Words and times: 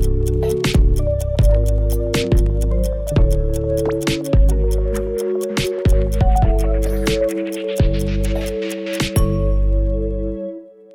thank 0.00 0.28
you 0.28 0.37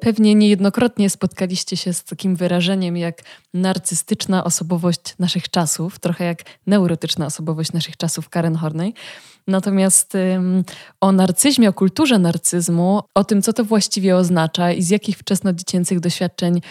Pewnie 0.03 0.35
niejednokrotnie 0.35 1.09
spotkaliście 1.09 1.77
się 1.77 1.93
z 1.93 2.03
takim 2.03 2.35
wyrażeniem 2.35 2.97
jak 2.97 3.21
narcystyczna 3.53 4.43
osobowość 4.43 5.01
naszych 5.19 5.49
czasów, 5.49 5.99
trochę 5.99 6.25
jak 6.25 6.43
neurotyczna 6.67 7.25
osobowość 7.25 7.73
naszych 7.73 7.97
czasów 7.97 8.29
Karen 8.29 8.55
Horney. 8.55 8.93
Natomiast 9.47 10.15
um, 10.15 10.63
o 11.01 11.11
narcyzmie, 11.11 11.69
o 11.69 11.73
kulturze 11.73 12.19
narcyzmu, 12.19 13.01
o 13.15 13.23
tym, 13.23 13.41
co 13.41 13.53
to 13.53 13.65
właściwie 13.65 14.17
oznacza 14.17 14.71
i 14.71 14.83
z 14.83 14.89
jakich 14.89 15.17
wczesnodziecięcych 15.17 15.99
doświadczeń 15.99 16.61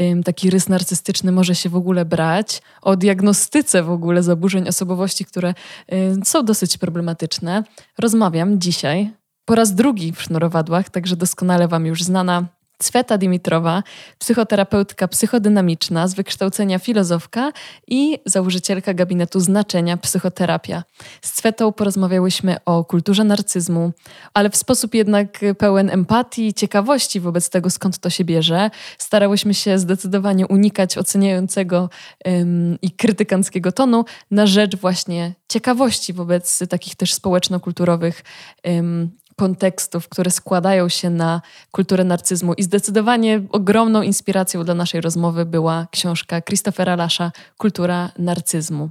um, 0.00 0.22
taki 0.22 0.50
rys 0.50 0.68
narcystyczny 0.68 1.32
może 1.32 1.54
się 1.54 1.68
w 1.68 1.76
ogóle 1.76 2.04
brać, 2.04 2.62
o 2.82 2.96
diagnostyce 2.96 3.82
w 3.82 3.90
ogóle 3.90 4.22
zaburzeń 4.22 4.68
osobowości, 4.68 5.24
które 5.24 5.54
um, 5.88 6.24
są 6.24 6.44
dosyć 6.44 6.78
problematyczne, 6.78 7.64
rozmawiam 7.98 8.60
dzisiaj 8.60 9.10
po 9.44 9.54
raz 9.54 9.74
drugi 9.74 10.12
w 10.12 10.22
sznurowadłach, 10.22 10.90
także 10.90 11.16
doskonale 11.16 11.68
Wam 11.68 11.86
już 11.86 12.02
znana 12.02 12.59
Cweta 12.80 13.18
Dimitrowa, 13.18 13.82
psychoterapeutka 14.18 15.08
psychodynamiczna 15.08 16.08
z 16.08 16.14
wykształcenia 16.14 16.78
filozofka 16.78 17.52
i 17.88 18.18
założycielka 18.26 18.94
gabinetu 18.94 19.40
znaczenia 19.40 19.96
psychoterapia. 19.96 20.82
Z 21.22 21.32
Cwetą 21.32 21.72
porozmawiałyśmy 21.72 22.56
o 22.64 22.84
kulturze 22.84 23.24
narcyzmu, 23.24 23.92
ale 24.34 24.50
w 24.50 24.56
sposób 24.56 24.94
jednak 24.94 25.40
pełen 25.58 25.90
empatii 25.90 26.46
i 26.46 26.54
ciekawości 26.54 27.20
wobec 27.20 27.50
tego, 27.50 27.70
skąd 27.70 27.98
to 27.98 28.10
się 28.10 28.24
bierze. 28.24 28.70
Starałyśmy 28.98 29.54
się 29.54 29.78
zdecydowanie 29.78 30.46
unikać 30.46 30.98
oceniającego 30.98 31.90
ym, 32.28 32.78
i 32.82 32.90
krytykanckiego 32.90 33.72
tonu 33.72 34.04
na 34.30 34.46
rzecz 34.46 34.76
właśnie 34.76 35.34
ciekawości 35.48 36.12
wobec 36.12 36.58
takich 36.68 36.96
też 36.96 37.14
społeczno-kulturowych 37.14 38.24
ym, 38.68 39.10
kontekstów, 39.40 40.08
które 40.08 40.30
składają 40.30 40.88
się 40.88 41.10
na 41.10 41.40
kulturę 41.70 42.04
narcyzmu. 42.04 42.54
I 42.54 42.62
zdecydowanie 42.62 43.42
ogromną 43.52 44.02
inspiracją 44.02 44.64
dla 44.64 44.74
naszej 44.74 45.00
rozmowy 45.00 45.44
była 45.44 45.86
książka 45.90 46.42
Christophera 46.42 46.96
Lasza 46.96 47.32
Kultura 47.58 48.10
narcyzmu. 48.18 48.90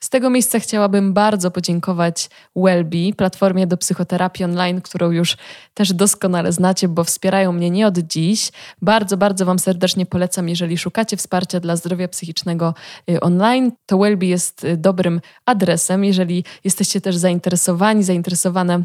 Z 0.00 0.08
tego 0.10 0.30
miejsca 0.30 0.60
chciałabym 0.60 1.12
bardzo 1.12 1.50
podziękować 1.50 2.30
Wellbe, 2.56 3.12
platformie 3.16 3.66
do 3.66 3.76
psychoterapii 3.76 4.44
online, 4.44 4.80
którą 4.80 5.10
już 5.10 5.36
też 5.74 5.92
doskonale 5.92 6.52
znacie, 6.52 6.88
bo 6.88 7.04
wspierają 7.04 7.52
mnie 7.52 7.70
nie 7.70 7.86
od 7.86 7.98
dziś. 7.98 8.52
Bardzo, 8.82 9.16
bardzo 9.16 9.44
Wam 9.44 9.58
serdecznie 9.58 10.06
polecam, 10.06 10.48
jeżeli 10.48 10.78
szukacie 10.78 11.16
wsparcia 11.16 11.60
dla 11.60 11.76
zdrowia 11.76 12.08
psychicznego 12.08 12.74
y, 13.10 13.20
online, 13.20 13.72
to 13.86 13.98
Wellbe 13.98 14.26
jest 14.26 14.64
y, 14.64 14.76
dobrym 14.76 15.20
adresem. 15.46 16.04
Jeżeli 16.04 16.44
jesteście 16.64 17.00
też 17.00 17.16
zainteresowani, 17.16 18.02
zainteresowane 18.02 18.82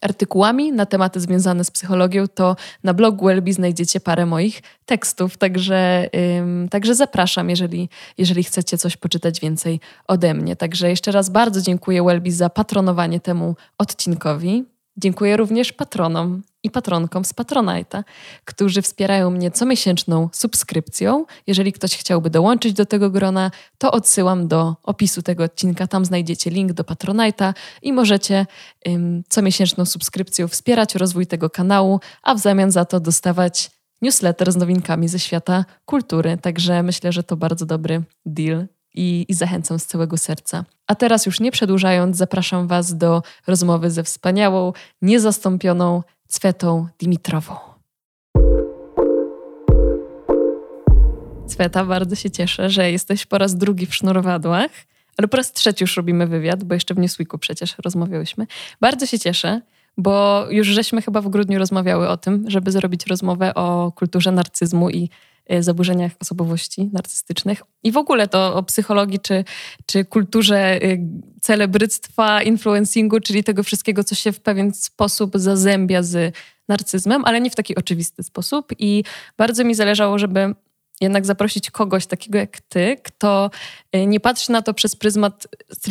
artykułami 0.00 0.72
na 0.72 0.86
tematy 0.86 1.20
związane 1.20 1.64
z 1.64 1.70
psychologią, 1.70 2.28
to 2.28 2.56
na 2.84 2.94
blogu 2.94 3.26
Wellbe 3.26 3.52
znajdziecie 3.52 4.00
parę 4.00 4.26
moich 4.26 4.62
tekstów, 4.86 5.36
także, 5.36 6.08
ym, 6.38 6.68
także 6.68 6.94
zapraszam, 6.94 7.50
jeżeli, 7.50 7.88
jeżeli 8.18 8.44
chcecie 8.44 8.78
coś 8.78 8.96
poczytać 8.96 9.40
więcej 9.40 9.80
ode 10.08 10.34
mnie. 10.34 10.56
Także 10.56 10.90
jeszcze 10.90 11.12
raz 11.12 11.30
bardzo 11.30 11.60
dziękuję 11.60 12.02
Wellbe 12.02 12.30
za 12.30 12.50
patronowanie 12.50 13.20
temu 13.20 13.56
odcinkowi. 13.78 14.64
Dziękuję 15.02 15.36
również 15.36 15.72
patronom 15.72 16.42
i 16.62 16.70
patronkom 16.70 17.24
z 17.24 17.34
Patronite'a, 17.34 18.04
którzy 18.44 18.82
wspierają 18.82 19.30
mnie 19.30 19.50
comiesięczną 19.50 20.28
subskrypcją. 20.32 21.24
Jeżeli 21.46 21.72
ktoś 21.72 21.96
chciałby 21.96 22.30
dołączyć 22.30 22.72
do 22.72 22.86
tego 22.86 23.10
grona, 23.10 23.50
to 23.78 23.92
odsyłam 23.92 24.48
do 24.48 24.76
opisu 24.82 25.22
tego 25.22 25.44
odcinka. 25.44 25.86
Tam 25.86 26.04
znajdziecie 26.04 26.50
link 26.50 26.72
do 26.72 26.82
Patronite'a 26.82 27.54
i 27.82 27.92
możecie 27.92 28.46
ym, 28.88 29.22
comiesięczną 29.28 29.84
subskrypcją 29.84 30.48
wspierać 30.48 30.94
rozwój 30.94 31.26
tego 31.26 31.50
kanału, 31.50 32.00
a 32.22 32.34
w 32.34 32.38
zamian 32.38 32.70
za 32.70 32.84
to 32.84 33.00
dostawać 33.00 33.70
newsletter 34.02 34.52
z 34.52 34.56
nowinkami 34.56 35.08
ze 35.08 35.18
świata 35.18 35.64
kultury. 35.84 36.38
Także 36.42 36.82
myślę, 36.82 37.12
że 37.12 37.22
to 37.22 37.36
bardzo 37.36 37.66
dobry 37.66 38.02
deal 38.26 38.66
i, 38.94 39.26
i, 39.28 39.34
zachęcam 39.34 39.78
z 39.78 39.86
całego 39.86 40.16
serca. 40.16 40.64
A 40.86 40.94
teraz 40.94 41.26
już 41.26 41.40
nie 41.40 41.52
przedłużając, 41.52 42.16
zapraszam 42.16 42.66
Was 42.66 42.96
do 42.96 43.22
rozmowy 43.46 43.90
ze 43.90 44.02
wspaniałą, 44.04 44.72
niezastąpioną 45.02 46.02
Cwetą 46.28 46.88
Dimitrową. 46.98 47.56
Cweta, 51.46 51.84
bardzo 51.84 52.16
się 52.16 52.30
cieszę, 52.30 52.70
że 52.70 52.90
jesteś 52.90 53.26
po 53.26 53.38
raz 53.38 53.56
drugi 53.56 53.86
w 53.86 53.94
sznurowadłach, 53.94 54.70
ale 55.18 55.28
po 55.28 55.36
raz 55.36 55.52
trzeci 55.52 55.84
już 55.84 55.96
robimy 55.96 56.26
wywiad, 56.26 56.64
bo 56.64 56.74
jeszcze 56.74 56.94
w 56.94 56.98
Newsweeku 56.98 57.38
przecież 57.38 57.74
rozmawiałyśmy. 57.78 58.46
Bardzo 58.80 59.06
się 59.06 59.18
cieszę, 59.18 59.60
bo 59.96 60.46
już 60.50 60.66
żeśmy 60.66 61.02
chyba 61.02 61.20
w 61.20 61.28
grudniu 61.28 61.58
rozmawiały 61.58 62.08
o 62.08 62.16
tym, 62.16 62.44
żeby 62.48 62.70
zrobić 62.70 63.06
rozmowę 63.06 63.54
o 63.54 63.92
kulturze 63.92 64.32
narcyzmu 64.32 64.90
i 64.90 65.10
e, 65.46 65.62
zaburzeniach 65.62 66.12
osobowości 66.20 66.90
narcystycznych 66.92 67.62
i 67.82 67.92
w 67.92 67.96
ogóle 67.96 68.28
to 68.28 68.54
o 68.54 68.62
psychologii 68.62 69.18
czy, 69.20 69.44
czy 69.86 70.04
kulturze 70.04 70.82
e, 70.82 70.98
celebryctwa, 71.40 72.42
influencingu, 72.42 73.20
czyli 73.20 73.44
tego 73.44 73.62
wszystkiego, 73.62 74.04
co 74.04 74.14
się 74.14 74.32
w 74.32 74.40
pewien 74.40 74.74
sposób 74.74 75.32
zazębia 75.34 76.02
z 76.02 76.34
narcyzmem, 76.68 77.24
ale 77.24 77.40
nie 77.40 77.50
w 77.50 77.56
taki 77.56 77.76
oczywisty 77.76 78.22
sposób. 78.22 78.72
I 78.78 79.04
bardzo 79.38 79.64
mi 79.64 79.74
zależało, 79.74 80.18
żeby 80.18 80.54
jednak 81.00 81.26
zaprosić 81.26 81.70
kogoś 81.70 82.06
takiego 82.06 82.38
jak 82.38 82.60
ty, 82.60 82.96
kto 83.02 83.50
e, 83.92 84.06
nie 84.06 84.20
patrzy 84.20 84.52
na 84.52 84.62
to 84.62 84.74
przez 84.74 84.96
pryzmat 84.96 85.46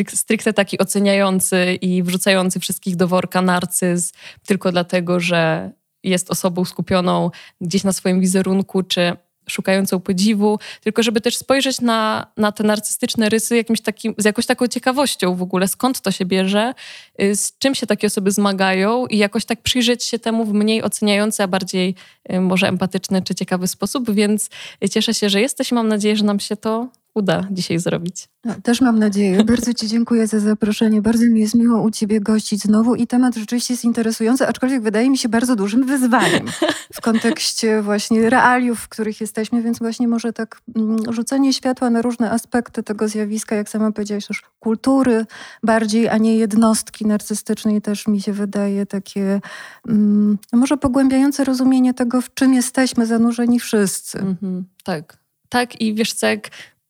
stricte 0.09 0.53
taki 0.53 0.79
oceniający 0.79 1.73
i 1.81 2.03
wrzucający 2.03 2.59
wszystkich 2.59 2.95
do 2.95 3.07
worka 3.07 3.41
narcyzm 3.41 4.13
tylko 4.45 4.71
dlatego, 4.71 5.19
że 5.19 5.71
jest 6.03 6.31
osobą 6.31 6.65
skupioną 6.65 7.31
gdzieś 7.61 7.83
na 7.83 7.93
swoim 7.93 8.19
wizerunku, 8.19 8.83
czy 8.83 9.17
szukającą 9.49 9.99
podziwu, 9.99 10.59
tylko 10.81 11.03
żeby 11.03 11.21
też 11.21 11.37
spojrzeć 11.37 11.81
na, 11.81 12.27
na 12.37 12.51
te 12.51 12.63
narcystyczne 12.63 13.29
rysy 13.29 13.55
jakimś 13.55 13.81
takim, 13.81 14.13
z 14.17 14.25
jakąś 14.25 14.45
taką 14.45 14.67
ciekawością 14.67 15.35
w 15.35 15.41
ogóle, 15.41 15.67
skąd 15.67 16.01
to 16.01 16.11
się 16.11 16.25
bierze, 16.25 16.73
y, 17.21 17.35
z 17.35 17.57
czym 17.57 17.75
się 17.75 17.87
takie 17.87 18.07
osoby 18.07 18.31
zmagają 18.31 19.05
i 19.05 19.17
jakoś 19.17 19.45
tak 19.45 19.61
przyjrzeć 19.61 20.03
się 20.03 20.19
temu 20.19 20.45
w 20.45 20.53
mniej 20.53 20.83
oceniający, 20.83 21.43
a 21.43 21.47
bardziej 21.47 21.95
y, 22.33 22.41
może 22.41 22.67
empatyczny 22.67 23.21
czy 23.21 23.35
ciekawy 23.35 23.67
sposób, 23.67 24.11
więc 24.11 24.49
cieszę 24.91 25.13
się, 25.13 25.29
że 25.29 25.41
jesteś. 25.41 25.71
Mam 25.71 25.87
nadzieję, 25.87 26.15
że 26.15 26.25
nam 26.25 26.39
się 26.39 26.55
to 26.55 26.87
uda 27.15 27.47
dzisiaj 27.51 27.79
zrobić. 27.79 28.29
No, 28.45 28.53
też 28.63 28.81
mam 28.81 28.99
nadzieję. 28.99 29.43
Bardzo 29.43 29.73
Ci 29.73 29.87
dziękuję 29.87 30.27
za 30.27 30.39
zaproszenie. 30.39 31.01
Bardzo 31.01 31.25
mi 31.25 31.39
jest 31.39 31.55
miło 31.55 31.81
u 31.81 31.91
Ciebie 31.91 32.21
gościć 32.21 32.61
znowu 32.61 32.95
i 32.95 33.07
temat 33.07 33.35
rzeczywiście 33.35 33.73
jest 33.73 33.85
interesujący, 33.85 34.47
aczkolwiek 34.47 34.81
wydaje 34.81 35.09
mi 35.09 35.17
się 35.17 35.29
bardzo 35.29 35.55
dużym 35.55 35.85
wyzwaniem 35.85 36.45
w 36.93 37.01
kontekście 37.01 37.81
właśnie 37.81 38.29
realiów, 38.29 38.79
w 38.79 38.89
których 38.89 39.21
jesteśmy, 39.21 39.61
więc 39.61 39.79
właśnie 39.79 40.07
może 40.07 40.33
tak 40.33 40.61
mm, 40.75 40.97
rzucenie 41.13 41.53
światła 41.53 41.89
na 41.89 42.01
różne 42.01 42.31
aspekty 42.31 42.83
tego 42.83 43.07
zjawiska, 43.07 43.55
jak 43.55 43.69
sama 43.69 43.91
powiedziałaś, 43.91 44.27
też 44.27 44.41
kultury 44.59 45.25
bardziej, 45.63 46.09
a 46.09 46.17
nie 46.17 46.37
jednostki 46.37 47.05
narcystycznej 47.05 47.81
też 47.81 48.07
mi 48.07 48.21
się 48.21 48.33
wydaje 48.33 48.85
takie 48.85 49.41
mm, 49.87 50.37
może 50.53 50.77
pogłębiające 50.77 51.43
rozumienie 51.43 51.93
tego, 51.93 52.21
w 52.21 52.33
czym 52.33 52.53
jesteśmy 52.53 53.05
zanurzeni 53.05 53.59
wszyscy. 53.59 54.19
Mm 54.19 54.35
-hmm, 54.35 54.63
tak. 54.83 55.19
Tak, 55.49 55.81
i 55.81 55.93
wiesz 55.93 56.13
co, 56.13 56.27
jak 56.27 56.49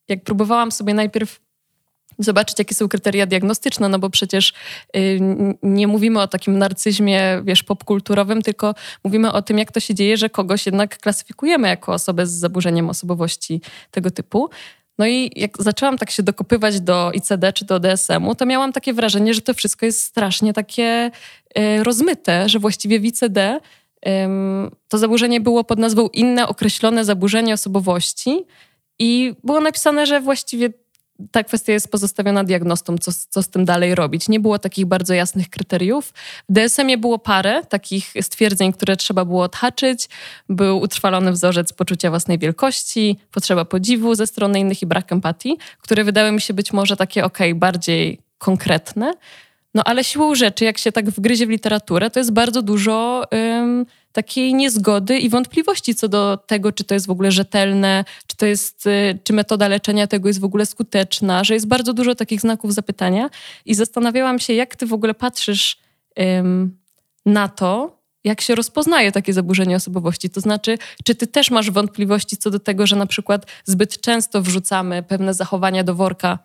jak 0.09 0.23
próbowałam 0.23 0.71
sobie 0.71 0.93
najpierw 0.93 1.39
zobaczyć, 2.19 2.59
jakie 2.59 2.75
są 2.75 2.87
kryteria 2.87 3.25
diagnostyczne, 3.25 3.89
no 3.89 3.99
bo 3.99 4.09
przecież 4.09 4.53
y, 4.95 5.19
nie 5.63 5.87
mówimy 5.87 6.21
o 6.21 6.27
takim 6.27 6.57
narcyzmie, 6.57 7.41
wiesz, 7.43 7.63
popkulturowym, 7.63 8.41
tylko 8.41 8.75
mówimy 9.03 9.31
o 9.31 9.41
tym, 9.41 9.57
jak 9.57 9.71
to 9.71 9.79
się 9.79 9.95
dzieje, 9.95 10.17
że 10.17 10.29
kogoś 10.29 10.65
jednak 10.65 10.97
klasyfikujemy 10.97 11.67
jako 11.67 11.93
osobę 11.93 12.27
z 12.27 12.31
zaburzeniem 12.31 12.89
osobowości 12.89 13.61
tego 13.91 14.11
typu. 14.11 14.49
No 14.97 15.07
i 15.07 15.31
jak 15.35 15.63
zaczęłam 15.63 15.97
tak 15.97 16.11
się 16.11 16.23
dokopywać 16.23 16.81
do 16.81 17.11
ICD 17.13 17.53
czy 17.53 17.65
do 17.65 17.79
DSM-u, 17.79 18.35
to 18.35 18.45
miałam 18.45 18.73
takie 18.73 18.93
wrażenie, 18.93 19.33
że 19.33 19.41
to 19.41 19.53
wszystko 19.53 19.85
jest 19.85 20.03
strasznie 20.03 20.53
takie 20.53 21.11
y, 21.57 21.83
rozmyte, 21.83 22.49
że 22.49 22.59
właściwie 22.59 22.99
w 22.99 23.05
ICD 23.05 23.59
to 24.87 24.97
zaburzenie 24.97 25.41
było 25.41 25.63
pod 25.63 25.79
nazwą 25.79 26.07
inne 26.07 26.47
określone 26.47 27.05
zaburzenie 27.05 27.53
osobowości, 27.53 28.45
i 28.99 29.35
było 29.43 29.61
napisane, 29.61 30.05
że 30.05 30.21
właściwie 30.21 30.69
ta 31.31 31.43
kwestia 31.43 31.73
jest 31.73 31.91
pozostawiona 31.91 32.43
diagnostom, 32.43 32.99
co, 32.99 33.11
co 33.29 33.43
z 33.43 33.49
tym 33.49 33.65
dalej 33.65 33.95
robić. 33.95 34.29
Nie 34.29 34.39
było 34.39 34.59
takich 34.59 34.85
bardzo 34.85 35.13
jasnych 35.13 35.49
kryteriów. 35.49 36.13
W 36.49 36.53
DSM-ie 36.53 36.97
było 36.97 37.19
parę 37.19 37.61
takich 37.69 38.13
stwierdzeń, 38.21 38.73
które 38.73 38.97
trzeba 38.97 39.25
było 39.25 39.43
odhaczyć. 39.43 40.09
Był 40.49 40.79
utrwalony 40.79 41.31
wzorzec 41.31 41.73
poczucia 41.73 42.09
własnej 42.09 42.39
wielkości, 42.39 43.17
potrzeba 43.31 43.65
podziwu 43.65 44.15
ze 44.15 44.27
strony 44.27 44.59
innych 44.59 44.81
i 44.81 44.85
brak 44.85 45.11
empatii, 45.11 45.57
które 45.81 46.03
wydały 46.03 46.31
mi 46.31 46.41
się 46.41 46.53
być 46.53 46.73
może 46.73 46.97
takie, 46.97 47.25
ok, 47.25 47.37
bardziej 47.55 48.19
konkretne. 48.37 49.13
No 49.73 49.81
ale 49.85 50.03
siłą 50.03 50.35
rzeczy, 50.35 50.65
jak 50.65 50.77
się 50.77 50.91
tak 50.91 51.09
wgryzie 51.09 51.47
w 51.47 51.49
literaturę, 51.49 52.09
to 52.09 52.19
jest 52.19 52.31
bardzo 52.31 52.61
dużo 52.61 53.23
um, 53.31 53.85
takiej 54.11 54.53
niezgody 54.53 55.19
i 55.19 55.29
wątpliwości 55.29 55.95
co 55.95 56.07
do 56.07 56.37
tego, 56.37 56.71
czy 56.71 56.83
to 56.83 56.93
jest 56.93 57.07
w 57.07 57.09
ogóle 57.09 57.31
rzetelne, 57.31 58.05
czy 58.27 58.37
to 58.37 58.45
jest, 58.45 58.87
y, 58.87 59.19
czy 59.23 59.33
metoda 59.33 59.67
leczenia 59.67 60.07
tego 60.07 60.27
jest 60.27 60.39
w 60.39 60.43
ogóle 60.43 60.65
skuteczna, 60.65 61.43
że 61.43 61.53
jest 61.53 61.67
bardzo 61.67 61.93
dużo 61.93 62.15
takich 62.15 62.41
znaków 62.41 62.73
zapytania 62.73 63.29
i 63.65 63.75
zastanawiałam 63.75 64.39
się, 64.39 64.53
jak 64.53 64.75
ty 64.75 64.85
w 64.85 64.93
ogóle 64.93 65.13
patrzysz 65.13 65.77
um, 66.17 66.77
na 67.25 67.47
to, 67.47 67.99
jak 68.23 68.41
się 68.41 68.55
rozpoznaje 68.55 69.11
takie 69.11 69.33
zaburzenie 69.33 69.75
osobowości. 69.75 70.29
To 70.29 70.41
znaczy, 70.41 70.77
czy 71.03 71.15
ty 71.15 71.27
też 71.27 71.51
masz 71.51 71.71
wątpliwości 71.71 72.37
co 72.37 72.51
do 72.51 72.59
tego, 72.59 72.87
że 72.87 72.95
na 72.95 73.05
przykład 73.05 73.45
zbyt 73.65 74.01
często 74.01 74.41
wrzucamy 74.41 75.03
pewne 75.03 75.33
zachowania 75.33 75.83
do 75.83 75.95
worka 75.95 76.39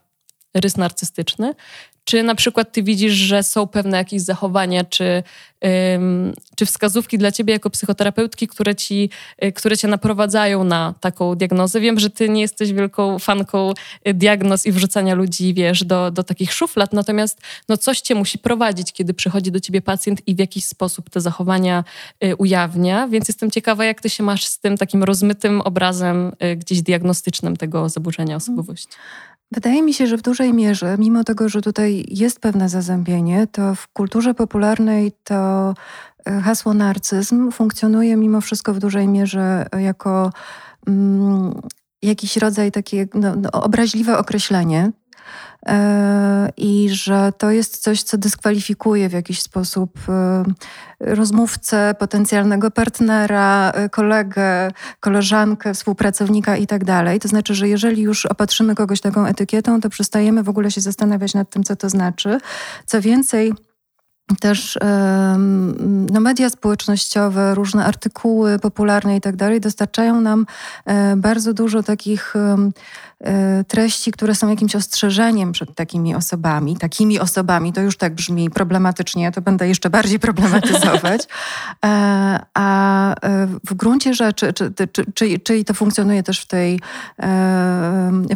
rys 0.55 0.77
narcystyczny, 0.77 1.55
czy 2.05 2.23
na 2.23 2.35
przykład 2.35 2.73
ty 2.73 2.83
widzisz, 2.83 3.13
że 3.13 3.43
są 3.43 3.67
pewne 3.67 3.97
jakieś 3.97 4.23
zachowania, 4.23 4.85
czy, 4.85 5.23
ym, 5.95 6.33
czy 6.57 6.67
wskazówki 6.67 7.19
dla 7.19 7.33
ciebie 7.33 7.53
jako 7.53 7.71
psychoterapeutki, 7.71 8.49
które, 8.49 8.75
ci, 8.75 9.11
y, 9.45 9.53
które 9.53 9.77
cię 9.77 9.89
naprowadzają 9.89 10.65
na 10.65 10.95
taką 11.01 11.35
diagnozę? 11.35 11.81
Wiem, 11.81 11.99
że 11.99 12.11
ty 12.11 12.29
nie 12.29 12.41
jesteś 12.41 12.73
wielką 12.73 13.19
fanką 13.19 13.73
y, 14.09 14.15
diagnoz 14.15 14.67
i 14.67 14.73
wrzucania 14.73 15.15
ludzi, 15.15 15.55
wiesz, 15.55 15.85
do, 15.85 16.11
do 16.11 16.23
takich 16.23 16.53
szuflad, 16.53 16.93
natomiast 16.93 17.41
no, 17.69 17.77
coś 17.77 18.01
cię 18.01 18.15
musi 18.15 18.39
prowadzić, 18.39 18.93
kiedy 18.93 19.15
przychodzi 19.15 19.53
do 19.53 19.61
ciebie 19.61 19.83
pacjent 19.83 20.29
i 20.29 20.35
w 20.35 20.39
jakiś 20.39 20.65
sposób 20.65 21.11
te 21.11 21.21
zachowania 21.21 21.85
y, 22.25 22.37
ujawnia, 22.37 23.09
więc 23.09 23.29
jestem 23.29 23.51
ciekawa, 23.51 23.85
jak 23.85 24.01
ty 24.01 24.11
się 24.11 24.23
masz 24.23 24.45
z 24.47 24.59
tym 24.59 24.77
takim 24.77 25.05
rozmytym 25.05 25.61
obrazem 25.61 26.33
y, 26.45 26.57
gdzieś 26.57 26.83
diagnostycznym 26.83 27.57
tego 27.57 27.89
zaburzenia 27.89 28.37
osobowości. 28.37 28.89
Wydaje 29.53 29.83
mi 29.83 29.95
się, 29.95 30.07
że 30.07 30.17
w 30.17 30.23
dużej 30.23 30.53
mierze, 30.53 30.97
mimo 30.99 31.25
tego, 31.25 31.49
że 31.49 31.63
tutaj 31.63 32.05
jest 32.11 32.41
pewne 32.41 32.69
zazębienie, 32.69 33.47
to 33.47 33.75
w 33.75 33.89
kulturze 33.89 34.35
popularnej 34.35 35.13
to 35.25 35.75
e, 36.25 36.41
hasło 36.41 36.75
narcyzm 36.75 37.51
funkcjonuje 37.51 38.17
mimo 38.17 38.41
wszystko 38.41 38.75
w 38.75 38.79
dużej 38.79 39.09
mierze 39.09 39.67
jako 39.79 40.33
mm, 40.87 41.61
jakiś 42.03 42.37
rodzaj 42.37 42.73
takie 42.73 43.09
no, 43.15 43.37
no, 43.37 43.51
obraźliwe 43.51 44.19
określenie. 44.19 44.83
E, 44.83 44.93
i 46.57 46.89
że 46.91 47.33
to 47.39 47.51
jest 47.51 47.83
coś, 47.83 48.03
co 48.03 48.19
dyskwalifikuje 48.19 49.09
w 49.09 49.13
jakiś 49.13 49.43
sposób 49.43 49.99
e, 50.09 50.45
rozmówcę, 51.01 51.95
potencjalnego 51.99 52.71
partnera, 52.71 53.71
e, 53.71 53.89
kolegę, 53.89 54.71
koleżankę, 55.01 55.75
współpracownika 55.75 56.57
i 56.57 56.67
tak. 56.67 56.85
To 57.23 57.29
znaczy, 57.29 57.55
że 57.55 57.69
jeżeli 57.69 58.03
już 58.03 58.27
opatrzymy 58.27 58.75
kogoś 58.75 59.01
taką 59.01 59.27
etykietą, 59.27 59.81
to 59.81 59.91
przestajemy 59.91 60.43
w 60.43 60.49
ogóle 60.49 60.71
się 60.71 60.81
zastanawiać 60.81 61.35
nad 61.35 61.51
tym, 61.51 61.65
co 61.65 61.77
to 61.77 61.89
znaczy. 61.89 62.39
Co 62.87 63.01
więcej, 63.01 63.53
też 64.41 64.79
no, 66.13 66.21
media 66.21 66.51
społecznościowe, 66.51 67.55
różne 67.55 67.85
artykuły 67.85 68.59
popularne 68.59 69.17
i 69.17 69.21
tak 69.21 69.37
dalej 69.37 69.61
dostarczają 69.61 70.21
nam 70.21 70.47
bardzo 71.17 71.55
dużo 71.55 71.83
takich 71.83 72.35
E, 72.37 72.71
treści, 73.69 74.13
które 74.13 74.35
są 74.35 74.51
jakimś 74.51 74.77
ostrzeżeniem 74.77 75.53
przed 75.53 75.75
takimi 75.75 76.15
osobami, 76.15 76.77
takimi 76.77 77.21
osobami, 77.21 77.73
to 77.73 77.81
już 77.81 77.97
tak 77.97 78.15
brzmi 78.15 78.51
problematycznie, 78.51 79.33
to 79.33 79.41
będę 79.41 79.69
jeszcze 79.69 79.91
bardziej 79.91 80.19
problematyzować. 80.19 81.23
E, 81.85 82.41
a 82.55 83.11
e, 83.15 83.47
w 83.67 83.75
gruncie 83.75 84.15
rzeczy, 84.15 84.53
czy, 84.53 84.73
czy, 84.93 85.05
czy, 85.15 85.39
czyli 85.39 85.65
to 85.65 85.75
funkcjonuje 85.75 86.23
też 86.23 86.41
w 86.41 86.47
tej, 86.47 86.81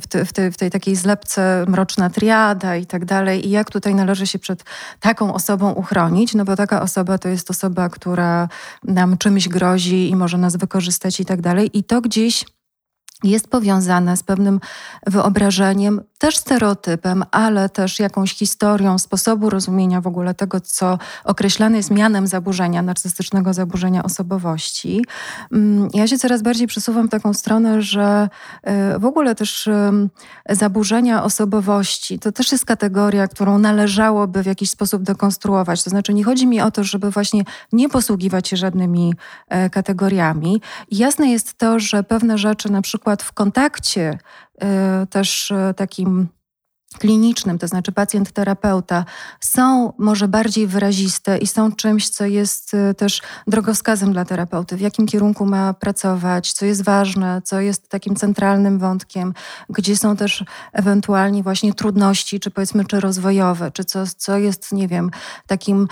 w, 0.03 0.07
te, 0.09 0.25
w, 0.25 0.33
tej, 0.33 0.53
w 0.53 0.57
tej 0.57 0.71
takiej 0.71 0.97
zlepce 0.97 1.65
mroczna 1.69 2.11
triada 2.11 2.77
i 2.77 2.87
tak 2.87 3.05
dalej, 3.05 3.47
i 3.47 3.51
jak 3.51 3.71
tutaj 3.71 3.95
należy 3.95 4.27
się 4.27 4.39
przed 4.39 4.65
taką 5.01 5.35
osobą 5.35 5.73
uchronić, 5.73 6.35
no 6.35 6.45
bo 6.45 6.57
taka 6.57 6.83
osoba 6.83 7.19
to 7.19 7.29
jest 7.29 7.51
osoba, 7.51 7.89
która 7.89 8.49
nam 8.85 9.19
czymś 9.19 9.49
grozi 9.49 10.11
i 10.11 10.17
może 10.17 10.39
nas 10.39 10.57
wykorzystać 10.57 11.21
i 11.21 11.25
tak 11.25 11.41
dalej, 11.41 11.79
i 11.79 11.85
to 11.85 12.01
gdzieś 12.01 12.45
jest 13.25 13.49
powiązane 13.49 14.17
z 14.17 14.23
pewnym 14.23 14.61
wyobrażeniem, 15.07 16.01
też 16.19 16.37
stereotypem, 16.37 17.25
ale 17.31 17.69
też 17.69 17.99
jakąś 17.99 18.35
historią 18.35 18.99
sposobu 18.99 19.51
rozumienia 19.51 20.01
w 20.01 20.07
ogóle 20.07 20.35
tego, 20.35 20.61
co 20.61 20.99
określane 21.25 21.77
jest 21.77 21.91
mianem 21.91 22.27
zaburzenia, 22.27 22.83
narcystycznego 22.83 23.55
zaburzenia 23.55 24.03
osobowości. 24.03 25.05
Mm, 25.53 25.89
ja 25.95 26.07
się 26.07 26.19
coraz 26.19 26.43
bardziej 26.43 26.67
przesuwam 26.67 27.07
w 27.07 27.11
taką 27.11 27.35
stronę, 27.35 27.83
że 27.83 28.29
y, 28.97 28.99
w 28.99 29.05
ogóle 29.05 29.35
też 29.35 29.69
zaburzenia 30.51 31.25
osobowości 31.25 32.19
to 32.19 32.33
też 32.33 32.53
jest 32.53 32.65
kategoria, 32.65 33.29
którą 33.29 33.59
należałoby 33.59 34.43
w 34.43 34.47
jakiś 34.47 34.71
sposób 34.71 35.03
dekonstruować. 35.03 35.83
To 35.83 35.91
znaczy, 35.91 36.15
nie 36.15 36.25
chodzi 36.25 36.47
mi 36.47 36.61
o 36.61 36.71
to, 36.71 36.85
żeby 36.85 37.11
właśnie 37.11 37.43
nie 37.73 37.89
posługiwać 37.89 38.49
się 38.49 38.57
żadnymi 38.57 39.15
e, 39.49 39.71
kategoriami. 39.71 40.63
Jasne 40.91 41.31
jest 41.31 41.59
to, 41.59 41.79
że 41.79 42.03
pewne 42.03 42.39
rzeczy, 42.39 42.73
na 42.73 42.83
przykład, 42.83 43.23
w 43.23 43.33
kontakcie 43.33 44.19
y, 45.03 45.07
też 45.07 45.51
y, 45.51 45.75
takim 46.09 46.38
klinicznym, 46.99 47.59
to 47.59 47.69
znaczy 47.69 47.93
pacjent-terapeuta, 47.93 49.05
są 49.41 49.93
może 49.99 50.29
bardziej 50.29 50.67
wyraziste 50.67 51.39
i 51.39 51.47
są 51.47 51.73
czymś, 51.73 52.09
co 52.09 52.27
jest 52.27 52.75
y, 52.75 52.95
też 52.95 53.23
drogowskazem 53.47 54.13
dla 54.13 54.25
terapeuty, 54.25 54.77
w 54.77 54.81
jakim 54.81 55.07
kierunku 55.07 55.47
ma 55.47 55.75
pracować, 55.75 56.53
co 56.53 56.67
jest 56.67 56.85
ważne, 56.85 57.43
co 57.45 57.61
jest 57.61 57.89
takim 57.89 58.17
centralnym 58.17 58.79
wątkiem, 58.79 59.35
gdzie 59.71 59.97
są 59.97 60.17
też 60.17 60.45
ewentualnie 60.73 61.43
właśnie 61.43 61.75
trudności, 61.75 62.41
czy 62.41 62.51
powiedzmy, 62.51 62.85
czy 62.85 63.01
rozwojowe, 63.01 63.71
czy 63.71 63.85
co, 63.85 64.05
co 64.17 64.39
jest, 64.39 64.73
nie 64.73 64.89
wiem, 64.89 65.11
takim 65.47 65.89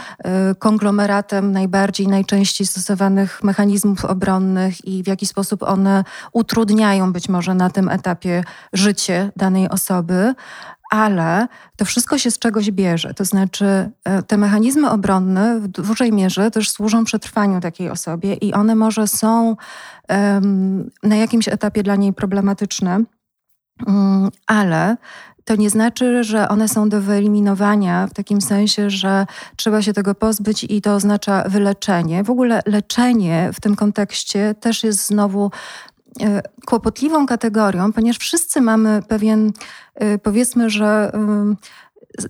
y, 0.50 0.54
konglomeratem 0.54 1.52
najbardziej, 1.52 2.08
najczęściej 2.08 2.66
stosowanych 2.66 3.44
mechanizmów 3.44 4.04
obronnych 4.04 4.84
i 4.84 5.02
w 5.02 5.06
jaki 5.06 5.26
sposób 5.26 5.62
one 5.62 6.04
utrudniają 6.32 7.12
być 7.12 7.28
może 7.28 7.54
na 7.54 7.70
tym 7.70 7.88
etapie 7.88 8.44
życie 8.72 9.32
danej 9.37 9.69
osoby 9.69 10.34
ale 10.91 11.49
to 11.77 11.85
wszystko 11.85 12.19
się 12.19 12.31
z 12.31 12.38
czegoś 12.38 12.71
bierze. 12.71 13.15
To 13.15 13.25
znaczy, 13.25 13.91
e, 14.05 14.23
te 14.23 14.37
mechanizmy 14.37 14.91
obronne 14.91 15.61
w 15.61 15.69
dużej 15.69 16.12
mierze 16.12 16.50
też 16.50 16.71
służą 16.71 17.05
przetrwaniu 17.05 17.61
takiej 17.61 17.91
osobie 17.91 18.35
i 18.35 18.53
one 18.53 18.75
może 18.75 19.06
są 19.06 19.56
um, 20.09 20.91
na 21.03 21.17
jakimś 21.17 21.49
etapie 21.49 21.83
dla 21.83 21.97
niej 21.97 22.12
problematyczne, 22.12 23.00
um, 23.87 24.31
ale 24.47 24.97
to 25.47 25.56
nie 25.56 25.71
znaczy, 25.71 26.25
że 26.25 26.49
one 26.49 26.69
są 26.69 26.89
do 26.89 27.00
wyeliminowania 27.00 28.06
w 28.06 28.15
takim 28.15 28.41
sensie, 28.41 28.91
że 28.91 29.27
trzeba 29.56 29.82
się 29.82 29.93
tego 29.93 30.15
pozbyć 30.15 30.65
i 30.65 30.82
to 30.82 30.94
oznacza 30.94 31.44
wyleczenie. 31.49 32.25
W 32.25 32.31
ogóle 32.31 32.61
leczenie 32.67 33.50
w 33.55 33.61
tym 33.61 33.77
kontekście 33.77 34.55
też 34.61 34.85
jest 34.85 35.06
znowu 35.06 35.50
kłopotliwą 36.67 37.27
kategorią, 37.27 37.93
ponieważ 37.93 38.19
wszyscy 38.19 38.61
mamy 38.61 39.03
pewien, 39.09 39.53
e, 39.95 40.19
powiedzmy, 40.19 40.71
że 40.71 41.13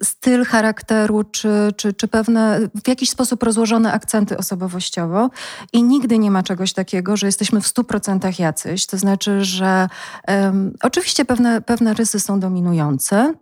styl 0.03 0.45
charakteru, 0.45 1.25
czy, 1.25 1.49
czy, 1.77 1.93
czy 1.93 2.09
pewne 2.09 2.61
w 2.85 2.89
jakiś 2.89 3.11
sposób 3.11 3.43
rozłożone 3.43 3.93
akcenty 3.93 4.39
osobowościowo 4.39 5.31
i 5.73 5.83
nigdy 5.83 6.19
nie 6.19 6.31
ma 6.31 6.43
czegoś 6.43 6.73
takiego, 6.73 7.17
że 7.17 7.27
jesteśmy 7.27 7.61
w 7.61 7.67
stu 7.67 7.85
procentach 7.85 8.39
jacyś. 8.39 8.87
To 8.87 8.99
znaczy, 8.99 9.45
że 9.45 9.89
um, 10.29 10.75
oczywiście 10.83 11.25
pewne, 11.25 11.61
pewne 11.61 11.95
rysy 11.95 12.21
są 12.21 12.41
dominujące, 12.41 13.35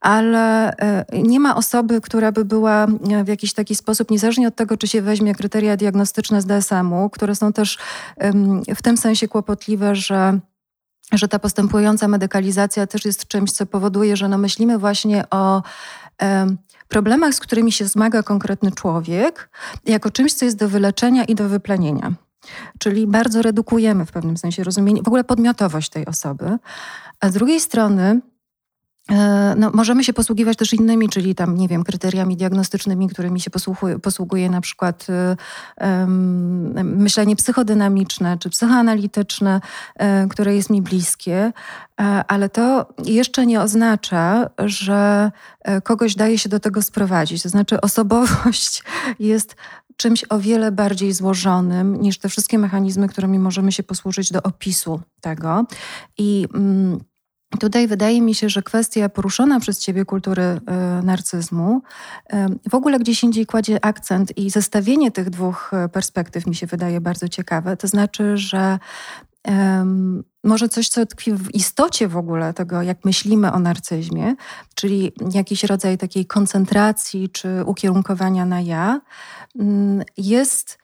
ale 0.00 0.76
e, 0.76 1.04
nie 1.22 1.40
ma 1.40 1.56
osoby, 1.56 2.00
która 2.00 2.32
by 2.32 2.44
była 2.44 2.86
e, 3.10 3.24
w 3.24 3.28
jakiś 3.28 3.52
taki 3.52 3.74
sposób, 3.74 4.10
niezależnie 4.10 4.48
od 4.48 4.56
tego, 4.56 4.76
czy 4.76 4.88
się 4.88 5.02
weźmie 5.02 5.34
kryteria 5.34 5.76
diagnostyczne 5.76 6.42
z 6.42 6.46
DSM-u, 6.46 7.10
które 7.10 7.34
są 7.34 7.52
też 7.52 7.78
w 8.76 8.82
tym 8.82 8.96
sensie 8.96 9.28
kłopotliwe, 9.28 9.94
że 9.94 10.38
że 11.12 11.28
ta 11.28 11.38
postępująca 11.38 12.08
medykalizacja 12.08 12.86
też 12.86 13.04
jest 13.04 13.26
czymś, 13.26 13.52
co 13.52 13.66
powoduje, 13.66 14.16
że 14.16 14.28
no 14.28 14.38
myślimy 14.38 14.78
właśnie 14.78 15.24
o 15.30 15.62
problemach, 16.88 17.34
z 17.34 17.40
którymi 17.40 17.72
się 17.72 17.84
zmaga 17.84 18.22
konkretny 18.22 18.72
człowiek, 18.72 19.50
jako 19.86 20.10
czymś, 20.10 20.34
co 20.34 20.44
jest 20.44 20.56
do 20.56 20.68
wyleczenia 20.68 21.24
i 21.24 21.34
do 21.34 21.48
wyplenienia. 21.48 22.12
Czyli 22.78 23.06
bardzo 23.06 23.42
redukujemy 23.42 24.06
w 24.06 24.12
pewnym 24.12 24.36
sensie 24.36 24.64
rozumienie, 24.64 25.02
w 25.02 25.08
ogóle 25.08 25.24
podmiotowość 25.24 25.88
tej 25.88 26.06
osoby. 26.06 26.58
A 27.20 27.28
z 27.28 27.32
drugiej 27.32 27.60
strony, 27.60 28.20
no, 29.56 29.70
możemy 29.74 30.04
się 30.04 30.12
posługiwać 30.12 30.56
też 30.56 30.72
innymi, 30.72 31.08
czyli 31.08 31.34
tam, 31.34 31.54
nie 31.54 31.68
wiem, 31.68 31.84
kryteriami 31.84 32.36
diagnostycznymi, 32.36 33.08
którymi 33.08 33.40
się 33.40 33.50
posługuje, 33.50 33.98
posługuje 33.98 34.50
na 34.50 34.60
przykład 34.60 35.06
um, 35.76 36.96
myślenie 36.98 37.36
psychodynamiczne 37.36 38.38
czy 38.38 38.50
psychoanalityczne, 38.50 39.60
um, 39.98 40.28
które 40.28 40.56
jest 40.56 40.70
mi 40.70 40.82
bliskie, 40.82 41.52
ale 42.28 42.48
to 42.48 42.86
jeszcze 43.04 43.46
nie 43.46 43.60
oznacza, 43.60 44.50
że 44.58 45.30
kogoś 45.84 46.14
daje 46.14 46.38
się 46.38 46.48
do 46.48 46.60
tego 46.60 46.82
sprowadzić. 46.82 47.42
To 47.42 47.48
znaczy, 47.48 47.80
osobowość 47.80 48.82
jest 49.18 49.56
czymś 49.96 50.24
o 50.28 50.38
wiele 50.38 50.72
bardziej 50.72 51.12
złożonym 51.12 52.00
niż 52.00 52.18
te 52.18 52.28
wszystkie 52.28 52.58
mechanizmy, 52.58 53.08
którymi 53.08 53.38
możemy 53.38 53.72
się 53.72 53.82
posłużyć 53.82 54.32
do 54.32 54.42
opisu 54.42 55.00
tego. 55.20 55.64
I. 56.18 56.46
Um, 56.54 57.09
Tutaj 57.58 57.88
wydaje 57.88 58.22
mi 58.22 58.34
się, 58.34 58.48
że 58.48 58.62
kwestia 58.62 59.08
poruszona 59.08 59.60
przez 59.60 59.78
Ciebie 59.78 60.04
kultury 60.04 60.42
y, 60.42 61.02
narcyzmu 61.02 61.82
y, 62.32 62.70
w 62.70 62.74
ogóle 62.74 62.98
gdzieś 62.98 63.22
indziej 63.22 63.46
kładzie 63.46 63.84
akcent 63.84 64.38
i 64.38 64.50
zestawienie 64.50 65.10
tych 65.10 65.30
dwóch 65.30 65.70
perspektyw 65.92 66.46
mi 66.46 66.54
się 66.54 66.66
wydaje 66.66 67.00
bardzo 67.00 67.28
ciekawe. 67.28 67.76
To 67.76 67.88
znaczy, 67.88 68.36
że 68.36 68.78
może 70.44 70.68
coś, 70.68 70.88
co 70.88 71.06
tkwi 71.06 71.32
w 71.32 71.54
istocie 71.54 72.08
w 72.08 72.16
ogóle 72.16 72.54
tego, 72.54 72.82
jak 72.82 73.04
myślimy 73.04 73.52
o 73.52 73.58
narcyzmie, 73.58 74.34
czyli 74.74 75.12
jakiś 75.34 75.64
rodzaj 75.64 75.98
takiej 75.98 76.26
koncentracji 76.26 77.28
czy 77.28 77.64
ukierunkowania 77.64 78.46
na 78.46 78.60
ja, 78.60 79.00
mm, 79.58 80.02
jest 80.16 80.78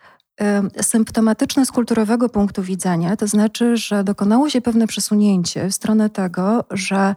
symptomatyczne 0.82 1.66
z 1.66 1.72
kulturowego 1.72 2.28
punktu 2.28 2.62
widzenia, 2.62 3.16
to 3.16 3.26
znaczy, 3.26 3.76
że 3.76 4.04
dokonało 4.04 4.50
się 4.50 4.60
pewne 4.60 4.86
przesunięcie 4.86 5.68
w 5.68 5.74
stronę 5.74 6.10
tego, 6.10 6.64
że 6.70 7.14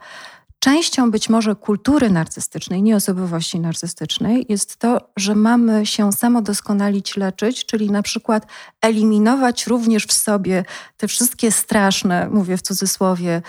Częścią 0.59 1.11
być 1.11 1.29
może 1.29 1.55
kultury 1.55 2.09
narcystycznej, 2.09 2.83
nie 2.83 2.95
osobowości 2.95 3.59
narcystycznej, 3.59 4.45
jest 4.49 4.77
to, 4.77 5.09
że 5.17 5.35
mamy 5.35 5.85
się 5.85 6.11
samodoskonalić, 6.11 7.17
leczyć, 7.17 7.65
czyli 7.65 7.91
na 7.91 8.01
przykład 8.01 8.47
eliminować 8.81 9.67
również 9.67 10.05
w 10.05 10.13
sobie 10.13 10.65
te 10.97 11.07
wszystkie 11.07 11.51
straszne, 11.51 12.29
mówię 12.29 12.57
w 12.57 12.61
cudzysłowie, 12.61 13.41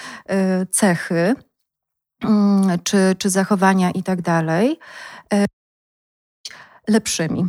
y, 0.63 0.67
cechy 0.67 1.35
mm, 2.23 2.79
czy, 2.85 3.17
czy 3.19 3.31
zachowania 3.31 3.91
i 3.91 4.03
tak 4.03 4.23
dalej 4.23 4.79
lepszymi. 6.89 7.47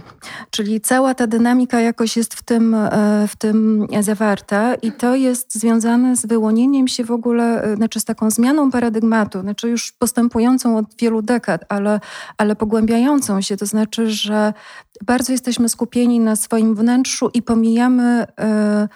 Czyli 0.49 0.81
cała 0.81 1.13
ta 1.13 1.27
dynamika 1.27 1.81
jakoś 1.81 2.17
jest 2.17 2.33
w 2.33 2.43
tym, 2.43 2.73
e, 2.73 3.27
w 3.27 3.35
tym 3.35 3.87
zawarta 4.01 4.75
i 4.75 4.91
to 4.91 5.15
jest 5.15 5.53
związane 5.53 6.15
z 6.15 6.25
wyłonieniem 6.25 6.87
się 6.87 7.03
w 7.03 7.11
ogóle, 7.11 7.63
e, 7.63 7.75
znaczy 7.75 7.99
z 7.99 8.05
taką 8.05 8.31
zmianą 8.31 8.71
paradygmatu, 8.71 9.41
znaczy 9.41 9.69
już 9.69 9.91
postępującą 9.91 10.77
od 10.77 10.85
wielu 10.99 11.21
dekad, 11.21 11.65
ale, 11.69 11.99
ale 12.37 12.55
pogłębiającą 12.55 13.41
się. 13.41 13.57
To 13.57 13.65
znaczy, 13.65 14.11
że 14.11 14.53
bardzo 15.05 15.31
jesteśmy 15.31 15.69
skupieni 15.69 16.19
na 16.19 16.35
swoim 16.35 16.75
wnętrzu 16.75 17.29
i 17.33 17.41
pomijamy. 17.41 18.25
Yy, 18.39 18.87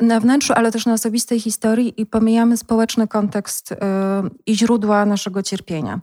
na 0.00 0.20
wnętrzu, 0.20 0.52
ale 0.56 0.72
też 0.72 0.86
na 0.86 0.92
osobistej 0.92 1.40
historii 1.40 1.94
i 1.96 2.06
pomijamy 2.06 2.56
społeczny 2.56 3.08
kontekst 3.08 3.72
y, 3.72 3.76
i 4.46 4.56
źródła 4.56 5.06
naszego 5.06 5.42
cierpienia. 5.42 6.00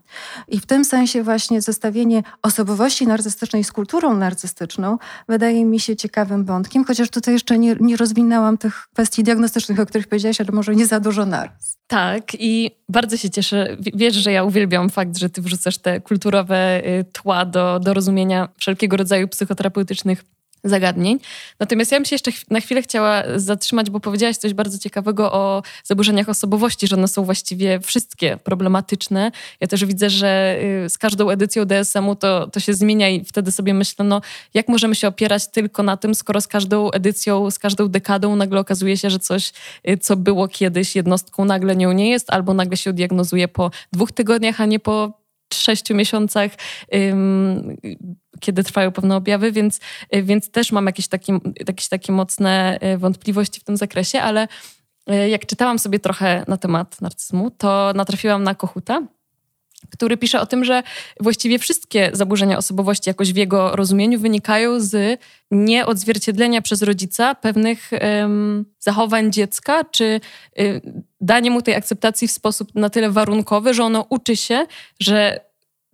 I 0.47 0.59
w 0.59 0.65
tym 0.65 0.85
sensie 0.85 1.23
właśnie 1.23 1.61
zestawienie 1.61 2.23
osobowości 2.41 3.07
narcystycznej 3.07 3.63
z 3.63 3.71
kulturą 3.71 4.17
narcystyczną 4.17 4.97
wydaje 5.29 5.65
mi 5.65 5.79
się 5.79 5.95
ciekawym 5.95 6.45
wątkiem, 6.45 6.85
chociaż 6.85 7.09
tutaj 7.09 7.33
jeszcze 7.33 7.59
nie, 7.59 7.75
nie 7.79 7.97
rozwinęłam 7.97 8.57
tych 8.57 8.87
kwestii 8.93 9.23
diagnostycznych, 9.23 9.79
o 9.79 9.85
których 9.85 10.07
powiedziałaś, 10.07 10.41
ale 10.41 10.49
może 10.51 10.75
nie 10.75 10.85
za 10.85 10.99
dużo 10.99 11.25
naraz. 11.25 11.77
Tak 11.87 12.23
i 12.39 12.71
bardzo 12.89 13.17
się 13.17 13.29
cieszę. 13.29 13.77
Wiesz, 13.93 14.15
że 14.15 14.31
ja 14.31 14.43
uwielbiam 14.43 14.89
fakt, 14.89 15.17
że 15.17 15.29
ty 15.29 15.41
wrzucasz 15.41 15.77
te 15.77 16.01
kulturowe 16.01 16.81
y, 16.85 17.03
tła 17.03 17.45
do, 17.45 17.79
do 17.79 17.93
rozumienia 17.93 18.49
wszelkiego 18.57 18.97
rodzaju 18.97 19.27
psychoterapeutycznych 19.27 20.23
zagadnień. 20.63 21.19
Natomiast 21.59 21.91
ja 21.91 21.97
bym 21.97 22.05
się 22.05 22.15
jeszcze 22.15 22.31
na 22.49 22.59
chwilę 22.59 22.81
chciała 22.81 23.23
zatrzymać, 23.35 23.89
bo 23.89 23.99
powiedziałaś 23.99 24.37
coś 24.37 24.53
bardzo 24.53 24.77
ciekawego 24.77 25.31
o 25.31 25.63
zaburzeniach 25.83 26.29
osobowości, 26.29 26.87
że 26.87 26.95
one 26.95 27.07
są 27.07 27.23
właściwie 27.25 27.79
wszystkie 27.79 28.37
problematyczne. 28.37 29.31
Ja 29.59 29.67
też 29.67 29.85
widzę, 29.85 30.09
że 30.09 30.59
y, 30.85 30.89
z 30.89 30.97
każdą 30.97 31.29
edycją 31.29 31.65
DSM-u 31.65 32.15
to, 32.15 32.47
to 32.47 32.59
się 32.59 32.73
zmienia 32.73 33.09
i 33.09 33.25
wtedy 33.25 33.51
sobie 33.51 33.73
myślę, 33.73 34.05
no 34.05 34.21
jak 34.53 34.67
możemy 34.67 34.95
się 34.95 35.07
opierać 35.07 35.47
tylko 35.47 35.83
na 35.83 35.97
tym, 35.97 36.15
skoro 36.15 36.41
z 36.41 36.47
każdą 36.47 36.91
edycją, 36.91 37.51
z 37.51 37.59
każdą 37.59 37.87
dekadą 37.87 38.35
nagle 38.35 38.59
okazuje 38.59 38.97
się, 38.97 39.09
że 39.09 39.19
coś, 39.19 39.51
y, 39.89 39.97
co 39.97 40.15
było 40.15 40.47
kiedyś 40.47 40.95
jednostką, 40.95 41.45
nagle 41.45 41.75
nią 41.75 41.91
nie 41.91 42.09
jest, 42.09 42.29
albo 42.29 42.53
nagle 42.53 42.77
się 42.77 42.93
diagnozuje 42.93 43.47
po 43.47 43.71
dwóch 43.93 44.11
tygodniach, 44.11 44.61
a 44.61 44.65
nie 44.65 44.79
po 44.79 45.20
sześciu 45.55 45.96
miesiącach 45.96 46.51
kiedy 48.41 48.63
trwają 48.63 48.91
pewne 48.91 49.15
objawy, 49.15 49.51
więc, 49.51 49.79
więc 50.24 50.51
też 50.51 50.72
mam 50.72 50.86
jakieś 50.86 51.08
takie, 51.08 51.39
jakieś 51.67 51.89
takie 51.89 52.12
mocne 52.12 52.79
y, 52.93 52.98
wątpliwości 52.98 53.60
w 53.60 53.63
tym 53.63 53.77
zakresie, 53.77 54.22
ale 54.22 54.48
y, 55.10 55.29
jak 55.29 55.46
czytałam 55.46 55.79
sobie 55.79 56.00
trochę 56.00 56.46
na 56.48 56.58
temat 56.58 57.01
narcyzmu, 57.01 57.51
to 57.51 57.91
natrafiłam 57.96 58.43
na 58.43 58.55
Kochuta, 58.55 59.01
który 59.89 60.17
pisze 60.17 60.41
o 60.41 60.45
tym, 60.45 60.65
że 60.65 60.83
właściwie 61.19 61.59
wszystkie 61.59 62.09
zaburzenia 62.13 62.57
osobowości 62.57 63.09
jakoś 63.09 63.33
w 63.33 63.35
jego 63.35 63.75
rozumieniu 63.75 64.19
wynikają 64.19 64.79
z 64.79 65.19
nieodzwierciedlenia 65.51 66.61
przez 66.61 66.81
rodzica 66.81 67.35
pewnych 67.35 67.91
um, 67.91 68.65
zachowań 68.79 69.31
dziecka, 69.31 69.83
czy 69.83 70.21
y, 70.59 70.81
danie 71.21 71.51
mu 71.51 71.61
tej 71.61 71.75
akceptacji 71.75 72.27
w 72.27 72.31
sposób 72.31 72.75
na 72.75 72.89
tyle 72.89 73.09
warunkowy, 73.09 73.73
że 73.73 73.83
ono 73.83 74.05
uczy 74.09 74.38
się, 74.38 74.65
że 75.00 75.39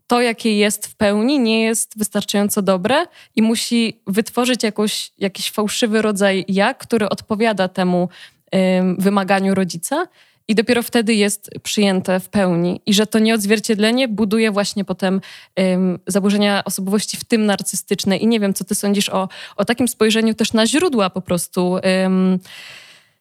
to, 0.08 0.22
jakie 0.22 0.58
jest 0.58 0.88
w 0.88 0.96
pełni, 0.96 1.40
nie 1.40 1.62
jest 1.64 1.98
wystarczająco 1.98 2.62
dobre 2.62 3.06
i 3.36 3.42
musi 3.42 4.02
wytworzyć 4.08 4.64
jakoś, 4.64 5.12
jakiś 5.18 5.52
fałszywy 5.52 6.02
rodzaj 6.02 6.46
ja, 6.48 6.74
który 6.74 7.10
odpowiada 7.10 7.68
temu 7.68 8.10
ym, 8.56 8.96
wymaganiu 9.00 9.56
rodzica. 9.56 10.08
I 10.48 10.56
dopiero 10.56 10.84
wtedy 10.84 11.14
jest 11.14 11.50
przyjęte 11.64 12.20
w 12.20 12.30
pełni. 12.30 12.82
I 12.86 12.94
że 12.94 13.08
to 13.08 13.20
nieodzwierciedlenie 13.20 14.08
buduje 14.08 14.52
właśnie 14.52 14.86
potem 14.86 15.22
ym, 15.60 16.00
zaburzenia 16.08 16.64
osobowości, 16.66 17.18
w 17.18 17.24
tym 17.24 17.46
narcystyczne. 17.46 18.18
I 18.18 18.28
nie 18.28 18.40
wiem, 18.40 18.54
co 18.54 18.64
ty 18.64 18.76
sądzisz 18.76 19.10
o, 19.10 19.30
o 19.56 19.66
takim 19.66 19.88
spojrzeniu 19.88 20.34
też 20.34 20.54
na 20.54 20.68
źródła 20.68 21.10
po 21.10 21.22
prostu 21.22 21.78
ym, 22.06 22.40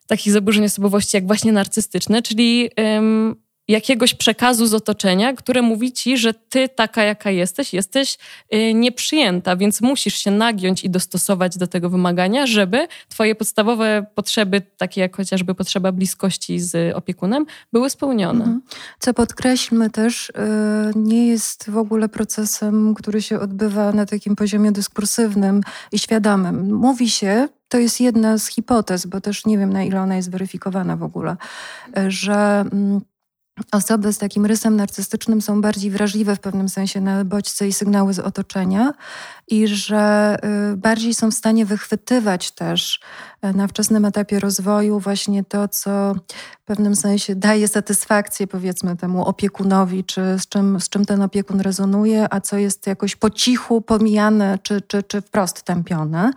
takich 0.07 0.33
zaburzeń 0.33 0.65
osobowości, 0.65 1.17
jak 1.17 1.27
właśnie 1.27 1.51
narcystyczne, 1.51 2.21
czyli 2.21 2.69
jakiegoś 3.67 4.13
przekazu 4.13 4.65
z 4.65 4.73
otoczenia, 4.73 5.33
które 5.33 5.61
mówi 5.61 5.91
ci, 5.91 6.17
że 6.17 6.33
ty 6.33 6.69
taka, 6.69 7.03
jaka 7.03 7.31
jesteś, 7.31 7.73
jesteś 7.73 8.17
y, 8.53 8.73
nieprzyjęta, 8.73 9.55
więc 9.55 9.81
musisz 9.81 10.15
się 10.15 10.31
nagiąć 10.31 10.83
i 10.83 10.89
dostosować 10.89 11.57
do 11.57 11.67
tego 11.67 11.89
wymagania, 11.89 12.47
żeby 12.47 12.87
twoje 13.09 13.35
podstawowe 13.35 14.05
potrzeby, 14.15 14.61
takie 14.77 15.01
jak 15.01 15.15
chociażby 15.15 15.55
potrzeba 15.55 15.91
bliskości 15.91 16.59
z 16.59 16.95
opiekunem, 16.95 17.45
były 17.73 17.89
spełnione. 17.89 18.39
Mhm. 18.39 18.61
Co 18.99 19.13
podkreślmy 19.13 19.89
też, 19.89 20.29
y, 20.29 20.33
nie 20.95 21.27
jest 21.27 21.69
w 21.69 21.77
ogóle 21.77 22.09
procesem, 22.09 22.93
który 22.93 23.21
się 23.21 23.39
odbywa 23.39 23.91
na 23.91 24.05
takim 24.05 24.35
poziomie 24.35 24.71
dyskursywnym 24.71 25.61
i 25.91 25.99
świadomym. 25.99 26.73
Mówi 26.73 27.09
się, 27.09 27.47
to 27.69 27.77
jest 27.77 28.01
jedna 28.01 28.37
z 28.37 28.47
hipotez, 28.47 29.05
bo 29.05 29.21
też 29.21 29.45
nie 29.45 29.57
wiem, 29.57 29.73
na 29.73 29.83
ile 29.83 30.01
ona 30.01 30.15
jest 30.15 30.31
weryfikowana 30.31 30.97
w 30.97 31.03
ogóle, 31.03 31.37
y, 31.97 32.11
że 32.11 32.65
mm, 32.71 33.01
Osoby 33.71 34.13
z 34.13 34.17
takim 34.17 34.45
rysem 34.45 34.75
narcystycznym 34.75 35.41
są 35.41 35.61
bardziej 35.61 35.91
wrażliwe 35.91 36.35
w 36.35 36.39
pewnym 36.39 36.69
sensie 36.69 37.01
na 37.01 37.25
bodźce 37.25 37.67
i 37.67 37.73
sygnały 37.73 38.13
z 38.13 38.19
otoczenia 38.19 38.93
i 39.47 39.67
że 39.67 40.37
y, 40.73 40.77
bardziej 40.77 41.13
są 41.13 41.31
w 41.31 41.33
stanie 41.33 41.65
wychwytywać 41.65 42.51
też 42.51 42.99
na 43.41 43.67
wczesnym 43.67 44.05
etapie 44.05 44.39
rozwoju 44.39 44.99
właśnie 44.99 45.43
to, 45.43 45.67
co 45.67 46.15
w 46.61 46.65
pewnym 46.65 46.95
sensie 46.95 47.35
daje 47.35 47.67
satysfakcję 47.67 48.47
powiedzmy 48.47 48.97
temu 48.97 49.25
opiekunowi, 49.25 50.03
czy 50.03 50.21
z 50.39 50.47
czym, 50.47 50.79
z 50.79 50.89
czym 50.89 51.05
ten 51.05 51.21
opiekun 51.21 51.61
rezonuje, 51.61 52.33
a 52.33 52.41
co 52.41 52.57
jest 52.57 52.87
jakoś 52.87 53.15
po 53.15 53.29
cichu 53.29 53.81
pomijane, 53.81 54.59
czy, 54.63 54.81
czy, 54.81 55.03
czy 55.03 55.21
wprost 55.21 55.63
tępione. 55.63 56.31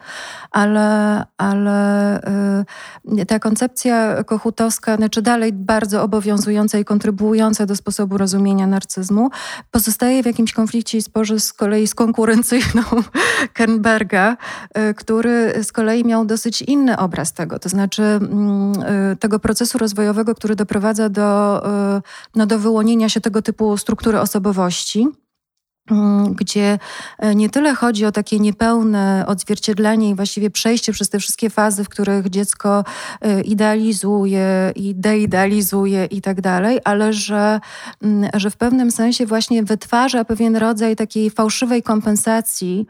Ale, 0.50 1.24
ale 1.38 2.20
y, 3.18 3.26
ta 3.26 3.38
koncepcja 3.38 4.24
kochutowska, 4.24 4.96
znaczy 4.96 5.22
dalej 5.22 5.52
bardzo 5.52 6.02
obowiązująca 6.02 6.78
i 6.78 6.84
kontrybuująca 6.84 7.66
do 7.66 7.76
sposobu 7.76 8.18
rozumienia 8.18 8.66
narcyzmu, 8.66 9.30
pozostaje 9.70 10.22
w 10.22 10.26
jakimś 10.26 10.52
konflikcie 10.52 10.98
i 10.98 11.02
sporze 11.02 11.40
z 11.40 11.52
kolei 11.52 11.86
z 11.86 11.94
konkurencyjną 11.94 12.82
Kernberga, 13.54 14.36
y, 14.90 14.94
który 14.94 15.64
z 15.64 15.72
kolei 15.72 16.04
miał 16.04 16.24
dosyć 16.24 16.62
inny 16.62 16.99
obraz 17.00 17.32
tego, 17.32 17.58
to 17.58 17.68
znaczy 17.68 18.02
mm, 18.02 18.72
y, 19.12 19.16
tego 19.16 19.38
procesu 19.38 19.78
rozwojowego, 19.78 20.34
który 20.34 20.56
doprowadza 20.56 21.08
do, 21.08 21.62
y, 21.98 22.02
no, 22.36 22.46
do 22.46 22.58
wyłonienia 22.58 23.08
się 23.08 23.20
tego 23.20 23.42
typu 23.42 23.76
struktury 23.76 24.20
osobowości. 24.20 25.08
Mm, 25.90 26.34
gdzie 26.34 26.78
e, 27.18 27.34
nie 27.34 27.50
tyle 27.50 27.74
chodzi 27.74 28.04
o 28.04 28.12
takie 28.12 28.38
niepełne 28.38 29.24
odzwierciedlenie 29.26 30.10
i 30.10 30.14
właściwie 30.14 30.50
przejście 30.50 30.92
przez 30.92 31.08
te 31.08 31.18
wszystkie 31.18 31.50
fazy, 31.50 31.84
w 31.84 31.88
których 31.88 32.28
dziecko 32.28 32.84
idealizuje 33.44 34.72
i 34.76 34.94
deidealizuje 34.94 36.04
i 36.04 36.20
tak 36.20 36.40
dalej, 36.40 36.80
ale 36.84 37.12
że, 37.12 37.60
mm, 38.02 38.30
że 38.34 38.50
w 38.50 38.56
pewnym 38.56 38.90
sensie 38.90 39.26
właśnie 39.26 39.62
wytwarza 39.62 40.24
pewien 40.24 40.56
rodzaj 40.56 40.96
takiej 40.96 41.30
fałszywej 41.30 41.82
kompensacji, 41.82 42.86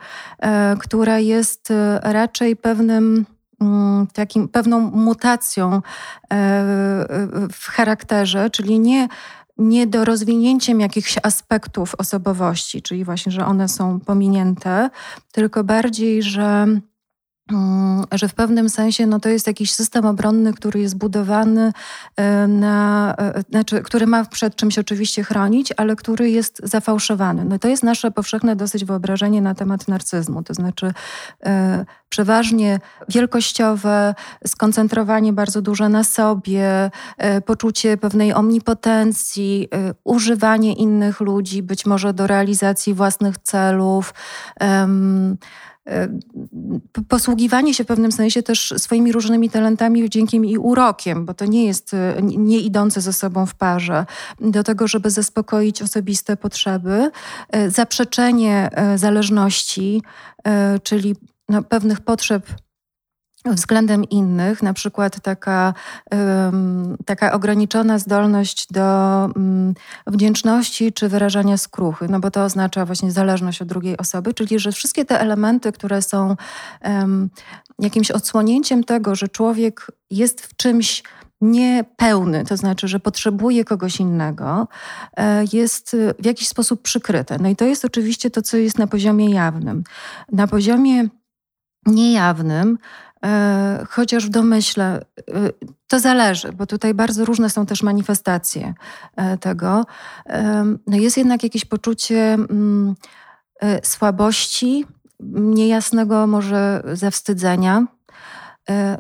która 0.80 1.18
jest 1.18 1.72
raczej 2.02 2.56
pewnym 2.56 3.26
takim, 4.12 4.48
pewną 4.48 4.80
mutacją 4.80 5.82
w 7.52 7.66
charakterze, 7.66 8.50
czyli 8.50 8.80
nie 8.80 9.08
niedorozwinięciem 9.58 10.80
jakichś 10.80 11.18
aspektów 11.22 11.94
osobowości, 11.98 12.82
czyli 12.82 13.04
właśnie, 13.04 13.32
że 13.32 13.46
one 13.46 13.68
są 13.68 14.00
pominięte, 14.00 14.90
tylko 15.32 15.64
bardziej, 15.64 16.22
że 16.22 16.66
Mm, 16.66 16.89
że 18.12 18.28
w 18.28 18.34
pewnym 18.34 18.68
sensie 18.68 19.06
no, 19.06 19.20
to 19.20 19.28
jest 19.28 19.46
jakiś 19.46 19.72
system 19.72 20.06
obronny, 20.06 20.52
który 20.52 20.80
jest 20.80 20.96
budowany 20.98 21.72
e, 22.16 22.46
na, 22.46 23.14
e, 23.18 23.42
znaczy, 23.50 23.82
który 23.82 24.06
ma 24.06 24.24
przed 24.24 24.56
czymś 24.56 24.78
oczywiście 24.78 25.24
chronić, 25.24 25.72
ale 25.76 25.96
który 25.96 26.30
jest 26.30 26.60
zafałszowany. 26.64 27.44
No, 27.44 27.58
to 27.58 27.68
jest 27.68 27.82
nasze 27.82 28.10
powszechne 28.10 28.56
dosyć 28.56 28.84
wyobrażenie 28.84 29.42
na 29.42 29.54
temat 29.54 29.88
narcyzmu, 29.88 30.42
to 30.42 30.54
znaczy 30.54 30.92
e, 31.44 31.84
przeważnie 32.08 32.80
wielkościowe, 33.08 34.14
skoncentrowanie 34.46 35.32
bardzo 35.32 35.62
duże 35.62 35.88
na 35.88 36.04
sobie, 36.04 36.90
e, 37.18 37.40
poczucie 37.40 37.96
pewnej 37.96 38.32
omnipotencji, 38.32 39.68
e, 39.74 39.94
używanie 40.04 40.72
innych 40.72 41.20
ludzi, 41.20 41.62
być 41.62 41.86
może 41.86 42.14
do 42.14 42.26
realizacji 42.26 42.94
własnych 42.94 43.38
celów. 43.38 44.14
E, 45.88 46.08
posługiwanie 47.08 47.74
się 47.74 47.84
w 47.84 47.86
pewnym 47.86 48.12
sensie 48.12 48.42
też 48.42 48.74
swoimi 48.76 49.12
różnymi 49.12 49.50
talentami, 49.50 50.04
wdziękiem 50.04 50.44
i 50.44 50.58
urokiem, 50.58 51.26
bo 51.26 51.34
to 51.34 51.44
nie 51.46 51.64
jest 51.66 51.96
nie 52.22 52.58
idące 52.58 53.00
ze 53.00 53.12
sobą 53.12 53.46
w 53.46 53.54
parze, 53.54 54.06
do 54.40 54.64
tego, 54.64 54.88
żeby 54.88 55.10
zaspokoić 55.10 55.82
osobiste 55.82 56.36
potrzeby, 56.36 57.10
zaprzeczenie 57.68 58.70
zależności, 58.96 60.02
czyli 60.82 61.16
no, 61.48 61.62
pewnych 61.62 62.00
potrzeb 62.00 62.46
względem 63.44 64.04
innych, 64.04 64.62
na 64.62 64.72
przykład 64.72 65.20
taka, 65.20 65.74
taka 67.06 67.32
ograniczona 67.32 67.98
zdolność 67.98 68.66
do 68.72 68.82
um, 69.36 69.74
wdzięczności 70.06 70.92
czy 70.92 71.08
wyrażania 71.08 71.56
skruchy, 71.56 72.08
no 72.08 72.20
bo 72.20 72.30
to 72.30 72.44
oznacza 72.44 72.84
właśnie 72.84 73.12
zależność 73.12 73.62
od 73.62 73.68
drugiej 73.68 73.96
osoby, 73.96 74.34
czyli 74.34 74.58
że 74.58 74.72
wszystkie 74.72 75.04
te 75.04 75.20
elementy, 75.20 75.72
które 75.72 76.02
są 76.02 76.36
jakimś 77.78 78.10
odsłonięciem 78.10 78.84
tego, 78.84 79.14
że 79.14 79.28
człowiek 79.28 79.86
jest 80.10 80.40
w 80.40 80.56
czymś 80.56 81.02
niepełny, 81.40 82.44
to 82.44 82.56
znaczy, 82.56 82.88
że 82.88 83.00
potrzebuje 83.00 83.64
kogoś 83.64 84.00
innego, 84.00 84.68
e, 85.16 85.44
jest 85.52 85.96
w 86.18 86.26
jakiś 86.26 86.48
sposób 86.48 86.82
przykryte. 86.82 87.38
No 87.38 87.48
i 87.48 87.56
to 87.56 87.64
jest 87.64 87.84
oczywiście 87.84 88.30
to, 88.30 88.42
co 88.42 88.56
jest 88.56 88.78
na 88.78 88.86
poziomie 88.86 89.30
jawnym. 89.30 89.84
Na 90.32 90.46
poziomie 90.46 91.08
niejawnym, 91.86 92.78
chociaż 93.88 94.26
w 94.26 94.28
domyśle, 94.28 94.84
e, 94.94 95.50
to 95.88 96.00
zależy, 96.00 96.52
bo 96.52 96.66
tutaj 96.66 96.94
bardzo 96.94 97.24
różne 97.24 97.50
są 97.50 97.66
też 97.66 97.82
manifestacje 97.82 98.74
e, 99.16 99.38
tego. 99.38 99.86
No 100.86 100.96
jest 100.96 101.16
jednak 101.16 101.42
jakieś 101.42 101.64
poczucie 101.64 102.34
mm, 102.34 102.94
słabości, 103.82 104.86
niejasnego 105.34 106.26
może 106.26 106.82
zawstydzenia. 106.92 107.86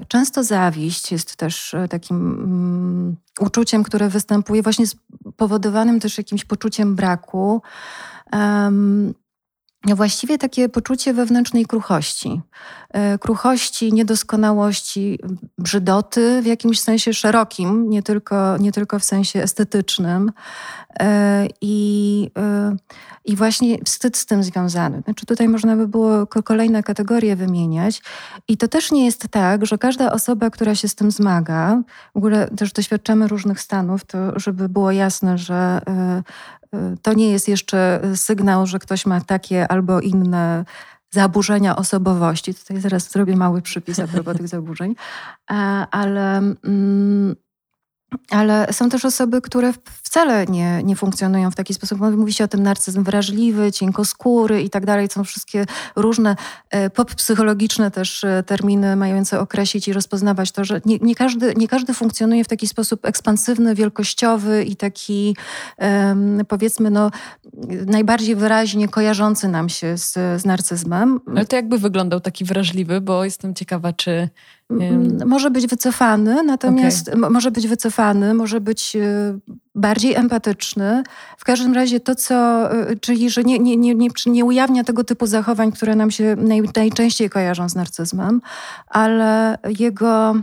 Często 0.08 0.44
zawiść 0.44 1.12
jest 1.12 1.36
też 1.36 1.76
takim 1.90 2.16
mm, 2.16 3.16
uczuciem, 3.40 3.82
które 3.82 4.08
występuje 4.08 4.62
właśnie 4.62 4.84
spowodowanym 4.86 6.00
też 6.00 6.18
jakimś 6.18 6.44
poczuciem 6.44 6.96
braku 6.96 7.62
właściwie 9.86 10.38
takie 10.38 10.68
poczucie 10.68 11.14
wewnętrznej 11.14 11.66
kruchości. 11.66 12.40
E, 12.90 13.18
kruchości, 13.18 13.92
niedoskonałości, 13.92 15.18
brzydoty 15.58 16.42
w 16.42 16.46
jakimś 16.46 16.80
sensie 16.80 17.14
szerokim, 17.14 17.90
nie 17.90 18.02
tylko, 18.02 18.56
nie 18.56 18.72
tylko 18.72 18.98
w 18.98 19.04
sensie 19.04 19.42
estetycznym. 19.42 20.32
E, 21.00 21.46
I, 21.60 22.30
e, 22.38 22.76
I 23.24 23.36
właśnie 23.36 23.78
wstyd 23.84 24.16
z 24.16 24.26
tym 24.26 24.42
związany. 24.42 25.02
Znaczy 25.04 25.26
tutaj 25.26 25.48
można 25.48 25.76
by 25.76 25.88
było 25.88 26.26
kolejne 26.26 26.82
kategorie 26.82 27.36
wymieniać. 27.36 28.02
I 28.48 28.56
to 28.56 28.68
też 28.68 28.92
nie 28.92 29.04
jest 29.04 29.28
tak, 29.28 29.66
że 29.66 29.78
każda 29.78 30.12
osoba, 30.12 30.50
która 30.50 30.74
się 30.74 30.88
z 30.88 30.94
tym 30.94 31.10
zmaga, 31.10 31.82
w 32.14 32.16
ogóle 32.16 32.48
też 32.48 32.72
doświadczamy 32.72 33.28
różnych 33.28 33.60
stanów, 33.60 34.04
to 34.04 34.38
żeby 34.40 34.68
było 34.68 34.92
jasne, 34.92 35.38
że 35.38 35.80
to 37.02 37.12
nie 37.12 37.30
jest 37.30 37.48
jeszcze 37.48 38.00
sygnał, 38.14 38.66
że 38.66 38.78
ktoś 38.78 39.06
ma 39.06 39.20
takie 39.20 39.68
albo 39.68 40.00
inne 40.00 40.64
zaburzenia 41.10 41.76
osobowości. 41.76 42.54
Tutaj 42.54 42.80
zaraz 42.80 43.10
zrobię 43.10 43.36
mały 43.36 43.62
przypis 43.62 43.98
a 43.98 44.06
propos 44.06 44.36
tych 44.36 44.48
zaburzeń, 44.48 44.94
ale. 45.90 46.36
Mm, 46.64 47.36
ale 48.30 48.72
są 48.72 48.88
też 48.88 49.04
osoby, 49.04 49.40
które 49.40 49.72
wcale 50.10 50.46
nie, 50.46 50.82
nie 50.82 50.96
funkcjonują 50.96 51.50
w 51.50 51.54
taki 51.54 51.74
sposób. 51.74 52.00
Mówi 52.00 52.32
się 52.32 52.44
o 52.44 52.48
tym 52.48 52.62
narcyzm 52.62 53.04
wrażliwy, 53.04 53.72
cienkoskóry 53.72 54.62
i 54.62 54.70
tak 54.70 54.86
dalej. 54.86 55.08
Są 55.10 55.24
wszystkie 55.24 55.66
różne 55.96 56.36
e, 56.70 56.90
pop-psychologiczne 56.90 57.90
też 57.90 58.24
e, 58.24 58.42
terminy 58.46 58.96
mające 58.96 59.40
określić 59.40 59.88
i 59.88 59.92
rozpoznawać 59.92 60.52
to, 60.52 60.64
że 60.64 60.80
nie, 60.84 60.98
nie, 60.98 61.14
każdy, 61.14 61.54
nie 61.56 61.68
każdy 61.68 61.94
funkcjonuje 61.94 62.44
w 62.44 62.48
taki 62.48 62.66
sposób 62.68 63.06
ekspansywny, 63.06 63.74
wielkościowy 63.74 64.64
i 64.64 64.76
taki 64.76 65.36
powiedzmy 66.48 66.90
no, 66.90 67.10
najbardziej 67.86 68.36
wyraźnie 68.36 68.88
kojarzący 68.88 69.48
nam 69.48 69.68
się 69.68 69.98
z, 69.98 70.12
z 70.12 70.44
narcyzmem. 70.44 71.20
Ale 71.26 71.46
to 71.46 71.56
jakby 71.56 71.78
wyglądał 71.78 72.20
taki 72.20 72.44
wrażliwy, 72.44 73.00
bo 73.00 73.24
jestem 73.24 73.54
ciekawa, 73.54 73.92
czy 73.92 74.28
może 75.26 75.50
być 75.50 75.66
wycofany, 75.66 76.42
natomiast 76.42 77.08
okay. 77.08 77.30
może 77.30 77.50
być 77.50 77.68
wycofany, 77.68 78.34
może 78.34 78.60
być 78.60 78.96
y, 78.96 79.40
bardziej 79.80 80.14
empatyczny. 80.14 81.02
W 81.38 81.44
każdym 81.44 81.74
razie 81.74 82.00
to, 82.00 82.14
co, 82.14 82.68
y, 82.90 82.98
czyli 83.00 83.30
że 83.30 83.44
nie, 83.44 83.58
nie, 83.58 83.76
nie, 83.76 83.94
nie, 83.94 84.08
nie 84.26 84.44
ujawnia 84.44 84.84
tego 84.84 85.04
typu 85.04 85.26
zachowań, 85.26 85.72
które 85.72 85.96
nam 85.96 86.10
się 86.10 86.36
naj, 86.36 86.62
najczęściej 86.76 87.30
kojarzą 87.30 87.68
z 87.68 87.74
narcyzmem, 87.74 88.40
ale 88.86 89.58
jego 89.78 90.34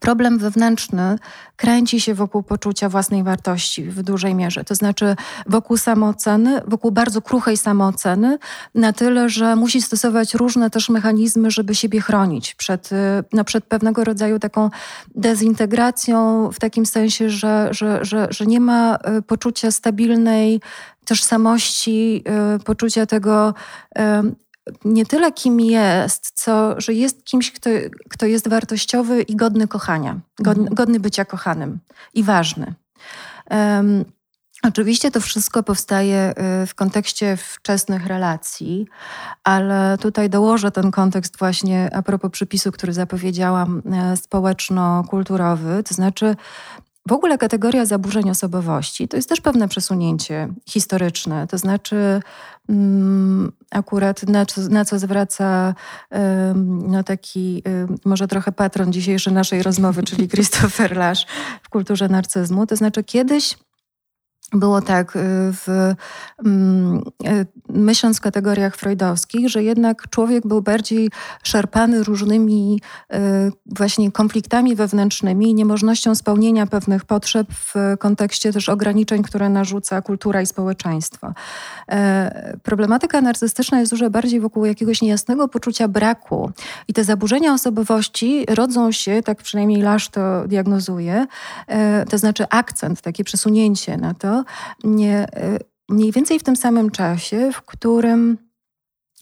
problem 0.00 0.38
wewnętrzny 0.38 1.18
kręci 1.56 2.00
się 2.00 2.14
wokół 2.14 2.42
poczucia 2.42 2.88
własnej 2.88 3.22
wartości 3.22 3.84
w 3.84 4.02
dużej 4.02 4.34
mierze. 4.34 4.64
To 4.64 4.74
znaczy 4.74 5.16
wokół 5.46 5.76
samooceny, 5.76 6.60
wokół 6.66 6.90
bardzo 6.90 7.22
kruchej 7.22 7.56
samooceny, 7.56 8.38
na 8.74 8.92
tyle, 8.92 9.28
że 9.28 9.56
musi 9.56 9.82
stosować 9.82 10.34
różne 10.34 10.70
też 10.70 10.88
mechanizmy, 10.88 11.50
żeby 11.50 11.74
siebie 11.74 12.00
chronić 12.00 12.54
przed, 12.54 12.90
no, 13.32 13.44
przed 13.44 13.64
pewnego 13.64 14.04
rodzaju 14.04 14.38
taką 14.38 14.70
dezintegracją, 15.14 16.50
w 16.52 16.60
takim 16.60 16.86
sensie, 16.86 17.30
że, 17.30 17.68
że, 17.70 18.04
że, 18.04 18.28
że 18.30 18.46
nie 18.46 18.60
ma 18.60 18.96
e, 18.96 19.22
poczucia 19.22 19.70
stabilnej 19.70 20.60
tożsamości, 21.04 22.22
e, 22.26 22.58
poczucia 22.58 23.06
tego 23.06 23.54
nie 24.84 25.06
tyle 25.06 25.32
kim 25.32 25.60
jest, 25.60 26.30
co 26.34 26.80
że 26.80 26.92
jest 26.92 27.24
kimś, 27.24 27.52
kto, 27.52 27.70
kto 28.08 28.26
jest 28.26 28.48
wartościowy 28.48 29.22
i 29.22 29.36
godny 29.36 29.68
kochania, 29.68 30.20
godny, 30.38 30.62
mhm. 30.62 30.74
godny 30.74 31.00
bycia 31.00 31.24
kochanym 31.24 31.78
i 32.14 32.22
ważny. 32.22 32.74
Um, 33.50 34.04
Oczywiście 34.64 35.10
to 35.10 35.20
wszystko 35.20 35.62
powstaje 35.62 36.34
y, 36.62 36.66
w 36.66 36.74
kontekście 36.74 37.36
wczesnych 37.36 38.06
relacji, 38.06 38.86
ale 39.44 39.98
tutaj 40.00 40.30
dołożę 40.30 40.70
ten 40.70 40.90
kontekst 40.90 41.38
właśnie 41.38 41.90
a 41.96 42.02
propos 42.02 42.30
przypisu, 42.30 42.72
który 42.72 42.92
zapowiedziałam, 42.92 43.82
e, 43.92 44.16
społeczno-kulturowy, 44.16 45.82
to 45.82 45.94
znaczy 45.94 46.36
w 47.08 47.12
ogóle 47.12 47.38
kategoria 47.38 47.86
zaburzeń 47.86 48.30
osobowości 48.30 49.08
to 49.08 49.16
jest 49.16 49.28
też 49.28 49.40
pewne 49.40 49.68
przesunięcie 49.68 50.48
historyczne, 50.68 51.46
to 51.46 51.58
znaczy 51.58 52.20
um, 52.68 53.52
akurat 53.70 54.22
na 54.22 54.46
co, 54.46 54.60
na 54.60 54.84
co 54.84 54.98
zwraca 54.98 55.74
um, 56.10 56.90
no 56.90 57.02
taki 57.02 57.62
może 58.04 58.28
trochę 58.28 58.52
patron 58.52 58.92
dzisiejszej 58.92 59.32
naszej 59.32 59.62
rozmowy, 59.62 60.02
czyli 60.02 60.28
Christopher 60.32 60.96
Lash 60.96 61.26
w 61.62 61.68
kulturze 61.68 62.08
narcyzmu, 62.08 62.66
to 62.66 62.76
znaczy 62.76 63.04
kiedyś 63.04 63.56
było 64.54 64.82
tak, 64.82 65.16
y, 65.16 65.20
w, 65.52 65.94
mm, 66.44 67.02
y, 67.26 67.46
myśląc 67.68 68.18
w 68.18 68.20
kategoriach 68.20 68.76
freudowskich, 68.76 69.48
że 69.48 69.62
jednak 69.62 70.10
człowiek 70.10 70.46
był 70.46 70.62
bardziej 70.62 71.10
szarpany 71.42 72.04
różnymi 72.04 72.80
y, 73.14 73.16
właśnie 73.66 74.12
konfliktami 74.12 74.76
wewnętrznymi 74.76 75.50
i 75.50 75.54
niemożnością 75.54 76.14
spełnienia 76.14 76.66
pewnych 76.66 77.04
potrzeb 77.04 77.46
w 77.50 77.74
kontekście 77.98 78.52
też 78.52 78.68
ograniczeń, 78.68 79.22
które 79.22 79.48
narzuca 79.48 80.02
kultura 80.02 80.42
i 80.42 80.46
społeczeństwo. 80.46 81.32
E, 81.90 82.56
problematyka 82.62 83.20
narcystyczna 83.20 83.80
jest 83.80 83.92
dużo 83.92 84.10
bardziej 84.10 84.40
wokół 84.40 84.64
jakiegoś 84.64 85.02
niejasnego 85.02 85.48
poczucia 85.48 85.88
braku 85.88 86.50
i 86.88 86.92
te 86.92 87.04
zaburzenia 87.04 87.54
osobowości 87.54 88.46
rodzą 88.48 88.92
się, 88.92 89.22
tak 89.22 89.42
przynajmniej 89.42 89.82
Lasz 89.82 90.08
to 90.08 90.48
diagnozuje, 90.48 91.26
e, 91.66 92.04
to 92.04 92.18
znaczy 92.18 92.44
akcent, 92.50 93.00
takie 93.00 93.24
przesunięcie 93.24 93.96
na 93.96 94.14
to, 94.14 94.43
nie, 94.84 95.16
e, 95.18 95.58
mniej 95.88 96.12
więcej 96.12 96.38
w 96.38 96.42
tym 96.42 96.56
samym 96.56 96.90
czasie, 96.90 97.50
w 97.52 97.62
którym 97.62 98.38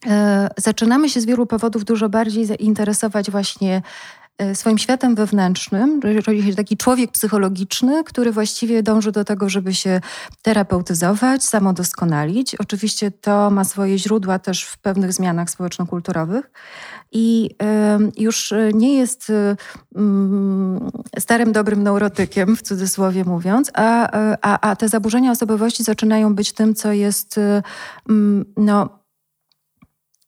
e, 0.06 0.48
zaczynamy 0.56 1.10
się 1.10 1.20
z 1.20 1.24
wielu 1.24 1.46
powodów 1.46 1.84
dużo 1.84 2.08
bardziej 2.08 2.46
zainteresować 2.46 3.30
właśnie 3.30 3.82
swoim 4.54 4.78
światem 4.78 5.14
wewnętrznym, 5.14 6.00
czyli 6.24 6.56
taki 6.56 6.76
człowiek 6.76 7.10
psychologiczny, 7.10 8.04
który 8.04 8.32
właściwie 8.32 8.82
dąży 8.82 9.12
do 9.12 9.24
tego, 9.24 9.48
żeby 9.48 9.74
się 9.74 10.00
terapeutyzować, 10.42 11.44
samodoskonalić. 11.44 12.54
Oczywiście 12.54 13.10
to 13.10 13.50
ma 13.50 13.64
swoje 13.64 13.98
źródła 13.98 14.38
też 14.38 14.64
w 14.64 14.78
pewnych 14.78 15.12
zmianach 15.12 15.50
społeczno-kulturowych 15.50 16.50
i 17.12 17.50
już 18.16 18.54
nie 18.74 18.94
jest 18.94 19.32
mm, 19.96 20.90
starym, 21.18 21.52
dobrym 21.52 21.82
neurotykiem, 21.82 22.56
w 22.56 22.62
cudzysłowie 22.62 23.24
mówiąc, 23.24 23.70
a, 23.74 24.08
a, 24.42 24.70
a 24.70 24.76
te 24.76 24.88
zaburzenia 24.88 25.30
osobowości 25.30 25.84
zaczynają 25.84 26.34
być 26.34 26.52
tym, 26.52 26.74
co 26.74 26.92
jest 26.92 27.40
mm, 28.08 28.44
no, 28.56 29.01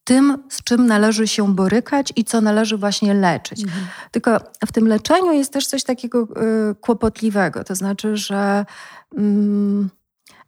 tym, 0.04 0.42
z 0.48 0.62
czym 0.62 0.86
należy 0.86 1.28
się 1.28 1.54
borykać 1.54 2.12
i 2.16 2.24
co 2.24 2.40
należy 2.40 2.76
właśnie 2.76 3.14
leczyć. 3.14 3.62
Mhm. 3.62 3.86
Tylko 4.10 4.40
w 4.66 4.72
tym 4.72 4.88
leczeniu 4.88 5.32
jest 5.32 5.52
też 5.52 5.66
coś 5.66 5.84
takiego 5.84 6.22
y, 6.70 6.74
kłopotliwego, 6.74 7.64
to 7.64 7.74
znaczy, 7.74 8.16
że. 8.16 8.66
Mm, 9.16 9.90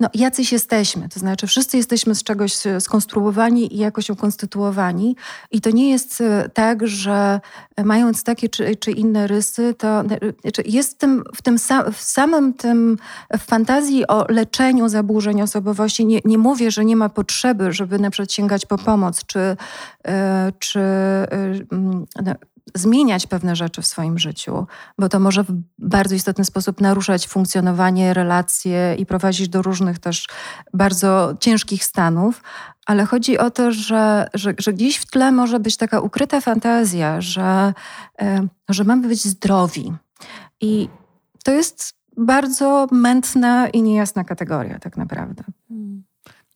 no, 0.00 0.08
jacyś 0.14 0.52
jesteśmy, 0.52 1.08
to 1.08 1.20
znaczy 1.20 1.46
wszyscy 1.46 1.76
jesteśmy 1.76 2.14
z 2.14 2.22
czegoś 2.22 2.66
e, 2.66 2.80
skonstruowani 2.80 3.74
i 3.74 3.78
jakoś 3.78 4.10
ukonstytuowani 4.10 5.16
i 5.50 5.60
to 5.60 5.70
nie 5.70 5.90
jest 5.90 6.20
e, 6.20 6.48
tak, 6.54 6.86
że 6.86 7.40
mając 7.84 8.24
takie 8.24 8.48
czy, 8.48 8.76
czy 8.76 8.90
inne 8.90 9.26
rysy, 9.26 9.74
to 9.78 10.02
znaczy 10.42 10.62
jest 10.64 10.92
w 10.92 10.98
tym, 10.98 11.24
w 11.34 11.42
tym 11.42 11.58
w 11.92 12.00
samym 12.00 12.54
tym, 12.54 12.98
w 13.38 13.42
fantazji 13.42 14.06
o 14.06 14.24
leczeniu 14.28 14.88
zaburzeń 14.88 15.42
osobowości, 15.42 16.06
nie, 16.06 16.20
nie 16.24 16.38
mówię, 16.38 16.70
że 16.70 16.84
nie 16.84 16.96
ma 16.96 17.08
potrzeby, 17.08 17.72
żeby 17.72 17.98
na 17.98 18.10
przykład 18.10 18.32
sięgać 18.32 18.66
po 18.66 18.78
pomoc, 18.78 19.24
czy, 19.26 19.56
e, 20.08 20.52
czy 20.58 20.80
no, 22.24 22.34
zmieniać 22.74 23.26
pewne 23.26 23.56
rzeczy 23.56 23.82
w 23.82 23.86
swoim 23.86 24.18
życiu, 24.18 24.66
bo 24.98 25.08
to 25.08 25.20
może 25.20 25.44
w 25.44 25.52
bardzo 25.78 26.14
istotny 26.14 26.44
sposób 26.44 26.80
naruszać 26.80 27.26
funkcjonowanie, 27.26 28.14
relacje 28.14 28.96
i 28.98 29.06
prowadzić 29.06 29.48
do 29.48 29.62
różnych 29.62 29.98
też 29.98 30.26
bardzo 30.74 31.34
ciężkich 31.40 31.84
stanów. 31.84 32.42
Ale 32.86 33.04
chodzi 33.04 33.38
o 33.38 33.50
to, 33.50 33.72
że, 33.72 34.28
że, 34.34 34.54
że 34.58 34.72
gdzieś 34.72 34.96
w 34.96 35.06
tle 35.06 35.32
może 35.32 35.60
być 35.60 35.76
taka 35.76 36.00
ukryta 36.00 36.40
fantazja, 36.40 37.20
że, 37.20 37.74
e, 38.20 38.48
że 38.68 38.84
mamy 38.84 39.08
być 39.08 39.24
zdrowi. 39.24 39.92
I 40.60 40.88
to 41.44 41.52
jest 41.52 41.94
bardzo 42.16 42.86
mętna 42.92 43.68
i 43.68 43.82
niejasna 43.82 44.24
kategoria, 44.24 44.78
tak 44.78 44.96
naprawdę. 44.96 45.44
Hmm. 45.68 46.05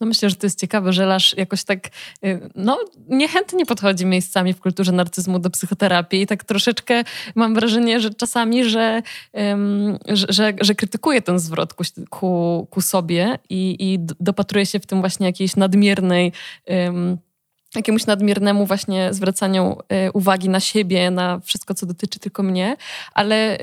No 0.00 0.06
myślę, 0.06 0.30
że 0.30 0.36
to 0.36 0.46
jest 0.46 0.60
ciekawe, 0.60 0.92
że 0.92 1.06
Lasz 1.06 1.36
jakoś 1.36 1.64
tak 1.64 1.88
y, 2.24 2.50
no, 2.54 2.78
niechętnie 3.08 3.66
podchodzi 3.66 4.06
miejscami 4.06 4.52
w 4.52 4.60
kulturze 4.60 4.92
narcyzmu 4.92 5.38
do 5.38 5.50
psychoterapii 5.50 6.22
i 6.22 6.26
tak 6.26 6.44
troszeczkę 6.44 7.04
mam 7.34 7.54
wrażenie, 7.54 8.00
że 8.00 8.14
czasami, 8.14 8.64
że, 8.64 9.02
um, 9.32 9.98
że, 10.08 10.26
że, 10.28 10.52
że, 10.60 10.74
krytykuje 10.74 11.22
ten 11.22 11.38
zwrot 11.38 11.74
ku, 12.10 12.66
ku, 12.70 12.80
sobie 12.80 13.38
i, 13.50 13.76
i 13.78 13.98
dopatruje 14.20 14.66
się 14.66 14.80
w 14.80 14.86
tym 14.86 15.00
właśnie 15.00 15.26
jakiejś 15.26 15.56
nadmiernej 15.56 16.32
um, 16.66 17.18
jakiemuś 17.74 18.06
nadmiernemu 18.06 18.66
właśnie 18.66 19.14
zwracaniu 19.14 19.76
y, 20.06 20.12
uwagi 20.12 20.48
na 20.48 20.60
siebie, 20.60 21.10
na 21.10 21.40
wszystko, 21.40 21.74
co 21.74 21.86
dotyczy 21.86 22.18
tylko 22.18 22.42
mnie, 22.42 22.76
ale 23.14 23.58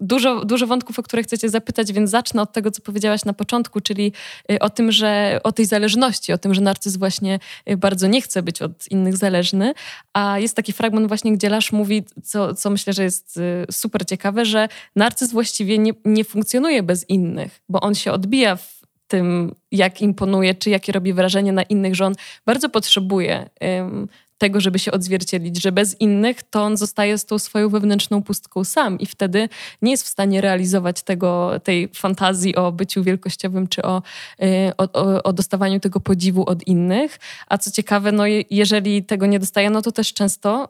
dużo, 0.00 0.44
dużo 0.44 0.66
wątków, 0.66 0.98
o 0.98 1.02
które 1.02 1.22
chcecie 1.22 1.48
zapytać, 1.48 1.92
więc 1.92 2.10
zacznę 2.10 2.42
od 2.42 2.52
tego, 2.52 2.70
co 2.70 2.82
powiedziałaś 2.82 3.24
na 3.24 3.32
początku, 3.32 3.80
czyli 3.80 4.12
y, 4.52 4.58
o 4.58 4.70
tym, 4.70 4.92
że 4.92 5.40
o 5.44 5.52
tej 5.52 5.66
zależności, 5.66 6.32
o 6.32 6.38
tym, 6.38 6.54
że 6.54 6.60
narcyz 6.60 6.96
właśnie 6.96 7.38
y, 7.70 7.76
bardzo 7.76 8.06
nie 8.06 8.22
chce 8.22 8.42
być 8.42 8.62
od 8.62 8.88
innych 8.90 9.16
zależny, 9.16 9.74
a 10.12 10.38
jest 10.38 10.56
taki 10.56 10.72
fragment 10.72 11.08
właśnie, 11.08 11.32
gdzie 11.32 11.48
Lasz 11.48 11.72
mówi, 11.72 12.04
co, 12.24 12.54
co 12.54 12.70
myślę, 12.70 12.92
że 12.92 13.02
jest 13.02 13.40
super 13.70 14.06
ciekawe, 14.06 14.44
że 14.44 14.68
narcyz 14.96 15.32
właściwie 15.32 15.78
nie, 15.78 15.92
nie 16.04 16.24
funkcjonuje 16.24 16.82
bez 16.82 17.10
innych, 17.10 17.60
bo 17.68 17.80
on 17.80 17.94
się 17.94 18.12
odbija 18.12 18.56
w 18.56 18.77
tym, 19.08 19.54
jak 19.72 20.02
imponuje, 20.02 20.54
czy 20.54 20.70
jakie 20.70 20.92
robi 20.92 21.12
wrażenie 21.12 21.52
na 21.52 21.62
innych, 21.62 21.94
że 21.94 22.06
on 22.06 22.14
bardzo 22.46 22.68
potrzebuje 22.68 23.50
um, 23.60 24.08
tego, 24.38 24.60
żeby 24.60 24.78
się 24.78 24.92
odzwierciedlić, 24.92 25.62
że 25.62 25.72
bez 25.72 26.00
innych 26.00 26.42
to 26.42 26.62
on 26.62 26.76
zostaje 26.76 27.18
z 27.18 27.24
tą 27.24 27.38
swoją 27.38 27.68
wewnętrzną 27.68 28.22
pustką 28.22 28.64
sam 28.64 28.98
i 28.98 29.06
wtedy 29.06 29.48
nie 29.82 29.90
jest 29.90 30.04
w 30.04 30.08
stanie 30.08 30.40
realizować 30.40 31.02
tego, 31.02 31.50
tej 31.64 31.88
fantazji 31.94 32.56
o 32.56 32.72
byciu 32.72 33.02
wielkościowym 33.02 33.66
czy 33.66 33.82
o, 33.82 34.02
y, 34.42 34.72
o, 34.76 35.22
o, 35.22 35.32
dostawaniu 35.32 35.80
tego 35.80 36.00
podziwu 36.00 36.48
od 36.48 36.66
innych. 36.66 37.18
A 37.46 37.58
co 37.58 37.70
ciekawe, 37.70 38.12
no 38.12 38.24
jeżeli 38.50 39.04
tego 39.04 39.26
nie 39.26 39.38
dostaje, 39.38 39.70
no 39.70 39.82
to 39.82 39.92
też 39.92 40.14
często 40.14 40.68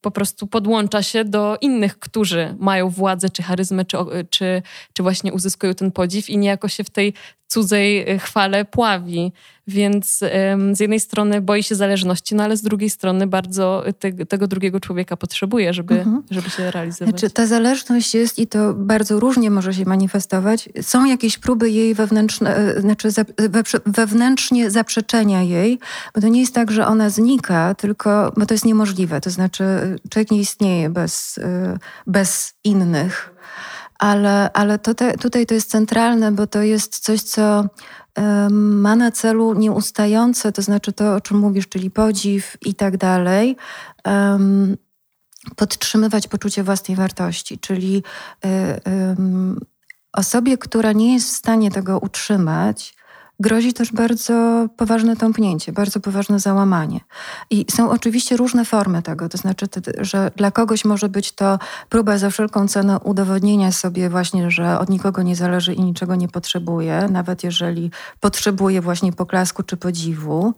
po 0.00 0.10
prostu 0.10 0.46
podłącza 0.46 1.02
się 1.02 1.24
do 1.24 1.58
innych, 1.60 1.98
którzy 1.98 2.54
mają 2.58 2.88
władzę 2.88 3.30
czy 3.30 3.42
charyzmę, 3.42 3.84
czy, 3.84 3.96
czy, 4.30 4.62
czy 4.92 5.02
właśnie 5.02 5.32
uzyskują 5.32 5.74
ten 5.74 5.92
podziw 5.92 6.30
i 6.30 6.38
niejako 6.38 6.68
się 6.68 6.84
w 6.84 6.90
tej 6.90 7.14
cudzej 7.48 8.10
y, 8.12 8.18
chwale 8.18 8.64
pławi. 8.64 9.32
Więc 9.68 10.18
z 10.72 10.80
jednej 10.80 11.00
strony 11.00 11.40
boi 11.40 11.62
się 11.62 11.74
zależności, 11.74 12.34
no 12.34 12.44
ale 12.44 12.56
z 12.56 12.62
drugiej 12.62 12.90
strony 12.90 13.26
bardzo 13.26 13.84
te, 13.98 14.12
tego 14.12 14.46
drugiego 14.46 14.80
człowieka 14.80 15.16
potrzebuje, 15.16 15.74
żeby, 15.74 15.94
mhm. 15.98 16.22
żeby 16.30 16.50
się 16.50 16.70
realizować. 16.70 17.10
Znaczy, 17.10 17.30
ta 17.30 17.46
zależność 17.46 18.14
jest 18.14 18.38
i 18.38 18.46
to 18.46 18.74
bardzo 18.74 19.20
różnie 19.20 19.50
może 19.50 19.74
się 19.74 19.84
manifestować. 19.84 20.68
Są 20.82 21.04
jakieś 21.04 21.38
próby 21.38 21.70
jej 21.70 21.94
wewnętrzne, 21.94 22.56
e, 22.56 22.80
znaczy 22.80 23.08
wewnętrznie 23.86 24.70
zaprzeczenia 24.70 25.42
jej, 25.42 25.78
bo 26.14 26.20
to 26.20 26.28
nie 26.28 26.40
jest 26.40 26.54
tak, 26.54 26.70
że 26.70 26.86
ona 26.86 27.10
znika, 27.10 27.74
tylko, 27.74 28.32
bo 28.36 28.46
to 28.46 28.54
jest 28.54 28.64
niemożliwe. 28.64 29.20
To 29.20 29.30
znaczy 29.30 29.64
człowiek 30.10 30.30
nie 30.30 30.40
istnieje 30.40 30.90
bez, 30.90 31.38
e, 31.38 31.78
bez 32.06 32.54
innych 32.64 33.37
ale, 33.98 34.52
ale 34.52 34.78
tutaj, 34.78 35.18
tutaj 35.18 35.46
to 35.46 35.54
jest 35.54 35.70
centralne, 35.70 36.32
bo 36.32 36.46
to 36.46 36.62
jest 36.62 36.98
coś, 36.98 37.22
co 37.22 37.64
ma 38.50 38.96
na 38.96 39.10
celu 39.10 39.54
nieustające, 39.54 40.52
to 40.52 40.62
znaczy 40.62 40.92
to, 40.92 41.14
o 41.14 41.20
czym 41.20 41.38
mówisz, 41.38 41.68
czyli 41.68 41.90
podziw 41.90 42.56
i 42.62 42.74
tak 42.74 42.96
dalej, 42.96 43.56
podtrzymywać 45.56 46.28
poczucie 46.28 46.62
własnej 46.62 46.96
wartości, 46.96 47.58
czyli 47.58 48.02
e, 48.44 48.80
osobie, 50.12 50.58
która 50.58 50.92
nie 50.92 51.14
jest 51.14 51.28
w 51.28 51.36
stanie 51.36 51.70
tego 51.70 51.98
utrzymać, 51.98 52.97
grozi 53.40 53.72
też 53.72 53.92
bardzo 53.92 54.68
poważne 54.76 55.16
tąpnięcie, 55.16 55.72
bardzo 55.72 56.00
poważne 56.00 56.40
załamanie. 56.40 57.00
I 57.50 57.66
są 57.70 57.90
oczywiście 57.90 58.36
różne 58.36 58.64
formy 58.64 59.02
tego, 59.02 59.28
to 59.28 59.38
znaczy, 59.38 59.66
że 59.98 60.30
dla 60.36 60.50
kogoś 60.50 60.84
może 60.84 61.08
być 61.08 61.32
to 61.32 61.58
próba 61.88 62.18
za 62.18 62.30
wszelką 62.30 62.68
cenę 62.68 63.00
udowodnienia 63.00 63.72
sobie 63.72 64.10
właśnie, 64.10 64.50
że 64.50 64.78
od 64.78 64.88
nikogo 64.88 65.22
nie 65.22 65.36
zależy 65.36 65.74
i 65.74 65.82
niczego 65.82 66.14
nie 66.14 66.28
potrzebuje, 66.28 67.08
nawet 67.10 67.44
jeżeli 67.44 67.90
potrzebuje 68.20 68.80
właśnie 68.80 69.12
poklasku 69.12 69.62
czy 69.62 69.76
podziwu. 69.76 70.54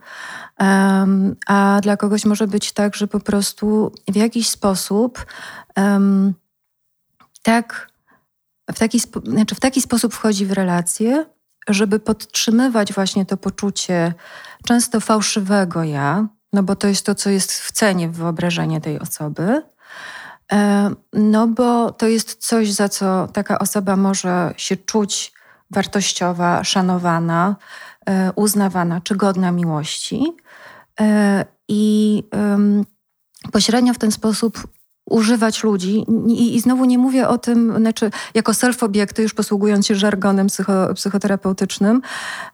Um, 0.61 1.37
a 1.47 1.81
dla 1.83 1.97
kogoś 1.97 2.25
może 2.25 2.47
być 2.47 2.73
tak, 2.73 2.97
że 2.97 3.07
po 3.07 3.21
prostu 3.21 3.93
w 4.09 4.17
jakiś 4.17 4.49
sposób 4.49 5.27
um, 5.77 6.35
tak 7.43 7.91
w 8.75 8.79
taki, 8.79 9.01
znaczy 9.25 9.55
w 9.55 9.61
taki 9.61 9.81
sposób 9.81 10.15
wchodzi 10.15 10.47
w 10.47 10.53
relacje, 10.53 11.27
żeby 11.69 12.01
podtrzymywać 12.01 12.93
właśnie 12.93 13.27
to 13.27 13.37
poczucie 13.37 14.15
często 14.65 15.01
fałszywego 15.01 15.85
ja, 15.85 16.29
no 16.53 16.63
bo 16.63 16.77
to 16.77 16.89
jest 16.89 17.07
to, 17.07 17.15
co 17.15 17.31
jest 17.31 17.53
w 17.53 17.73
cenie 17.73 18.09
w 18.09 18.17
wyobrażeniu 18.17 18.81
tej 18.81 19.01
osoby, 19.01 19.63
e, 20.53 20.91
no 21.13 21.47
bo 21.49 21.93
to 21.93 22.09
jest 22.09 22.35
coś, 22.35 22.73
za 22.73 22.89
co 22.89 23.29
taka 23.33 23.59
osoba 23.59 23.97
może 23.97 24.55
się 24.57 24.77
czuć 24.77 25.33
wartościowa, 25.71 26.65
szanowana, 26.65 27.57
e, 28.07 28.33
uznawana 28.37 29.01
czy 29.01 29.17
godna 29.17 29.53
miłości. 29.53 30.37
E, 31.01 31.45
I 31.69 32.23
pośrednio 33.53 33.95
w 33.95 33.99
ten 33.99 34.13
sposób 34.13 34.69
używać 35.11 35.65
ludzi. 35.65 36.05
I, 36.27 36.57
I, 36.57 36.61
znowu 36.61 36.85
nie 36.85 36.99
mówię 36.99 37.29
o 37.29 37.39
tym, 37.39 37.77
znaczy 37.77 38.11
jako 38.35 38.53
self-obiekty, 38.53 39.23
już 39.23 39.35
posługując 39.35 39.87
się 39.87 39.95
żargonem 39.95 40.47
psycho, 40.47 40.95
psychoterapeutycznym. 40.95 42.03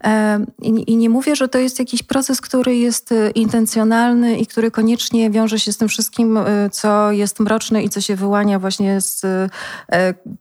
E, 0.05 0.45
i, 0.63 0.93
I, 0.93 0.97
nie 0.97 1.11
mówię, 1.11 1.37
że 1.37 1.49
to 1.49 1.59
jest 1.59 1.79
jakiś 1.79 2.03
proces, 2.03 2.41
który 2.41 2.77
jest 2.77 3.13
e, 3.13 3.31
intencjonalny 3.31 4.39
i 4.39 4.47
który 4.47 4.71
koniecznie 4.71 5.31
wiąże 5.31 5.59
się 5.59 5.73
z 5.73 5.77
tym 5.77 5.89
wszystkim, 5.89 6.37
e, 6.37 6.71
co 6.71 7.13
jest 7.13 7.41
mroczne 7.41 7.83
i 7.83 7.89
co 7.89 8.01
się 8.01 8.17
wyłania 8.17 8.59
właśnie 8.59 9.01
z 9.01 9.25
e, 9.25 9.49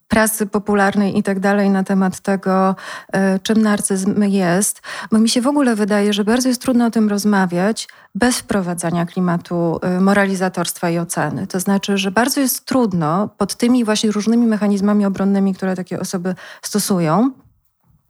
prasy 0.08 0.46
popularnej 0.46 1.18
i 1.18 1.24
tak 1.24 1.40
dalej 1.40 1.70
na 1.70 1.84
temat 1.84 2.20
tego, 2.20 2.76
e, 3.14 3.40
czym 3.40 3.62
narcyzm 3.62 4.24
jest. 4.24 4.82
Bo 5.12 5.20
mi 5.20 5.30
się 5.30 5.42
w 5.42 5.48
ogóle 5.48 5.76
wydaje, 5.76 6.14
że 6.14 6.24
bardzo 6.24 6.50
jest 6.50 6.62
trudno 6.62 6.86
o 6.86 6.92
tym 6.92 7.10
rozmawiać 7.10 7.88
bez 8.16 8.38
wprowadzania 8.38 9.06
klimatu 9.06 9.80
e, 9.82 10.02
moralizatorstwa 10.02 10.90
i 10.90 11.00
oceny. 11.00 11.48
To 11.48 11.60
znaczy, 11.60 11.98
że 11.98 12.12
bardzo 12.12 12.42
jest 12.42 12.66
trudno 12.66 13.30
pod 13.38 13.56
tymi 13.56 13.86
właśnie 13.86 14.12
różnymi 14.12 14.48
mechanizmami 14.48 15.06
obronnymi, 15.06 15.54
które 15.54 15.76
takie 15.76 16.00
osoby 16.00 16.36
stosują, 16.62 17.32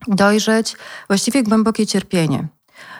dojrzeć 0.07 0.77
właściwie 1.07 1.43
głębokie 1.43 1.87
cierpienie. 1.87 2.47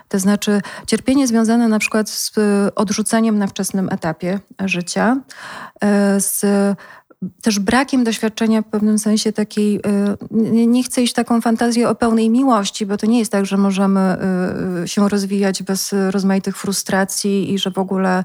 To 0.10 0.20
znaczy 0.20 0.62
cierpienie 0.88 1.28
związane 1.28 1.68
na 1.68 1.80
przykład 1.80 2.10
z 2.10 2.34
odrzuceniem 2.76 3.38
na 3.38 3.48
wczesnym 3.48 3.89
etapie 3.89 4.39
życia, 4.65 5.18
z 6.18 6.46
też 7.42 7.60
brakiem 7.60 8.04
doświadczenia 8.04 8.62
w 8.62 8.66
pewnym 8.66 9.00
sensie 9.00 9.34
takiej, 9.34 9.76
y, 9.76 10.68
nie 10.68 10.84
chcę 10.84 11.02
iść 11.02 11.14
taką 11.14 11.42
fantazję 11.42 11.90
o 11.90 11.96
pełnej 11.96 12.30
miłości, 12.30 12.86
bo 12.86 12.98
to 12.98 13.06
nie 13.06 13.20
jest 13.20 13.32
tak, 13.32 13.46
że 13.46 13.58
możemy 13.58 14.18
y, 14.84 14.88
się 14.88 15.10
rozwijać 15.10 15.64
bez 15.64 15.96
rozmaitych 16.10 16.58
frustracji 16.58 17.54
i 17.54 17.60
że 17.60 17.72
w 17.72 17.78
ogóle 17.78 18.24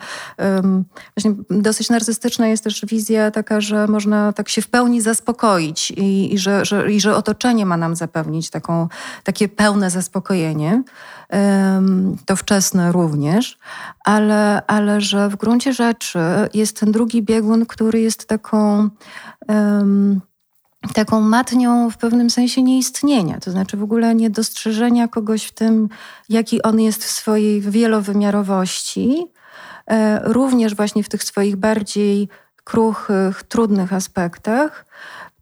właśnie 1.16 1.34
dosyć 1.50 1.90
narcystyczna 1.90 2.48
jest 2.48 2.64
też 2.64 2.86
wizja 2.86 3.30
taka, 3.30 3.60
że 3.60 3.86
można 3.86 4.32
tak 4.32 4.48
się 4.48 4.62
w 4.62 4.68
pełni 4.68 5.00
zaspokoić 5.00 5.90
i, 5.90 6.34
i 6.34 6.38
że, 6.38 6.64
że, 6.64 6.92
i 6.92 7.00
że 7.00 7.16
otoczenie 7.16 7.66
ma 7.66 7.76
nam 7.76 7.96
zapewnić 7.96 8.50
taką, 8.50 8.88
takie 9.24 9.48
pełne 9.48 9.90
zaspokojenie 9.90 10.82
to 12.26 12.36
wczesne 12.36 12.92
również, 12.92 13.58
ale, 14.04 14.62
ale 14.66 15.00
że 15.00 15.28
w 15.28 15.36
gruncie 15.36 15.72
rzeczy 15.72 16.18
jest 16.54 16.80
ten 16.80 16.92
drugi 16.92 17.22
biegun, 17.22 17.66
który 17.66 18.00
jest 18.00 18.28
taką, 18.28 18.88
um, 19.48 20.20
taką 20.94 21.20
matnią 21.20 21.90
w 21.90 21.96
pewnym 21.96 22.30
sensie 22.30 22.62
nieistnienia, 22.62 23.40
to 23.40 23.50
znaczy 23.50 23.76
w 23.76 23.82
ogóle 23.82 24.14
niedostrzeżenia 24.14 25.08
kogoś 25.08 25.44
w 25.44 25.52
tym, 25.52 25.88
jaki 26.28 26.62
on 26.62 26.80
jest 26.80 27.04
w 27.04 27.10
swojej 27.10 27.60
wielowymiarowości, 27.60 29.26
e, 29.86 30.20
również 30.32 30.74
właśnie 30.74 31.02
w 31.04 31.08
tych 31.08 31.24
swoich 31.24 31.56
bardziej 31.56 32.28
kruchych, 32.64 33.42
trudnych 33.42 33.92
aspektach. 33.92 34.86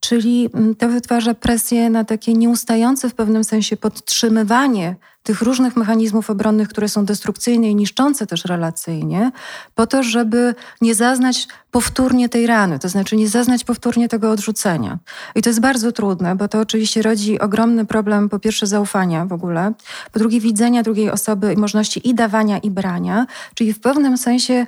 Czyli 0.01 0.51
mm, 0.55 0.75
to 0.75 0.89
wytwarza 0.89 1.35
presję 1.35 1.91
na 1.91 2.05
takie 2.05 2.35
nieustające 2.35 3.09
w 3.09 3.15
pewnym 3.15 3.45
sensie 3.45 3.77
podtrzymywanie 3.77 4.97
tych 5.23 5.43
różnych 5.43 5.77
mechanizmów 5.77 6.31
obronnych, 6.31 6.69
które 6.69 6.89
są 6.89 7.05
destrukcyjne 7.05 7.71
i 7.71 7.75
niszczące 7.75 8.27
też 8.27 8.45
relacyjnie, 8.45 9.33
po 9.75 9.87
to, 9.87 10.03
żeby 10.03 10.55
nie 10.81 10.95
zaznać 10.95 11.49
powtórnie 11.71 12.29
tej 12.29 12.47
rany, 12.47 12.79
to 12.79 12.89
znaczy 12.89 13.17
nie 13.17 13.29
zaznać 13.29 13.65
powtórnie 13.65 14.09
tego 14.09 14.31
odrzucenia. 14.31 14.99
I 15.35 15.43
to 15.43 15.51
jest 15.51 15.61
bardzo 15.61 15.93
trudne, 15.93 16.37
bo 16.37 16.49
to 16.49 16.61
oczywiście 16.61 17.03
rodzi 17.03 17.41
ogromny 17.41 17.87
problem, 17.87 18.29
po 18.29 18.39
pierwsze, 18.39 18.67
zaufania 18.67 19.27
w 19.27 19.33
ogóle, 19.33 19.73
po 20.13 20.19
drugie, 20.19 20.41
widzenia 20.41 20.83
drugiej 20.83 21.11
osoby 21.11 21.53
i 21.53 21.57
możliwości 21.57 22.09
i 22.09 22.15
dawania, 22.15 22.59
i 22.59 22.71
brania, 22.71 23.27
czyli 23.55 23.73
w 23.73 23.81
pewnym 23.81 24.19
sensie 24.19 24.67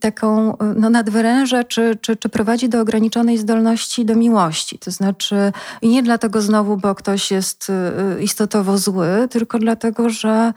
taką 0.00 0.56
no, 0.76 0.90
nadwyręża, 0.90 1.64
czy, 1.64 1.96
czy, 2.00 2.16
czy 2.16 2.28
prowadzi 2.28 2.68
do 2.68 2.80
ograniczonej 2.80 3.38
zdolności 3.38 4.04
do 4.04 4.14
miłości. 4.14 4.78
To 4.78 4.90
znaczy, 4.90 5.52
nie 5.82 6.02
dlatego 6.02 6.42
znowu, 6.42 6.76
bo 6.76 6.94
ktoś 6.94 7.30
jest 7.30 7.70
y, 8.18 8.22
istotowo 8.22 8.78
zły, 8.78 9.28
tylko 9.30 9.58
dlatego, 9.58 10.10
że, 10.10 10.52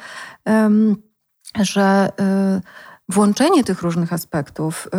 że 1.61 2.09
y, 2.57 2.61
włączenie 3.09 3.63
tych 3.63 3.81
różnych 3.81 4.13
aspektów 4.13 4.87
y, 4.87 4.89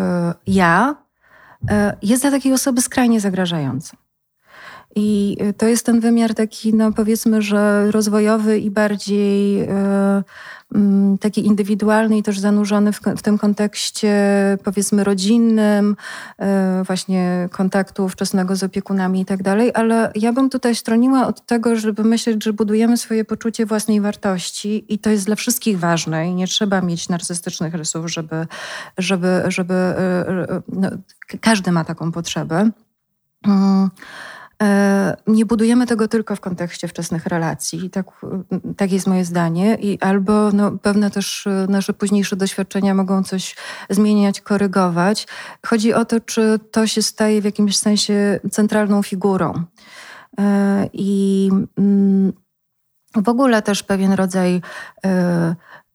ja 0.46 0.96
jest 2.02 2.22
dla 2.22 2.30
takiej 2.30 2.52
osoby 2.52 2.82
skrajnie 2.82 3.20
zagrażające. 3.20 3.96
I 4.96 5.36
to 5.56 5.66
jest 5.66 5.86
ten 5.86 6.00
wymiar 6.00 6.34
taki, 6.34 6.74
no 6.74 6.92
powiedzmy, 6.92 7.42
że 7.42 7.90
rozwojowy 7.90 8.58
i 8.58 8.70
bardziej 8.70 9.68
taki 11.20 11.46
indywidualny 11.46 12.18
i 12.18 12.22
też 12.22 12.38
zanurzony 12.38 12.92
w, 12.92 13.00
w, 13.16 13.22
tym 13.22 13.38
kontekście, 13.38 14.12
powiedzmy, 14.64 15.04
rodzinnym, 15.04 15.96
e, 16.38 16.82
właśnie 16.86 17.48
kontaktu 17.52 18.08
wczesnego 18.08 18.56
z 18.56 18.62
opiekunami 18.62 19.20
i 19.20 19.24
tak 19.24 19.42
dalej, 19.42 19.70
ale 19.74 20.12
ja 20.14 20.32
bym 20.32 20.50
tutaj 20.50 20.74
stroniła 20.74 21.26
od 21.26 21.46
tego, 21.46 21.76
żeby 21.76 22.04
myśleć, 22.04 22.44
że 22.44 22.52
budujemy 22.52 22.96
swoje 22.96 23.24
poczucie 23.24 23.66
własnej 23.66 24.00
wartości 24.00 24.84
i 24.94 24.98
to 24.98 25.10
jest 25.10 25.26
dla 25.26 25.36
wszystkich 25.36 25.78
ważne 25.78 26.28
i 26.28 26.34
nie 26.34 26.46
trzeba 26.46 26.80
mieć 26.80 27.08
narcystycznych 27.08 27.74
rysów, 27.74 28.10
żeby, 28.10 28.46
żeby, 28.98 29.42
żeby 29.48 29.74
e, 29.74 30.28
e, 30.28 30.62
no, 30.68 30.90
każdy 31.40 31.72
ma 31.72 31.84
taką 31.84 32.12
potrzebę. 32.12 32.70
Mm. 34.62 34.72
E, 34.72 35.16
nie 35.26 35.46
budujemy 35.46 35.86
tego 35.86 36.08
tylko 36.08 36.36
w 36.36 36.40
kontekście 36.40 36.88
wczesnych 36.88 37.26
relacji. 37.26 37.90
Tak, 37.90 38.06
tak 38.76 38.92
jest 38.92 39.06
moje 39.06 39.24
zdanie. 39.24 39.74
I 39.74 39.98
albo 40.00 40.52
no, 40.52 40.72
pewne 40.72 41.10
też 41.10 41.46
e, 41.46 41.66
nasze 41.68 41.92
późniejsze 41.92 42.36
doświadczenia 42.36 42.94
mogą 42.94 43.22
coś 43.22 43.56
zmieniać, 43.90 44.40
korygować. 44.40 45.26
Chodzi 45.66 45.94
o 45.94 46.04
to, 46.04 46.20
czy 46.20 46.60
to 46.70 46.86
się 46.86 47.02
staje 47.02 47.42
w 47.42 47.44
jakimś 47.44 47.76
sensie 47.76 48.40
centralną 48.50 49.02
figurą. 49.02 49.64
E, 50.40 50.88
I 50.92 51.50
mm, 51.78 52.32
w 53.16 53.28
ogóle 53.28 53.62
też 53.62 53.82
pewien 53.82 54.12
rodzaj 54.12 54.62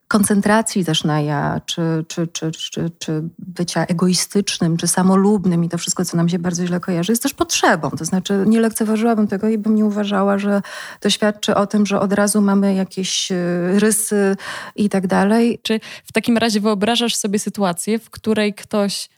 koncentracji 0.08 0.86
też 0.86 1.04
na 1.04 1.22
ja, 1.22 1.62
czy, 1.66 2.06
czy, 2.08 2.28
czy, 2.28 2.52
czy, 2.52 2.92
czy 3.00 3.24
bycia 3.40 3.86
egoistycznym, 3.86 4.78
czy 4.78 4.88
samolubnym 4.88 5.64
i 5.64 5.70
to 5.70 5.78
wszystko, 5.78 6.06
co 6.06 6.18
nam 6.18 6.30
się 6.30 6.40
bardzo 6.40 6.66
źle 6.66 6.80
kojarzy, 6.80 7.12
jest 7.12 7.24
też 7.24 7.34
potrzebą. 7.34 7.90
To 7.90 8.06
znaczy 8.06 8.44
nie 8.48 8.60
lekceważyłabym 8.60 9.28
tego 9.28 9.50
i 9.50 9.58
bym 9.58 9.76
nie 9.76 9.86
uważała, 9.86 10.38
że 10.38 10.62
to 11.00 11.10
świadczy 11.10 11.56
o 11.56 11.68
tym, 11.68 11.86
że 11.86 12.00
od 12.00 12.14
razu 12.14 12.42
mamy 12.42 12.74
jakieś 12.74 13.32
e, 13.32 13.36
rysy 13.80 14.36
i 14.76 14.90
tak 14.90 15.08
dalej. 15.08 15.60
Czy 15.64 15.80
w 16.06 16.12
takim 16.12 16.38
razie 16.38 16.60
wyobrażasz 16.60 17.16
sobie 17.16 17.40
sytuację, 17.40 18.00
w 18.00 18.10
której 18.10 18.54
ktoś 18.54 19.10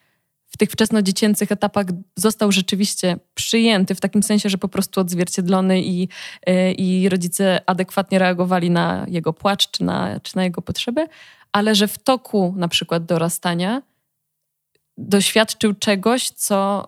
w 0.50 0.58
tych 0.58 0.72
wczesnodziecięcych 0.72 1.52
etapach 1.52 1.86
został 2.16 2.52
rzeczywiście 2.52 3.18
przyjęty, 3.34 3.96
w 3.96 4.00
takim 4.00 4.24
sensie, 4.24 4.50
że 4.50 4.58
po 4.58 4.68
prostu 4.68 5.02
odzwierciedlony 5.02 5.82
i, 5.82 6.08
e, 6.46 6.72
i 6.72 7.10
rodzice 7.10 7.62
adekwatnie 7.66 8.20
reagowali 8.20 8.70
na 8.70 9.06
jego 9.08 9.34
płacz 9.34 9.72
czy 9.72 9.84
na, 9.84 10.20
czy 10.20 10.36
na 10.36 10.44
jego 10.44 10.62
potrzeby, 10.62 11.08
ale 11.52 11.76
że 11.76 11.88
w 11.88 11.98
toku 11.98 12.54
na 12.58 12.68
przykład 12.68 13.06
dorastania 13.06 13.82
doświadczył 14.98 15.74
czegoś, 15.74 16.30
co 16.30 16.88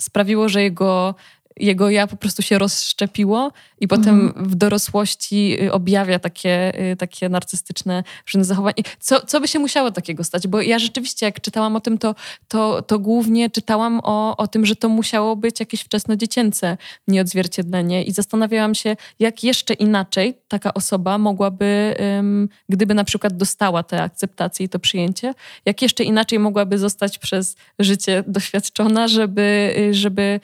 sprawiło, 0.00 0.48
że 0.48 0.62
jego 0.62 1.14
jego 1.56 1.90
ja 1.90 2.06
po 2.06 2.16
prostu 2.16 2.42
się 2.42 2.58
rozszczepiło 2.58 3.52
i 3.80 3.88
potem 3.88 4.20
mhm. 4.20 4.48
w 4.48 4.54
dorosłości 4.54 5.62
y, 5.62 5.72
objawia 5.72 6.18
takie, 6.18 6.82
y, 6.92 6.96
takie 6.96 7.28
narcystyczne 7.28 8.04
różne 8.26 8.44
zachowania. 8.44 8.74
Co, 9.00 9.26
co 9.26 9.40
by 9.40 9.48
się 9.48 9.58
musiało 9.58 9.90
takiego 9.90 10.24
stać? 10.24 10.46
Bo 10.46 10.60
ja 10.60 10.78
rzeczywiście, 10.78 11.26
jak 11.26 11.40
czytałam 11.40 11.76
o 11.76 11.80
tym, 11.80 11.98
to, 11.98 12.14
to, 12.48 12.82
to 12.82 12.98
głównie 12.98 13.50
czytałam 13.50 14.00
o, 14.02 14.36
o 14.36 14.48
tym, 14.48 14.66
że 14.66 14.76
to 14.76 14.88
musiało 14.88 15.36
być 15.36 15.60
jakieś 15.60 15.80
wczesnodziecięce 15.80 16.76
nieodzwierciedlenie 17.08 18.04
i 18.04 18.12
zastanawiałam 18.12 18.74
się, 18.74 18.96
jak 19.18 19.44
jeszcze 19.44 19.74
inaczej 19.74 20.38
taka 20.48 20.74
osoba 20.74 21.18
mogłaby, 21.18 21.96
gdyby 22.68 22.94
na 22.94 23.04
przykład 23.04 23.36
dostała 23.36 23.82
tę 23.82 24.02
akceptację 24.02 24.66
i 24.66 24.68
to 24.68 24.78
przyjęcie, 24.78 25.34
jak 25.64 25.82
jeszcze 25.82 26.04
inaczej 26.04 26.38
mogłaby 26.38 26.78
zostać 26.78 27.18
przez 27.18 27.56
życie 27.78 28.24
doświadczona, 28.26 29.08
żeby, 29.08 29.74
y, 29.78 29.94
żeby 29.94 30.40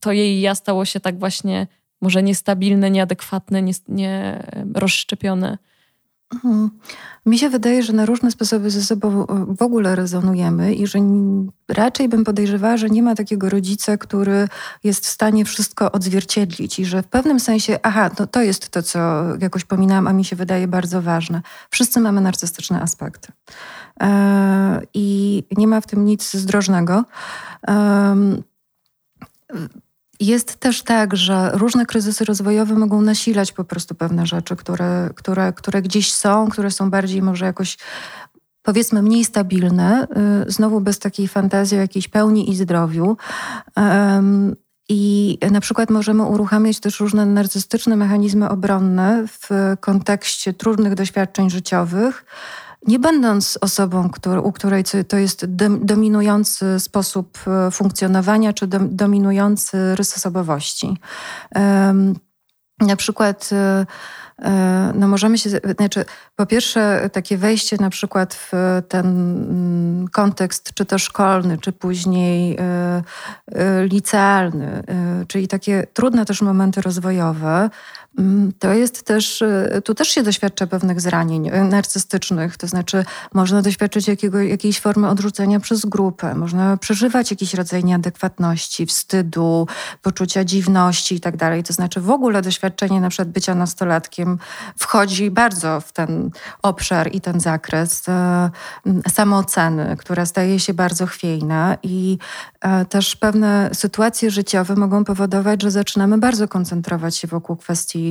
to 0.00 0.12
jej 0.12 0.40
ja 0.40 0.54
stało 0.54 0.84
się 0.84 1.00
tak 1.00 1.18
właśnie 1.18 1.66
może 2.00 2.22
niestabilne, 2.22 2.90
nieadekwatne, 2.90 3.62
nie, 3.62 3.72
nie 3.88 4.42
rozszczepione. 4.74 5.58
Mhm. 6.34 6.70
Mi 7.26 7.38
się 7.38 7.50
wydaje, 7.50 7.82
że 7.82 7.92
na 7.92 8.06
różne 8.06 8.30
sposoby 8.30 8.70
ze 8.70 8.82
sobą 8.82 9.26
w 9.58 9.62
ogóle 9.62 9.96
rezonujemy 9.96 10.74
i 10.74 10.86
że 10.86 10.98
raczej 11.68 12.08
bym 12.08 12.24
podejrzewała, 12.24 12.76
że 12.76 12.90
nie 12.90 13.02
ma 13.02 13.14
takiego 13.14 13.50
rodzica, 13.50 13.96
który 13.96 14.48
jest 14.84 15.06
w 15.06 15.08
stanie 15.08 15.44
wszystko 15.44 15.92
odzwierciedlić 15.92 16.78
i 16.78 16.84
że 16.84 17.02
w 17.02 17.06
pewnym 17.06 17.40
sensie, 17.40 17.78
aha, 17.82 18.10
to, 18.10 18.26
to 18.26 18.42
jest 18.42 18.68
to, 18.68 18.82
co 18.82 18.98
jakoś 19.40 19.64
pominęłam, 19.64 20.06
a 20.06 20.12
mi 20.12 20.24
się 20.24 20.36
wydaje 20.36 20.68
bardzo 20.68 21.02
ważne. 21.02 21.42
Wszyscy 21.70 22.00
mamy 22.00 22.20
narcystyczne 22.20 22.80
aspekty. 22.82 23.32
E, 24.00 24.80
I 24.94 25.42
nie 25.56 25.66
ma 25.66 25.80
w 25.80 25.86
tym 25.86 26.04
nic 26.04 26.34
zdrożnego. 26.34 27.04
Jest 30.20 30.56
też 30.56 30.82
tak, 30.82 31.16
że 31.16 31.50
różne 31.54 31.86
kryzysy 31.86 32.24
rozwojowe 32.24 32.74
mogą 32.74 33.00
nasilać 33.00 33.52
po 33.52 33.64
prostu 33.64 33.94
pewne 33.94 34.26
rzeczy, 34.26 34.56
które, 34.56 35.10
które, 35.14 35.52
które 35.52 35.82
gdzieś 35.82 36.12
są, 36.12 36.48
które 36.48 36.70
są 36.70 36.90
bardziej 36.90 37.22
może 37.22 37.44
jakoś 37.44 37.78
powiedzmy 38.62 39.02
mniej 39.02 39.24
stabilne, 39.24 40.06
y, 40.46 40.52
znowu 40.52 40.80
bez 40.80 40.98
takiej 40.98 41.28
fantazji 41.28 41.78
o 41.78 41.80
jakiejś 41.80 42.08
pełni 42.08 42.50
i 42.50 42.56
zdrowiu. 42.56 43.16
I 44.88 45.38
na 45.50 45.60
przykład 45.60 45.90
możemy 45.90 46.22
uruchamiać 46.22 46.80
też 46.80 47.00
różne 47.00 47.26
narcystyczne 47.26 47.96
mechanizmy 47.96 48.48
obronne 48.48 49.24
w 49.28 49.76
kontekście 49.80 50.52
trudnych 50.52 50.94
doświadczeń 50.94 51.50
życiowych, 51.50 52.24
nie 52.86 52.98
będąc 52.98 53.58
osobą, 53.60 54.10
który, 54.10 54.40
u 54.40 54.52
której 54.52 54.84
to 55.08 55.16
jest 55.16 55.46
dominujący 55.80 56.80
sposób 56.80 57.38
e, 57.46 57.70
funkcjonowania 57.70 58.52
czy 58.52 58.66
dominujący 58.66 59.94
rys 59.94 60.16
osobowości. 60.16 60.98
Na 62.80 62.96
przykład 62.96 63.50
e, 63.52 63.86
e, 64.42 64.92
no 64.94 65.08
możemy 65.08 65.38
się, 65.38 65.50
znaczy 65.50 66.04
po 66.36 66.46
pierwsze 66.46 67.10
takie 67.12 67.36
wejście 67.36 67.76
na 67.80 67.90
przykład 67.90 68.34
w 68.34 68.52
ten 68.88 69.06
mm, 69.06 70.08
kontekst 70.08 70.74
czy 70.74 70.84
to 70.84 70.98
szkolny, 70.98 71.58
czy 71.58 71.72
później 71.72 72.58
licealny, 73.82 74.82
czyli 75.28 75.48
takie 75.48 75.86
trudne 75.92 76.24
też 76.24 76.42
momenty 76.42 76.80
rozwojowe, 76.80 77.70
to 78.58 78.72
jest 78.72 79.02
też, 79.02 79.42
y, 79.42 79.82
tu 79.84 79.94
też 79.94 80.08
się 80.08 80.22
doświadcza 80.22 80.66
pewnych 80.66 81.00
zranień 81.00 81.48
y, 81.48 81.64
narcystycznych, 81.64 82.56
to 82.56 82.66
znaczy 82.66 83.04
można 83.32 83.62
doświadczyć 83.62 84.08
jakiego, 84.08 84.40
jakiejś 84.40 84.80
formy 84.80 85.08
odrzucenia 85.08 85.60
przez 85.60 85.86
grupę, 85.86 86.34
można 86.34 86.76
przeżywać 86.76 87.30
jakiś 87.30 87.54
rodzaj 87.54 87.84
nieadekwatności, 87.84 88.86
wstydu, 88.86 89.66
poczucia 90.02 90.44
dziwności 90.44 91.14
i 91.14 91.20
tak. 91.20 91.34
To 91.66 91.72
znaczy 91.72 92.00
w 92.00 92.10
ogóle 92.10 92.42
doświadczenie 92.42 93.00
na 93.00 93.08
przykład 93.08 93.28
bycia 93.28 93.54
nastolatkiem 93.54 94.38
wchodzi 94.78 95.30
bardzo 95.30 95.80
w 95.80 95.92
ten 95.92 96.30
obszar 96.62 97.14
i 97.14 97.20
ten 97.20 97.40
zakres 97.40 98.08
e, 98.08 98.50
samooceny, 99.12 99.96
która 99.96 100.26
staje 100.26 100.60
się 100.60 100.74
bardzo 100.74 101.06
chwiejna 101.06 101.76
i 101.82 102.18
e, 102.60 102.84
też 102.84 103.16
pewne 103.16 103.70
sytuacje 103.72 104.30
życiowe 104.30 104.76
mogą 104.76 105.04
powodować, 105.04 105.62
że 105.62 105.70
zaczynamy 105.70 106.18
bardzo 106.18 106.48
koncentrować 106.48 107.16
się 107.16 107.28
wokół 107.28 107.56
kwestii 107.56 108.03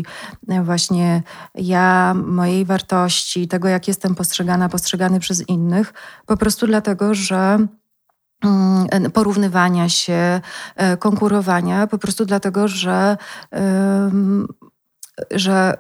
właśnie 0.64 1.24
ja, 1.56 2.14
mojej 2.26 2.66
wartości, 2.66 3.48
tego 3.48 3.68
jak 3.68 3.88
jestem 3.88 4.16
postrzegana, 4.16 4.70
postrzegany 4.70 5.20
przez 5.20 5.50
innych, 5.50 5.94
po 6.26 6.38
prostu 6.38 6.68
dlatego, 6.68 7.14
że 7.14 7.68
mm, 8.44 9.12
porównywania 9.12 9.90
się, 9.90 10.42
e, 10.76 10.98
konkurowania, 10.98 11.88
po 11.88 11.98
prostu 11.98 12.26
dlatego, 12.26 12.68
że, 12.68 13.18
że 15.32 15.78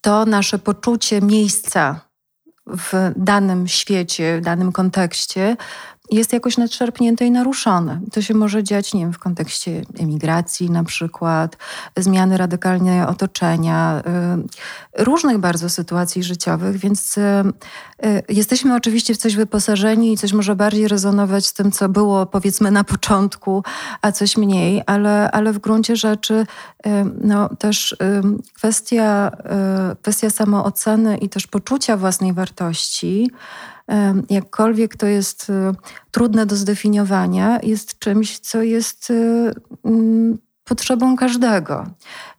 to 0.00 0.26
nasze 0.26 0.58
poczucie 0.58 1.20
miejsca 1.20 2.00
w 2.66 3.12
danym 3.16 3.68
świecie, 3.68 4.38
w 4.38 4.44
danym 4.44 4.72
kontekście 4.72 5.56
jest 6.10 6.32
jakoś 6.32 6.56
nadszarpnięte 6.56 7.26
i 7.26 7.30
naruszone. 7.30 8.00
To 8.12 8.22
się 8.22 8.34
może 8.34 8.62
dziać, 8.62 8.94
nie 8.94 9.00
wiem, 9.00 9.12
w 9.12 9.18
kontekście 9.18 9.82
emigracji 9.98 10.70
na 10.70 10.84
przykład, 10.84 11.56
zmiany 11.96 12.36
radykalnie 12.36 13.06
otoczenia, 13.06 14.02
y, 14.98 15.04
różnych 15.04 15.38
bardzo 15.38 15.68
sytuacji 15.68 16.22
życiowych, 16.22 16.76
więc 16.76 17.18
y, 17.18 17.20
y, 18.04 18.22
jesteśmy 18.28 18.74
oczywiście 18.74 19.14
w 19.14 19.16
coś 19.16 19.36
wyposażeni 19.36 20.12
i 20.12 20.16
coś 20.16 20.32
może 20.32 20.56
bardziej 20.56 20.88
rezonować 20.88 21.46
z 21.46 21.52
tym, 21.52 21.72
co 21.72 21.88
było 21.88 22.26
powiedzmy 22.26 22.70
na 22.70 22.84
początku, 22.84 23.64
a 24.02 24.12
coś 24.12 24.36
mniej, 24.36 24.82
ale, 24.86 25.30
ale 25.30 25.52
w 25.52 25.58
gruncie 25.58 25.96
rzeczy 25.96 26.46
no, 27.20 27.48
też 27.48 27.96
kwestia, 28.54 29.30
kwestia 30.02 30.30
samooceny 30.30 31.16
i 31.16 31.28
też 31.28 31.46
poczucia 31.46 31.96
własnej 31.96 32.32
wartości, 32.32 33.30
jakkolwiek 34.30 34.96
to 34.96 35.06
jest 35.06 35.50
e, 35.50 35.72
trudne 36.10 36.46
do 36.46 36.56
zdefiniowania, 36.56 37.58
jest 37.62 37.98
czymś, 37.98 38.38
co 38.38 38.62
jest 38.62 39.10
e, 39.10 39.14
mm, 39.84 40.38
potrzebą 40.64 41.16
każdego. 41.16 41.86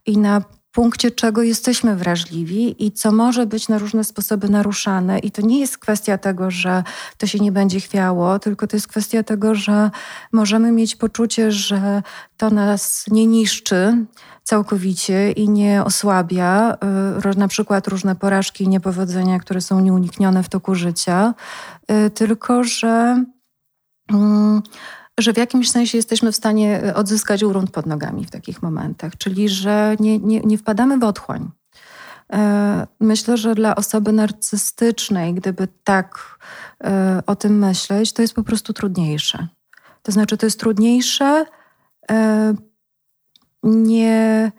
I 0.05 0.17
na 0.17 0.41
punkcie 0.75 1.11
czego 1.11 1.43
jesteśmy 1.43 1.95
wrażliwi 1.95 2.85
i 2.85 2.91
co 2.91 3.11
może 3.11 3.45
być 3.45 3.69
na 3.69 3.77
różne 3.77 4.03
sposoby 4.03 4.49
naruszane. 4.49 5.19
I 5.19 5.31
to 5.31 5.41
nie 5.41 5.59
jest 5.59 5.77
kwestia 5.77 6.17
tego, 6.17 6.51
że 6.51 6.83
to 7.17 7.27
się 7.27 7.39
nie 7.39 7.51
będzie 7.51 7.79
chwiało, 7.79 8.39
tylko 8.39 8.67
to 8.67 8.75
jest 8.75 8.87
kwestia 8.87 9.23
tego, 9.23 9.55
że 9.55 9.91
możemy 10.31 10.71
mieć 10.71 10.95
poczucie, 10.95 11.51
że 11.51 12.03
to 12.37 12.49
nas 12.49 13.05
nie 13.11 13.25
niszczy, 13.25 14.05
całkowicie 14.43 15.31
i 15.31 15.49
nie 15.49 15.83
osłabia 15.83 16.77
y, 17.33 17.39
na 17.39 17.47
przykład 17.47 17.87
różne 17.87 18.15
porażki 18.15 18.63
i 18.63 18.67
niepowodzenia, 18.67 19.39
które 19.39 19.61
są 19.61 19.79
nieuniknione 19.79 20.43
w 20.43 20.49
toku 20.49 20.75
życia, 20.75 21.33
y, 21.91 22.09
tylko 22.09 22.63
że, 22.63 23.23
mm, 24.13 24.61
że 25.19 25.33
w 25.33 25.37
jakimś 25.37 25.71
sensie 25.71 25.97
jesteśmy 25.97 26.31
w 26.31 26.35
stanie 26.35 26.93
odzyskać 26.95 27.45
grunt 27.45 27.71
pod 27.71 27.85
nogami 27.85 28.25
w 28.25 28.31
takich 28.31 28.61
momentach, 28.61 29.17
czyli 29.17 29.49
że 29.49 29.95
nie, 29.99 30.19
nie, 30.19 30.39
nie 30.39 30.57
wpadamy 30.57 30.97
w 30.97 31.03
otchłań. 31.03 31.51
Y, 32.33 32.37
myślę, 32.99 33.37
że 33.37 33.55
dla 33.55 33.75
osoby 33.75 34.11
narcystycznej, 34.11 35.33
gdyby 35.33 35.67
tak 35.83 36.39
o 37.25 37.35
tym 37.35 37.59
myśleć, 37.59 38.13
to 38.13 38.21
jest 38.21 38.33
po 38.33 38.43
prostu 38.43 38.73
trudniejsze. 38.73 39.47
To 40.03 40.11
znaczy, 40.11 40.37
to 40.37 40.45
jest 40.45 40.59
trudniejsze 40.59 41.45
nie, 43.65 44.51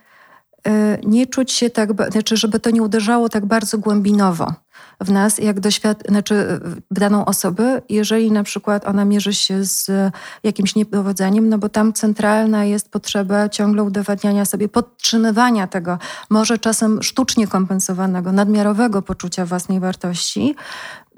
e, 0.67 0.99
nie 1.07 1.27
czuć 1.27 1.53
się 1.53 1.71
tak, 1.71 2.13
znaczy, 2.13 2.37
żeby 2.37 2.61
to 2.61 2.71
nie 2.71 2.83
uderzało 2.83 3.29
tak 3.29 3.47
bardzo 3.47 3.79
głębinowo 3.79 4.53
w 5.01 5.11
nas, 5.11 5.39
jak 5.39 5.61
doświad- 5.61 6.09
znaczy 6.09 6.61
w 6.91 6.99
daną 6.99 7.25
osobę, 7.25 7.83
jeżeli 7.89 8.33
na 8.33 8.43
przykład 8.43 8.87
ona 8.87 9.05
mierzy 9.05 9.35
się 9.35 9.65
z 9.65 9.91
jakimś 10.43 10.75
niepowodzeniem, 10.75 11.49
no 11.49 11.59
bo 11.59 11.69
tam 11.69 11.93
centralna 11.93 12.65
jest 12.65 12.91
potrzeba 12.91 13.49
ciągle 13.49 13.83
udowadniania 13.83 14.45
sobie, 14.45 14.69
podtrzymywania 14.69 15.67
tego, 15.67 15.99
może 16.31 16.59
czasem 16.59 17.03
sztucznie 17.03 17.47
kompensowanego, 17.47 18.33
nadmiarowego 18.33 19.03
poczucia 19.03 19.47
własnej 19.47 19.81
wartości, 19.81 20.55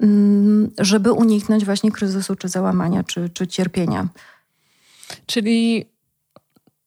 mm, 0.01 0.69
żeby 0.77 1.11
uniknąć 1.11 1.65
właśnie 1.65 1.91
kryzysu, 1.91 2.35
czy 2.35 2.47
załamania, 2.47 3.03
czy, 3.03 3.29
czy 3.29 3.47
cierpienia. 3.47 4.07
Czyli 5.25 5.85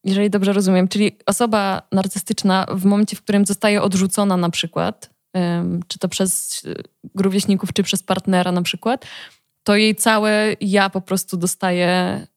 jeżeli 0.04 0.30
dobrze 0.30 0.52
rozumiem, 0.52 0.88
czyli 0.88 1.16
osoba 1.26 1.82
narcystyczna 1.92 2.66
w 2.74 2.84
momencie, 2.84 3.16
w 3.16 3.22
którym 3.22 3.46
zostaje 3.46 3.82
odrzucona 3.82 4.36
na 4.36 4.50
przykład, 4.50 5.11
czy 5.88 5.98
to 5.98 6.08
przez 6.08 6.62
rówieśników, 7.14 7.72
czy 7.72 7.82
przez 7.82 8.02
partnera 8.02 8.52
na 8.52 8.62
przykład, 8.62 9.06
to 9.64 9.76
jej 9.76 9.94
całe 9.94 10.56
ja 10.60 10.90
po 10.90 11.00
prostu 11.00 11.36
dostaje 11.36 11.86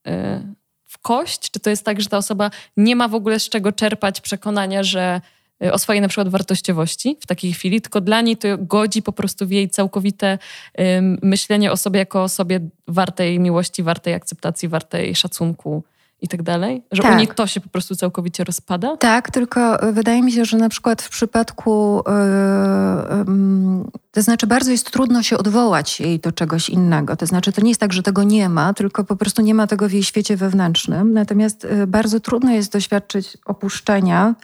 e, 0.08 0.54
w 0.86 0.98
kość? 0.98 1.52
Czy 1.52 1.60
to 1.60 1.70
jest 1.70 1.86
tak, 1.86 2.02
że 2.02 2.10
ta 2.10 2.18
osoba 2.18 2.52
nie 2.78 2.96
ma 2.96 3.08
w 3.08 3.16
ogóle 3.16 3.40
z 3.40 3.50
czego 3.50 3.72
czerpać 3.72 4.22
przekonania, 4.22 4.84
że 4.84 5.22
e, 5.64 5.74
o 5.74 5.80
swojej 5.80 6.02
na 6.02 6.08
przykład 6.08 6.28
wartościowości 6.28 7.18
w 7.22 7.28
takiej 7.28 7.54
chwili, 7.54 7.82
tylko 7.82 8.02
dla 8.02 8.22
niej 8.22 8.38
to 8.38 8.48
godzi 8.58 9.02
po 9.02 9.12
prostu 9.12 9.48
w 9.48 9.52
jej 9.52 9.70
całkowite 9.70 10.38
myślenie 11.22 11.72
o 11.72 11.78
sobie 11.78 12.00
jako 12.00 12.24
osobie 12.24 12.60
wartej 12.88 13.40
miłości, 13.40 13.84
wartej 13.84 14.14
akceptacji, 14.14 14.70
wartej 14.70 15.16
szacunku 15.16 15.84
i 16.22 16.28
tak 16.28 16.44
dalej? 16.44 16.84
Że 16.92 17.02
tak. 17.04 17.14
u 17.14 17.18
nich 17.18 17.34
to 17.34 17.48
się 17.48 17.62
po 17.62 17.70
prostu 17.70 17.96
całkowicie 17.96 18.44
rozpada? 18.44 18.98
Tak, 18.98 19.32
tylko 19.32 19.82
e, 19.82 19.92
wydaje 19.92 20.22
mi 20.22 20.32
się, 20.32 20.46
że 20.46 20.58
na 20.58 20.70
przykład 20.70 21.02
w 21.02 21.10
przypadku, 21.10 22.04
yy, 22.08 22.14
yy, 23.18 23.92
to 24.12 24.22
znaczy 24.22 24.48
bardzo 24.48 24.72
jest 24.72 24.92
trudno 24.92 25.24
się 25.24 25.38
odwołać 25.38 26.00
jej 26.00 26.20
do 26.20 26.32
czegoś 26.32 26.70
innego. 26.70 27.16
To 27.16 27.26
znaczy 27.26 27.52
to 27.52 27.62
nie 27.62 27.70
jest 27.70 27.82
tak, 27.82 27.94
że 27.94 28.04
tego 28.04 28.24
nie 28.24 28.50
ma, 28.50 28.74
tylko 28.74 29.04
po 29.04 29.16
prostu 29.16 29.42
nie 29.42 29.54
ma 29.54 29.68
tego 29.68 29.90
w 29.90 29.92
jej 29.92 30.04
świecie 30.04 30.38
wewnętrznym. 30.38 31.14
Natomiast 31.14 31.64
yy, 31.64 31.88
bardzo 31.88 32.20
trudno 32.20 32.52
jest 32.52 32.72
doświadczyć 32.72 33.38
opuszczenia 33.46 34.36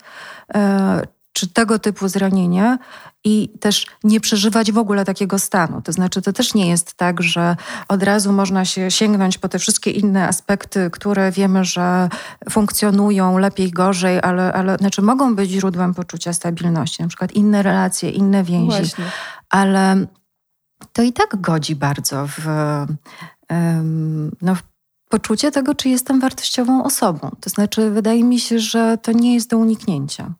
czy 1.33 1.47
tego 1.47 1.79
typu 1.79 2.07
zranienia 2.07 2.77
i 3.23 3.49
też 3.59 3.85
nie 4.03 4.19
przeżywać 4.19 4.71
w 4.71 4.77
ogóle 4.77 5.05
takiego 5.05 5.39
stanu. 5.39 5.81
To 5.81 5.91
znaczy, 5.91 6.21
to 6.21 6.33
też 6.33 6.53
nie 6.53 6.69
jest 6.69 6.93
tak, 6.93 7.23
że 7.23 7.55
od 7.87 8.03
razu 8.03 8.33
można 8.33 8.65
się 8.65 8.91
sięgnąć 8.91 9.37
po 9.37 9.49
te 9.49 9.59
wszystkie 9.59 9.91
inne 9.91 10.27
aspekty, 10.27 10.89
które 10.91 11.31
wiemy, 11.31 11.65
że 11.65 12.09
funkcjonują 12.49 13.37
lepiej, 13.37 13.71
gorzej, 13.71 14.19
ale, 14.21 14.53
ale 14.53 14.77
znaczy 14.77 15.01
mogą 15.01 15.35
być 15.35 15.49
źródłem 15.49 15.93
poczucia 15.93 16.33
stabilności, 16.33 17.01
na 17.01 17.07
przykład 17.07 17.31
inne 17.31 17.63
relacje, 17.63 18.09
inne 18.09 18.43
więzi, 18.43 18.77
Właśnie. 18.77 19.05
ale 19.49 20.05
to 20.93 21.01
i 21.03 21.13
tak 21.13 21.41
godzi 21.41 21.75
bardzo 21.75 22.27
w, 22.27 22.45
no, 24.41 24.55
w 24.55 24.63
poczucie 25.09 25.51
tego, 25.51 25.75
czy 25.75 25.89
jestem 25.89 26.19
wartościową 26.19 26.83
osobą. 26.83 27.31
To 27.41 27.49
znaczy, 27.49 27.89
wydaje 27.89 28.23
mi 28.23 28.39
się, 28.39 28.59
że 28.59 28.97
to 28.97 29.11
nie 29.11 29.33
jest 29.33 29.49
do 29.49 29.57
uniknięcia 29.57 30.33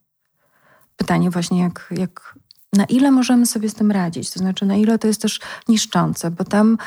pytanie 1.02 1.30
właśnie, 1.30 1.60
jak, 1.62 1.88
jak, 1.92 2.36
na 2.74 2.86
ile 2.86 3.12
możemy 3.12 3.46
sobie 3.46 3.70
z 3.70 3.74
tym 3.74 3.92
radzić, 3.92 4.32
to 4.32 4.40
znaczy 4.40 4.66
na 4.66 4.76
ile 4.76 5.00
to 5.00 5.08
jest 5.08 5.22
też 5.22 5.40
niszczące, 5.68 6.32
bo 6.32 6.44
tam 6.44 6.78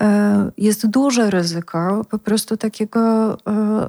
e, 0.00 0.50
jest 0.58 0.86
duże 0.86 1.30
ryzyko 1.30 2.04
po 2.10 2.18
prostu 2.18 2.56
takiego 2.56 3.00
e, 3.32 3.88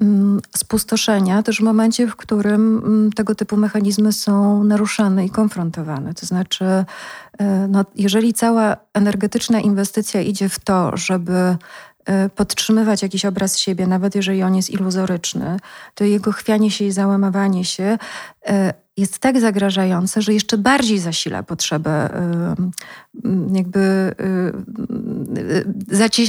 mm, 0.00 0.40
spustoszenia, 0.56 1.42
też 1.42 1.58
w 1.58 1.62
momencie, 1.62 2.06
w 2.06 2.16
którym 2.16 2.78
mm, 2.78 3.12
tego 3.12 3.34
typu 3.34 3.56
mechanizmy 3.56 4.12
są 4.12 4.64
naruszane 4.64 5.26
i 5.26 5.30
konfrontowane. 5.30 6.14
To 6.14 6.26
znaczy, 6.26 6.64
e, 7.38 7.68
no, 7.68 7.84
jeżeli 7.94 8.34
cała 8.34 8.76
energetyczna 8.94 9.60
inwestycja 9.60 10.20
idzie 10.20 10.48
w 10.48 10.58
to, 10.58 10.96
żeby 10.96 11.56
podtrzymywać 12.34 13.02
jakiś 13.02 13.24
obraz 13.24 13.58
siebie, 13.58 13.86
nawet 13.86 14.14
jeżeli 14.14 14.42
on 14.42 14.56
jest 14.56 14.70
iluzoryczny, 14.70 15.56
to 15.94 16.04
jego 16.04 16.32
chwianie 16.32 16.70
się 16.70 16.84
i 16.84 16.92
załamywanie 16.92 17.64
się 17.64 17.98
jest 18.96 19.18
tak 19.18 19.40
zagrażające, 19.40 20.22
że 20.22 20.34
jeszcze 20.34 20.58
bardziej 20.58 20.98
zasila 20.98 21.42
potrzebę, 21.42 22.10
jakby 23.52 24.14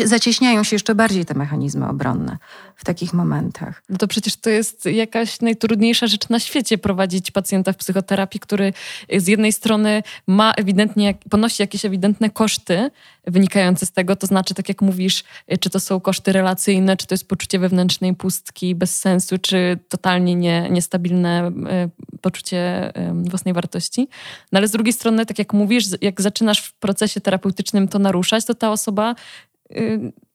zacieśniają 0.06 0.64
się 0.64 0.76
jeszcze 0.76 0.96
bardziej 0.96 1.26
te 1.26 1.34
mechanizmy 1.34 1.88
obronne 1.88 2.38
w 2.76 2.86
takich 2.86 3.14
momentach. 3.14 3.84
No 3.90 3.98
to 3.98 4.08
przecież 4.08 4.36
to 4.36 4.50
jest 4.50 4.86
jakaś 4.86 5.42
najtrudniejsza 5.42 6.08
rzecz 6.08 6.30
na 6.30 6.40
świecie 6.40 6.78
prowadzić 6.78 7.32
pacjenta 7.32 7.74
w 7.74 7.78
psychoterapii, 7.78 8.40
który 8.40 8.74
z 9.18 9.28
jednej 9.28 9.54
strony 9.54 10.04
ma 10.28 10.52
ewidentnie, 10.52 11.14
ponosi 11.30 11.64
jakieś 11.64 11.86
ewidentne 11.86 12.30
koszty 12.30 12.92
wynikające 13.28 13.86
z 13.86 13.92
tego, 13.92 14.16
to 14.16 14.28
znaczy, 14.28 14.54
tak 14.54 14.70
jak 14.70 14.82
mówisz, 14.82 15.24
czy 15.60 15.70
to 15.70 15.80
są 15.80 16.00
koszty 16.00 16.32
relacyjne, 16.32 16.98
czy 16.98 17.08
to 17.08 17.14
jest 17.14 17.28
poczucie 17.28 17.60
wewnętrznej 17.60 18.16
pustki, 18.16 18.76
bez 18.76 19.00
sensu, 19.00 19.38
czy 19.38 19.80
totalnie 19.90 20.36
nie, 20.36 20.70
niestabilne 20.70 21.52
e, 21.70 21.90
poczucie 22.22 22.92
własnej 23.14 23.54
wartości. 23.54 24.08
No 24.52 24.58
ale 24.60 24.68
z 24.68 24.72
drugiej 24.72 24.94
strony, 24.94 25.26
tak 25.26 25.40
jak 25.40 25.54
mówisz, 25.54 25.86
jak 26.02 26.22
zaczynasz 26.22 26.60
w 26.60 26.74
procesie 26.74 27.22
terapeutycznym 27.22 27.88
to 27.88 28.00
naruszać, 28.00 28.46
to 28.46 28.54
ta 28.54 28.72
osoba 28.72 29.16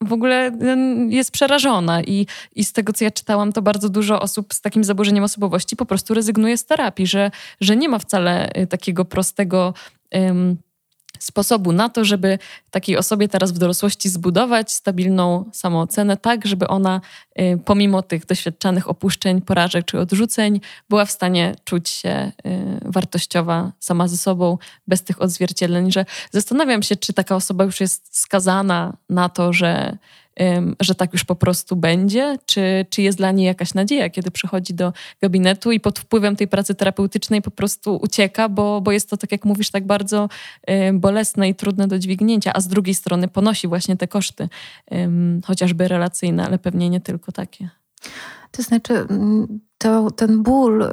w 0.01 0.12
ogóle 0.12 0.53
jest 1.09 1.31
przerażona 1.31 2.03
I, 2.03 2.26
i 2.55 2.64
z 2.64 2.72
tego, 2.72 2.93
co 2.93 3.05
ja 3.05 3.11
czytałam, 3.11 3.53
to 3.53 3.62
bardzo 3.62 3.89
dużo 3.89 4.20
osób 4.20 4.55
z 4.55 4.61
takim 4.61 4.85
zaburzeniem 4.85 5.24
osobowości 5.24 5.76
po 5.76 5.87
prostu 5.87 6.14
rezygnuje 6.14 6.57
z 6.57 6.64
terapii, 6.64 7.07
że, 7.07 7.31
że 7.61 7.76
nie 7.76 7.89
ma 7.89 7.99
wcale 7.99 8.51
y, 8.59 8.66
takiego 8.66 9.05
prostego 9.05 9.74
um, 10.12 10.57
sposobu 11.20 11.72
na 11.72 11.88
to, 11.88 12.04
żeby 12.04 12.38
takiej 12.70 12.96
osobie 12.96 13.28
teraz 13.28 13.52
w 13.52 13.58
dorosłości 13.58 14.08
zbudować 14.08 14.72
stabilną 14.72 15.50
samoocenę, 15.52 16.16
tak, 16.16 16.46
żeby 16.46 16.68
ona 16.68 17.00
y, 17.40 17.58
pomimo 17.64 18.02
tych 18.02 18.26
doświadczanych 18.26 18.88
opuszczeń, 18.88 19.40
porażek 19.40 19.84
czy 19.84 19.98
odrzuceń 19.98 20.60
była 20.88 21.04
w 21.04 21.10
stanie 21.10 21.54
czuć 21.64 21.88
się 21.88 22.32
y, 22.46 22.80
wartościowa 22.84 23.72
sama 23.80 24.08
ze 24.08 24.16
sobą, 24.16 24.58
bez 24.86 25.02
tych 25.02 25.22
odzwierciedleń, 25.22 25.92
że 25.92 26.04
zastanawiam 26.30 26.82
się, 26.82 26.96
czy 26.96 27.12
taka 27.12 27.36
osoba 27.36 27.64
już 27.64 27.80
jest 27.80 28.18
skazana 28.18 28.96
na 29.10 29.28
to, 29.28 29.52
że 29.52 29.98
że 30.81 30.95
tak 30.95 31.12
już 31.12 31.24
po 31.24 31.35
prostu 31.35 31.76
będzie? 31.76 32.37
Czy, 32.47 32.87
czy 32.91 33.03
jest 33.03 33.18
dla 33.18 33.33
niej 33.33 33.47
jakaś 33.47 33.74
nadzieja, 33.74 34.11
kiedy 34.11 34.31
przychodzi 34.31 34.74
do 34.74 34.93
gabinetu 35.22 35.72
i 35.72 35.81
pod 35.81 35.99
wpływem 35.99 36.37
tej 36.37 36.49
pracy 36.49 36.74
terapeutycznej 36.74 37.43
po 37.43 37.51
prostu 37.51 37.97
ucieka, 38.03 38.49
bo, 38.49 38.81
bo 38.81 38.93
jest 38.93 39.11
to, 39.11 39.16
tak 39.16 39.33
jak 39.33 39.45
mówisz, 39.45 39.70
tak 39.70 39.87
bardzo 39.87 40.28
bolesne 40.93 41.49
i 41.49 41.55
trudne 41.55 41.89
do 41.89 41.99
dźwignięcia, 41.99 42.53
a 42.53 42.61
z 42.61 42.68
drugiej 42.68 42.95
strony 42.95 43.28
ponosi 43.28 43.68
właśnie 43.68 43.97
te 43.97 44.09
koszty, 44.09 44.49
chociażby 45.45 45.89
relacyjne, 45.89 46.47
ale 46.47 46.59
pewnie 46.59 46.91
nie 46.91 47.01
tylko 47.01 47.33
takie. 47.33 47.70
To 48.51 48.62
znaczy, 48.62 48.95
mm, 48.95 49.61
to, 49.78 50.11
ten 50.11 50.43
ból, 50.43 50.85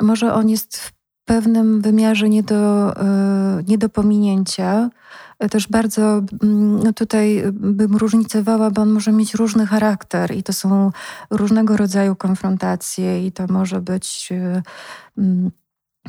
może 0.00 0.34
on 0.34 0.48
jest 0.48 0.95
pewnym 1.26 1.80
wymiarze 1.80 2.28
nie 2.28 2.42
do, 2.42 2.96
e, 2.96 3.62
nie 3.66 3.78
do 3.78 3.88
pominięcia, 3.88 4.90
też 5.50 5.68
bardzo 5.68 6.22
mm, 6.42 6.82
no 6.82 6.92
tutaj 6.92 7.42
bym 7.52 7.96
różnicowała, 7.96 8.70
bo 8.70 8.82
on 8.82 8.90
może 8.90 9.12
mieć 9.12 9.34
różny 9.34 9.66
charakter 9.66 10.34
i 10.34 10.42
to 10.42 10.52
są 10.52 10.90
różnego 11.30 11.76
rodzaju 11.76 12.16
konfrontacje 12.16 13.26
i 13.26 13.32
to 13.32 13.46
może 13.46 13.80
być 13.80 14.28
e, 14.32 14.62
mm, 15.18 15.50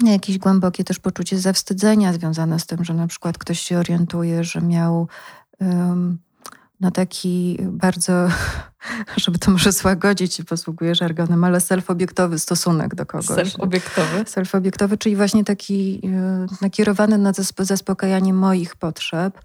jakieś 0.04 0.38
głębokie 0.38 0.84
też 0.84 1.00
poczucie 1.00 1.40
zawstydzenia 1.40 2.14
związane 2.14 2.60
z 2.60 2.66
tym, 2.66 2.84
że 2.84 2.94
na 2.94 3.08
przykład 3.08 3.38
ktoś 3.38 3.60
się 3.60 3.78
orientuje, 3.78 4.44
że 4.44 4.62
miał 4.62 5.08
na 6.80 6.92
taki 6.92 7.58
bardzo, 7.62 8.28
żeby 9.24 9.40
to 9.40 9.52
może 9.52 9.72
złagodzić, 9.72 10.42
posługuję 10.50 10.96
żargonem, 10.96 11.44
ale 11.44 11.58
self-obiektowy 11.58 12.40
stosunek 12.40 12.96
do 12.96 13.06
kogoś. 13.06 13.28
Self-obiektowy? 13.28 14.24
Self-obiektowy, 14.26 14.98
czyli 14.98 15.16
właśnie 15.16 15.44
taki 15.44 16.02
e, 16.06 16.46
nakierowany 16.62 17.18
na 17.18 17.32
zaspokajanie 17.60 18.34
moich 18.34 18.76
potrzeb. 18.76 19.42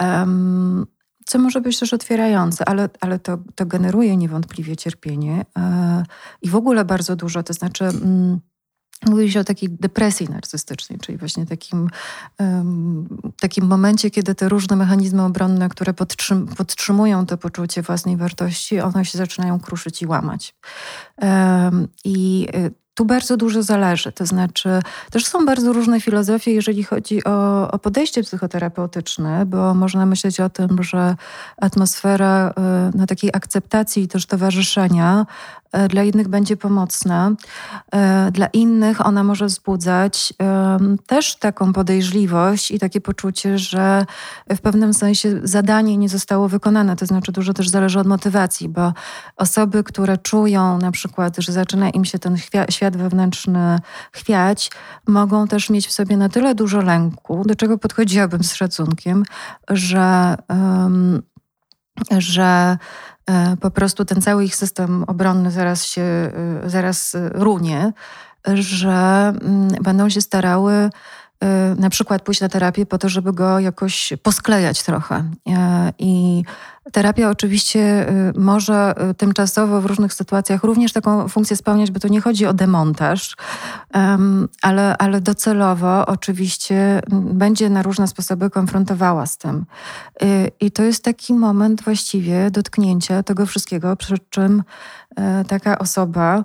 Um, 0.00 0.86
co 1.26 1.38
może 1.38 1.60
być 1.60 1.78
też 1.78 1.92
otwierające, 1.92 2.68
ale, 2.68 2.88
ale 3.00 3.18
to, 3.18 3.38
to 3.54 3.66
generuje 3.66 4.16
niewątpliwie 4.16 4.76
cierpienie 4.76 5.44
e, 5.58 6.02
i 6.42 6.50
w 6.50 6.56
ogóle 6.56 6.84
bardzo 6.84 7.16
dużo, 7.16 7.42
to 7.42 7.52
znaczy... 7.52 7.84
Mm, 7.84 8.40
Mówi 9.06 9.32
się 9.32 9.40
o 9.40 9.44
takiej 9.44 9.68
depresji 9.70 10.28
narcystycznej, 10.28 10.98
czyli 10.98 11.18
właśnie 11.18 11.46
takim, 11.46 11.88
um, 12.38 13.08
takim 13.40 13.66
momencie, 13.66 14.10
kiedy 14.10 14.34
te 14.34 14.48
różne 14.48 14.76
mechanizmy 14.76 15.22
obronne, 15.22 15.68
które 15.68 15.94
podtrzym 15.94 16.46
podtrzymują 16.46 17.26
to 17.26 17.38
poczucie 17.38 17.82
własnej 17.82 18.16
wartości, 18.16 18.80
one 18.80 19.04
się 19.04 19.18
zaczynają 19.18 19.60
kruszyć 19.60 20.02
i 20.02 20.06
łamać. 20.06 20.54
Um, 21.22 21.88
I 22.04 22.48
y, 22.56 22.85
tu 22.96 23.04
bardzo 23.04 23.36
dużo 23.36 23.62
zależy. 23.62 24.12
To 24.12 24.26
znaczy, 24.26 24.68
też 25.10 25.26
są 25.26 25.46
bardzo 25.46 25.72
różne 25.72 26.00
filozofie, 26.00 26.52
jeżeli 26.52 26.84
chodzi 26.84 27.24
o, 27.24 27.70
o, 27.70 27.78
podejście 27.78 28.22
psychoterapeutyczne, 28.22 29.46
bo 29.46 29.74
można 29.74 30.06
myśleć 30.06 30.40
o 30.40 30.50
tym, 30.50 30.82
że 30.82 31.16
atmosfera 31.56 32.54
y, 32.94 32.98
na 32.98 33.06
takiej 33.06 33.30
akceptacji 33.34 34.02
i 34.02 34.08
też 34.08 34.26
towarzyszenia 34.26 35.26
E, 35.76 35.88
dla 35.88 36.02
jednych 36.02 36.28
będzie 36.28 36.56
pomocna, 36.56 37.32
e, 37.92 38.30
dla 38.32 38.46
innych 38.46 39.06
ona 39.06 39.24
może 39.24 39.46
wzbudzać 39.46 40.34
też 41.06 41.36
taką 41.36 41.72
podejrzliwość 41.72 42.70
i 42.70 42.78
takie 42.78 43.00
poczucie, 43.00 43.58
że 43.58 44.06
w 44.50 44.60
pewnym 44.60 44.94
sensie 44.94 45.40
zadanie 45.42 45.96
nie 45.96 46.08
zostało 46.08 46.48
wykonane. 46.48 46.96
To 46.96 47.06
znaczy, 47.06 47.32
dużo 47.32 47.52
też 47.52 47.68
zależy 47.68 48.00
od 48.00 48.06
motywacji, 48.06 48.68
bo 48.68 48.92
osoby, 49.36 49.84
które 49.84 50.18
czują 50.18 50.78
na 50.78 50.90
przykład, 50.90 51.36
że 51.38 51.52
zaczyna 51.52 51.90
im 51.90 52.04
się 52.04 52.18
ten 52.18 52.36
świat 52.70 52.85
wewnętrzny 52.94 53.78
chwiać, 54.12 54.70
mogą 55.06 55.48
też 55.48 55.70
mieć 55.70 55.86
w 55.86 55.92
sobie 55.92 56.16
na 56.16 56.28
tyle 56.28 56.54
dużo 56.54 56.80
lęku, 56.80 57.42
do 57.46 57.54
czego 57.54 57.78
podchodziłabym 57.78 58.44
z 58.44 58.54
szacunkiem, 58.54 59.24
że. 59.68 60.36
Um, 60.48 61.22
że 62.18 62.76
E, 63.30 63.56
po 63.56 63.70
prostu 63.70 64.04
ten 64.04 64.22
cały 64.22 64.44
ich 64.44 64.56
system 64.56 65.04
obronny 65.06 65.50
zaraz 65.50 65.84
się, 65.84 66.02
e, 66.02 66.30
zaraz 66.66 67.14
e, 67.14 67.28
runie, 67.28 67.92
że 68.54 69.32
mm, 69.42 69.68
będą 69.82 70.08
się 70.08 70.20
starały 70.20 70.90
na 71.76 71.90
przykład 71.90 72.22
pójść 72.22 72.40
na 72.40 72.48
terapię 72.48 72.86
po 72.86 72.98
to, 72.98 73.08
żeby 73.08 73.32
go 73.32 73.58
jakoś 73.58 74.12
posklejać 74.22 74.82
trochę. 74.82 75.24
I 75.98 76.42
terapia 76.92 77.30
oczywiście 77.30 78.06
może 78.36 78.94
tymczasowo 79.16 79.80
w 79.80 79.86
różnych 79.86 80.14
sytuacjach 80.14 80.64
również 80.64 80.92
taką 80.92 81.28
funkcję 81.28 81.56
spełniać, 81.56 81.90
bo 81.90 82.00
to 82.00 82.08
nie 82.08 82.20
chodzi 82.20 82.46
o 82.46 82.52
demontaż, 82.52 83.36
ale, 84.62 84.96
ale 84.98 85.20
docelowo 85.20 86.06
oczywiście 86.06 87.00
będzie 87.10 87.70
na 87.70 87.82
różne 87.82 88.08
sposoby 88.08 88.50
konfrontowała 88.50 89.26
z 89.26 89.38
tym. 89.38 89.64
I 90.60 90.70
to 90.70 90.82
jest 90.82 91.04
taki 91.04 91.34
moment 91.34 91.82
właściwie 91.82 92.50
dotknięcia 92.50 93.22
tego 93.22 93.46
wszystkiego, 93.46 93.96
przy 93.96 94.18
czym 94.30 94.62
taka 95.48 95.78
osoba, 95.78 96.44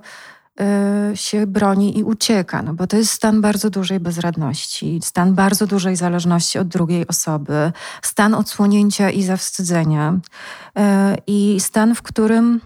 się 1.14 1.46
broni 1.46 1.98
i 1.98 2.04
ucieka, 2.04 2.62
no 2.62 2.74
bo 2.74 2.86
to 2.86 2.96
jest 2.96 3.10
stan 3.10 3.40
bardzo 3.40 3.70
dużej 3.70 4.00
bezradności, 4.00 5.00
stan 5.02 5.34
bardzo 5.34 5.66
dużej 5.66 5.96
zależności 5.96 6.58
od 6.58 6.68
drugiej 6.68 7.06
osoby, 7.06 7.72
stan 8.02 8.34
odsłonięcia 8.34 9.10
i 9.10 9.22
zawstydzenia 9.22 10.12
y, 10.12 10.82
i 11.26 11.60
stan, 11.60 11.94
w 11.94 12.02
którym 12.02 12.60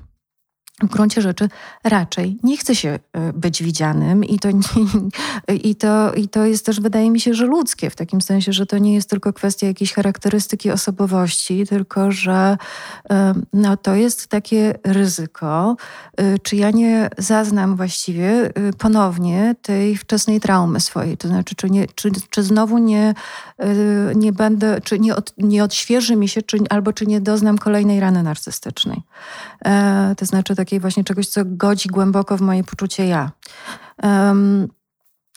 w 0.83 0.87
gruncie 0.87 1.23
rzeczy 1.23 1.49
raczej. 1.85 2.39
Nie 2.43 2.57
chce 2.57 2.75
się 2.75 2.99
e, 3.13 3.33
być 3.33 3.63
widzianym 3.63 4.25
i 4.25 4.39
to, 4.39 4.49
i, 5.65 5.75
to, 5.75 6.15
i 6.15 6.29
to 6.29 6.45
jest 6.45 6.67
też, 6.67 6.81
wydaje 6.81 7.11
mi 7.11 7.21
się, 7.21 7.35
że 7.35 7.47
ludzkie, 7.47 7.91
w 7.91 7.97
takim 7.97 8.21
sensie, 8.21 8.53
że 8.53 8.67
to 8.67 8.79
nie 8.79 8.95
jest 8.95 9.11
tylko 9.11 9.33
kwestia 9.33 9.67
jakiejś 9.67 9.93
charakterystyki 9.93 10.71
osobowości, 10.71 11.67
tylko 11.67 12.13
że 12.13 12.59
e, 13.11 13.35
no, 13.53 13.77
to 13.77 13.95
jest 13.95 14.29
takie 14.29 14.75
ryzyko, 14.85 15.77
e, 16.17 16.39
czy 16.39 16.57
ja 16.57 16.71
nie 16.71 17.11
zaznam 17.19 17.77
właściwie 17.77 18.51
ponownie 18.79 19.55
tej 19.63 19.97
wczesnej 19.97 20.41
traumy 20.41 20.81
swojej, 20.81 21.17
to 21.17 21.29
znaczy, 21.29 21.55
czy, 21.55 21.71
nie, 21.71 21.87
czy, 21.95 22.11
czy 22.31 22.43
znowu 22.43 22.79
nie, 22.79 23.15
nie 24.15 24.33
będę, 24.33 24.81
czy 24.81 24.99
nie, 24.99 25.17
od, 25.17 25.35
nie 25.39 25.65
odświeży 25.65 26.17
mi 26.17 26.29
się, 26.29 26.43
czy, 26.43 26.59
albo 26.71 26.93
czy 26.93 27.07
nie 27.07 27.21
doznam 27.21 27.59
kolejnej 27.59 28.01
rany 28.01 28.23
narcystycznej. 28.23 29.03
To 30.17 30.27
znaczy, 30.27 30.55
tak 30.55 30.66
takiej 30.67 30.81
właśnie 30.81 31.05
czegoś, 31.05 31.27
co 31.27 31.41
godzi 31.45 31.89
głęboko 31.89 32.37
w 32.37 32.41
moje 32.41 32.65
poczucie 32.65 33.07
ja. 33.07 33.31
Um, 34.03 34.69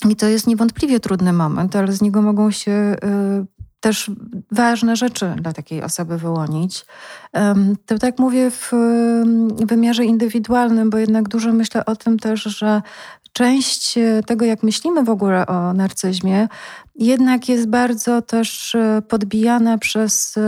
I 0.10 0.16
to 0.16 0.28
jest 0.28 0.48
niewątpliwie 0.48 1.00
trudny 1.00 1.34
moment, 1.34 1.76
ale 1.76 1.92
z 1.92 2.02
niego 2.02 2.22
mogą 2.22 2.52
się 2.52 2.72
y, 2.72 3.46
też 3.80 4.12
ważne 4.52 4.96
rzeczy 4.96 5.34
dla 5.42 5.54
takiej 5.54 5.84
osoby 5.84 6.18
wyłonić. 6.18 6.86
Um, 7.34 7.76
to 7.86 7.98
tak 8.00 8.20
mówię 8.20 8.52
w 8.52 8.74
y, 8.74 9.66
wymiarze 9.66 10.06
indywidualnym, 10.06 10.90
bo 10.90 10.98
jednak 10.98 11.30
dużo 11.30 11.54
myślę 11.54 11.86
o 11.86 11.96
tym 11.96 12.20
też, 12.20 12.44
że 12.44 12.82
część 13.34 13.98
y, 13.98 14.22
tego, 14.26 14.46
jak 14.46 14.64
myślimy 14.64 15.04
w 15.04 15.10
ogóle 15.10 15.48
o 15.48 15.74
narcyzmie, 15.74 16.48
jednak 16.96 17.50
jest 17.50 17.68
bardzo 17.68 18.22
też 18.22 18.76
y, 18.76 19.02
podbijana 19.08 19.78
przez 19.78 20.40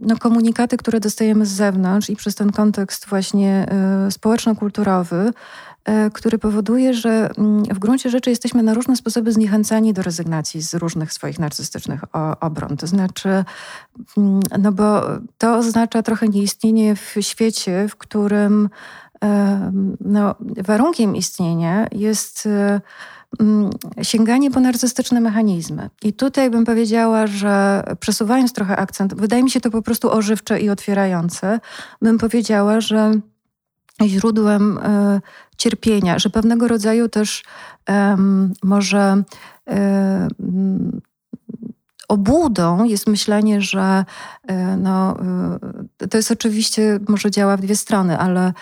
no, 0.00 0.16
komunikaty, 0.18 0.76
które 0.76 1.00
dostajemy 1.00 1.46
z 1.46 1.50
zewnątrz 1.50 2.10
i 2.10 2.16
przez 2.16 2.34
ten 2.34 2.52
kontekst 2.52 3.06
właśnie 3.06 3.66
e, 3.70 4.10
społeczno-kulturowy, 4.10 5.32
e, 5.84 6.10
który 6.10 6.38
powoduje, 6.38 6.94
że 6.94 7.30
mm, 7.38 7.64
w 7.64 7.78
gruncie 7.78 8.10
rzeczy 8.10 8.30
jesteśmy 8.30 8.62
na 8.62 8.74
różne 8.74 8.96
sposoby 8.96 9.32
zniechęcani 9.32 9.92
do 9.92 10.02
rezygnacji 10.02 10.62
z 10.62 10.74
różnych 10.74 11.12
swoich 11.12 11.38
narcystycznych 11.38 12.00
obron. 12.40 12.76
To 12.76 12.86
znaczy, 12.86 13.44
mm, 14.16 14.40
no 14.58 14.72
bo 14.72 15.02
to 15.38 15.56
oznacza 15.56 16.02
trochę 16.02 16.28
nieistnienie 16.28 16.96
w 16.96 17.14
świecie, 17.20 17.88
w 17.88 17.96
którym 17.96 18.68
no, 20.00 20.34
warunkiem 20.40 21.16
istnienia 21.16 21.86
jest 21.92 22.46
e, 22.46 22.80
sięganie 24.02 24.50
po 24.50 24.60
narcystyczne 24.60 25.20
mechanizmy. 25.20 25.90
I 26.02 26.12
tutaj 26.12 26.50
bym 26.50 26.64
powiedziała, 26.64 27.26
że 27.26 27.82
przesuwając 28.00 28.52
trochę 28.52 28.76
akcent, 28.76 29.14
wydaje 29.14 29.42
mi 29.42 29.50
się 29.50 29.60
to 29.60 29.70
po 29.70 29.82
prostu 29.82 30.10
ożywcze 30.10 30.60
i 30.60 30.70
otwierające, 30.70 31.60
bym 32.02 32.18
powiedziała, 32.18 32.80
że 32.80 33.12
źródłem 34.06 34.78
e, 34.78 35.20
cierpienia, 35.56 36.18
że 36.18 36.30
pewnego 36.30 36.68
rodzaju 36.68 37.08
też 37.08 37.44
może 38.62 39.22
e, 39.68 40.28
obłudą 42.08 42.84
jest 42.84 43.06
myślenie, 43.06 43.60
że 43.60 44.04
e, 44.46 44.76
no, 44.76 45.16
e, 46.02 46.08
to 46.08 46.16
jest 46.16 46.30
oczywiście, 46.30 46.98
może 47.08 47.30
działa 47.30 47.56
w 47.56 47.60
dwie 47.60 47.76
strony, 47.76 48.18
ale 48.18 48.52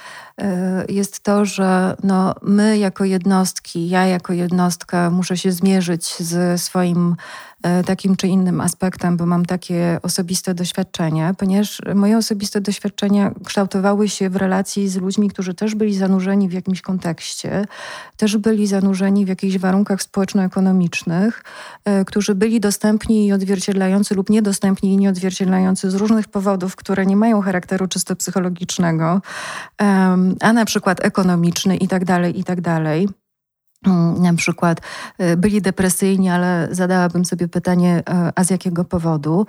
e, 0.41 0.85
jest 0.89 1.21
to, 1.21 1.45
że 1.45 1.97
no, 2.03 2.35
my 2.43 2.79
jako 2.79 3.05
jednostki, 3.05 3.89
ja 3.89 4.07
jako 4.07 4.33
jednostka 4.33 5.11
muszę 5.11 5.37
się 5.37 5.53
zmierzyć 5.53 6.17
ze 6.17 6.59
swoim 6.59 7.17
takim 7.87 8.17
czy 8.17 8.29
innym 8.29 8.61
aspektem, 8.61 9.17
bo 9.17 9.27
mam 9.27 9.47
takie 9.47 9.99
osobiste 10.03 10.55
doświadczenia, 10.55 11.35
ponieważ 11.35 11.83
moje 11.95 12.19
osobiste 12.19 12.61
doświadczenia 12.61 13.33
kształtowały 13.45 14.09
się 14.09 14.31
w 14.31 14.37
relacji 14.37 14.89
z 14.89 14.97
ludźmi, 14.97 15.31
którzy 15.31 15.55
też 15.55 15.75
byli 15.75 15.95
zanurzeni 15.95 16.49
w 16.49 16.53
jakimś 16.53 16.83
kontekście, 16.83 17.65
też 18.17 18.37
byli 18.37 18.67
zanurzeni 18.67 19.25
w 19.25 19.29
jakichś 19.29 19.59
warunkach 19.59 20.03
społeczno-ekonomicznych, 20.03 21.45
e, 21.85 22.05
którzy 22.05 22.35
byli 22.35 22.61
dostępni 22.61 23.27
i 23.27 23.33
odzwierciedlający 23.33 24.15
lub 24.15 24.31
niedostępni 24.31 24.93
i 24.93 24.97
nieodzwierciedlający 24.97 25.91
z 25.91 25.95
różnych 25.95 26.29
powodów, 26.29 26.77
które 26.77 27.07
nie 27.07 27.17
mają 27.17 27.41
charakteru 27.41 27.89
czysto 27.89 28.17
psychologicznego, 28.17 29.21
a 30.41 30.53
na 30.53 30.65
przykład 30.65 31.05
ekonomiczny 31.05 31.77
i 31.77 31.89
tak 31.89 32.05
na 34.19 34.35
przykład 34.35 34.81
y, 35.21 35.37
byli 35.37 35.63
depresyjni, 35.63 36.29
ale 36.29 36.69
zadałabym 36.71 37.25
sobie 37.25 37.49
pytanie, 37.49 37.99
y, 37.99 38.33
a 38.35 38.45
z 38.45 38.51
jakiego 38.51 38.85
powodu? 38.85 39.47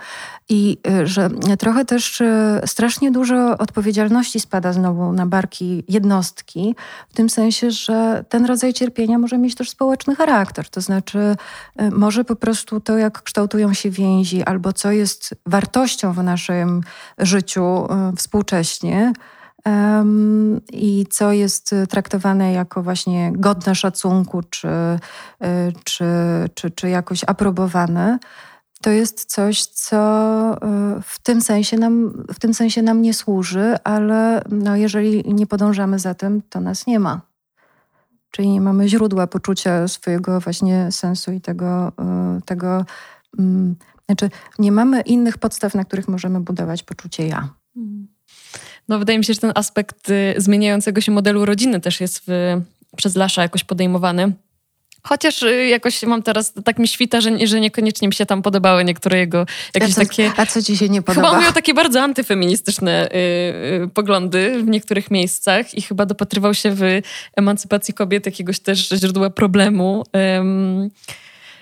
I 0.48 0.78
y, 1.02 1.06
że 1.06 1.30
trochę 1.58 1.84
też 1.84 2.22
strasznie 2.66 3.10
dużo 3.10 3.58
odpowiedzialności 3.58 4.40
spada 4.40 4.72
znowu 4.72 5.12
na 5.12 5.26
barki 5.26 5.84
jednostki, 5.88 6.76
w 7.08 7.14
tym 7.14 7.30
sensie, 7.30 7.70
że 7.70 8.24
ten 8.28 8.46
rodzaj 8.46 8.72
cierpienia 8.72 9.18
może 9.18 9.38
mieć 9.38 9.54
też 9.54 9.70
społeczny 9.70 10.16
charakter. 10.16 10.68
To 10.68 10.80
znaczy, 10.80 11.36
może 11.92 12.24
po 12.24 12.36
prostu 12.36 12.80
to, 12.80 12.98
jak 12.98 13.22
kształtują 13.22 13.74
się 13.74 13.90
więzi, 13.90 14.42
albo 14.42 14.72
co 14.72 14.92
jest 14.92 15.34
wartością 15.46 16.12
w 16.12 16.22
naszym 16.22 16.80
życiu 17.18 17.86
współcześnie, 18.16 19.12
i 20.72 21.06
co 21.10 21.32
jest 21.32 21.74
traktowane 21.88 22.52
jako 22.52 22.82
właśnie 22.82 23.32
godne 23.32 23.74
szacunku, 23.74 24.42
czy, 24.42 24.68
e, 24.68 24.98
czy, 25.84 26.04
czy, 26.54 26.70
czy 26.70 26.88
jakoś 26.88 27.24
aprobowane, 27.26 28.18
to 28.82 28.90
jest 28.90 29.24
coś, 29.24 29.66
co 29.66 29.96
e, 29.96 31.00
w 31.02 31.18
tym 31.18 31.40
sensie 31.40 31.76
nam, 31.76 32.24
w 32.34 32.38
tym 32.38 32.54
sensie 32.54 32.82
nam 32.82 33.02
nie 33.02 33.14
służy, 33.14 33.76
ale 33.84 34.42
no, 34.50 34.76
jeżeli 34.76 35.34
nie 35.34 35.46
podążamy 35.46 35.98
za 35.98 36.14
tym, 36.14 36.42
to 36.50 36.60
nas 36.60 36.86
nie 36.86 37.00
ma. 37.00 37.20
Czyli 38.30 38.48
nie 38.48 38.60
mamy 38.60 38.88
źródła 38.88 39.26
poczucia 39.26 39.88
swojego 39.88 40.40
właśnie 40.40 40.92
sensu 40.92 41.32
i 41.32 41.40
tego, 41.40 41.92
tego 42.44 42.84
mm, 43.38 43.76
znaczy 44.06 44.30
nie 44.58 44.72
mamy 44.72 45.00
innych 45.00 45.38
podstaw, 45.38 45.74
na 45.74 45.84
których 45.84 46.08
możemy 46.08 46.40
budować 46.40 46.82
poczucie 46.82 47.28
ja. 47.28 47.48
No 48.88 48.98
wydaje 48.98 49.18
mi 49.18 49.24
się, 49.24 49.34
że 49.34 49.40
ten 49.40 49.52
aspekt 49.54 50.10
y, 50.10 50.34
zmieniającego 50.36 51.00
się 51.00 51.12
modelu 51.12 51.44
rodziny 51.44 51.80
też 51.80 52.00
jest 52.00 52.22
w, 52.26 52.60
przez 52.96 53.16
Lasza 53.16 53.42
jakoś 53.42 53.64
podejmowany. 53.64 54.32
Chociaż 55.02 55.42
y, 55.42 55.66
jakoś 55.66 56.02
mam 56.02 56.22
teraz, 56.22 56.52
tak 56.64 56.78
mi 56.78 56.88
świta, 56.88 57.20
że, 57.20 57.46
że 57.46 57.60
niekoniecznie 57.60 58.08
mi 58.08 58.14
się 58.14 58.26
tam 58.26 58.42
podobały 58.42 58.84
niektóre 58.84 59.18
jego 59.18 59.46
jakieś 59.74 59.90
a 59.90 59.94
co, 59.94 60.00
takie... 60.00 60.32
A 60.36 60.46
co 60.46 60.62
ci 60.62 60.76
się 60.76 60.88
nie 60.88 61.02
podoba? 61.02 61.26
Chyba 61.26 61.38
on 61.38 61.44
miał 61.44 61.52
takie 61.52 61.74
bardzo 61.74 62.02
antyfeministyczne 62.02 63.08
y, 63.08 63.14
y, 63.84 63.88
poglądy 63.94 64.62
w 64.62 64.66
niektórych 64.66 65.10
miejscach 65.10 65.74
i 65.74 65.82
chyba 65.82 66.06
dopatrywał 66.06 66.54
się 66.54 66.70
w 66.74 66.82
emancypacji 67.36 67.94
kobiet 67.94 68.26
jakiegoś 68.26 68.60
też 68.60 68.88
źródła 68.88 69.30
problemu. 69.30 70.04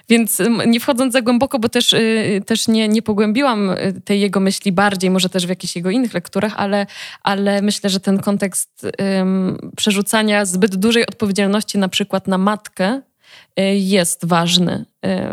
Więc 0.08 0.42
nie 0.66 0.80
wchodząc 0.80 1.12
za 1.12 1.22
głęboko, 1.22 1.58
bo 1.58 1.68
też, 1.68 1.92
y, 1.92 2.42
też 2.46 2.68
nie, 2.68 2.88
nie 2.88 3.02
pogłębiłam 3.02 3.70
y, 3.70 4.00
tej 4.04 4.20
jego 4.20 4.40
myśli 4.40 4.72
bardziej, 4.72 5.10
może 5.10 5.28
też 5.28 5.46
w 5.46 5.48
jakichś 5.48 5.76
jego 5.76 5.90
innych 5.90 6.14
lekturach, 6.14 6.52
ale, 6.56 6.86
ale 7.22 7.62
myślę, 7.62 7.90
że 7.90 8.00
ten 8.00 8.18
kontekst 8.18 8.86
um, 8.98 9.70
przerzucania 9.76 10.44
zbyt 10.44 10.76
dużej 10.76 11.06
odpowiedzialności 11.06 11.78
na 11.78 11.88
przykład 11.88 12.28
na 12.28 12.38
matkę 12.38 13.00
y, 13.60 13.62
jest 13.74 14.24
ważny 14.24 14.84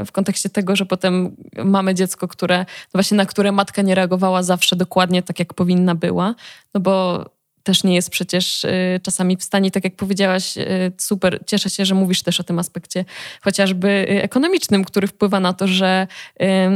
w 0.05 0.11
kontekście 0.11 0.49
tego, 0.49 0.75
że 0.75 0.85
potem 0.85 1.35
mamy 1.63 1.95
dziecko, 1.95 2.27
które, 2.27 2.57
no 2.59 2.93
właśnie 2.93 3.17
na 3.17 3.25
które 3.25 3.51
matka 3.51 3.81
nie 3.81 3.95
reagowała 3.95 4.43
zawsze 4.43 4.75
dokładnie 4.75 5.23
tak, 5.23 5.39
jak 5.39 5.53
powinna 5.53 5.95
była, 5.95 6.35
no 6.73 6.81
bo 6.81 7.25
też 7.63 7.83
nie 7.83 7.95
jest 7.95 8.09
przecież 8.09 8.63
y, 8.63 8.99
czasami 9.03 9.37
w 9.37 9.43
stanie, 9.43 9.71
tak 9.71 9.83
jak 9.83 9.95
powiedziałaś, 9.95 10.57
y, 10.57 10.91
super, 10.97 11.39
cieszę 11.45 11.69
się, 11.69 11.85
że 11.85 11.95
mówisz 11.95 12.23
też 12.23 12.39
o 12.39 12.43
tym 12.43 12.59
aspekcie 12.59 13.05
chociażby 13.41 13.87
y, 13.87 14.23
ekonomicznym, 14.23 14.85
który 14.85 15.07
wpływa 15.07 15.39
na 15.39 15.53
to, 15.53 15.67
że, 15.67 16.07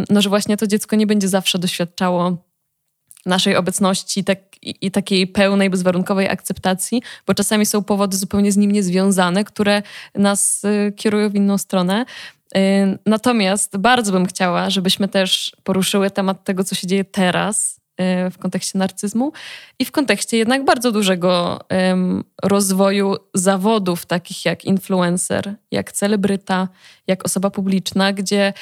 no, 0.09 0.21
że 0.21 0.29
właśnie 0.29 0.57
to 0.57 0.67
dziecko 0.67 0.95
nie 0.95 1.07
będzie 1.07 1.27
zawsze 1.27 1.59
doświadczało 1.59 2.37
naszej 3.25 3.55
obecności 3.55 4.23
tak, 4.23 4.39
i, 4.61 4.75
i, 4.81 4.91
takiej 4.91 5.27
pełnej, 5.27 5.69
bezwarunkowej 5.69 6.29
akceptacji, 6.29 7.01
bo 7.27 7.33
czasami 7.33 7.65
są 7.65 7.83
powody 7.83 8.17
zupełnie 8.17 8.51
z 8.51 8.57
nim 8.57 8.71
niezwiązane, 8.71 9.43
które 9.43 9.81
nas 10.15 10.61
kierują 10.95 11.29
w 11.29 11.35
inną 11.35 11.57
stronę. 11.57 12.05
Natomiast 13.05 13.77
bardzo 13.77 14.11
bym 14.11 14.25
chciała, 14.25 14.69
żebyśmy 14.69 15.07
też 15.07 15.55
poruszyły 15.63 16.11
temat 16.11 16.43
tego, 16.43 16.63
co 16.63 16.75
się 16.75 16.87
dzieje 16.87 17.05
teraz, 17.05 17.81
w 18.31 18.37
kontekście 18.39 18.79
narcyzmu 18.79 19.31
i 19.79 19.85
w 19.85 19.91
kontekście 19.91 20.37
jednak 20.37 20.65
bardzo 20.65 20.91
dużego 20.91 21.59
rozwoju 22.43 23.15
zawodów 23.33 24.05
takich 24.05 24.45
jak 24.45 24.65
influencer, 24.65 25.55
jak 25.71 25.91
celebryta, 25.91 26.67
jak 27.07 27.25
osoba 27.25 27.49
publiczna, 27.49 28.13
gdzie 28.13 28.53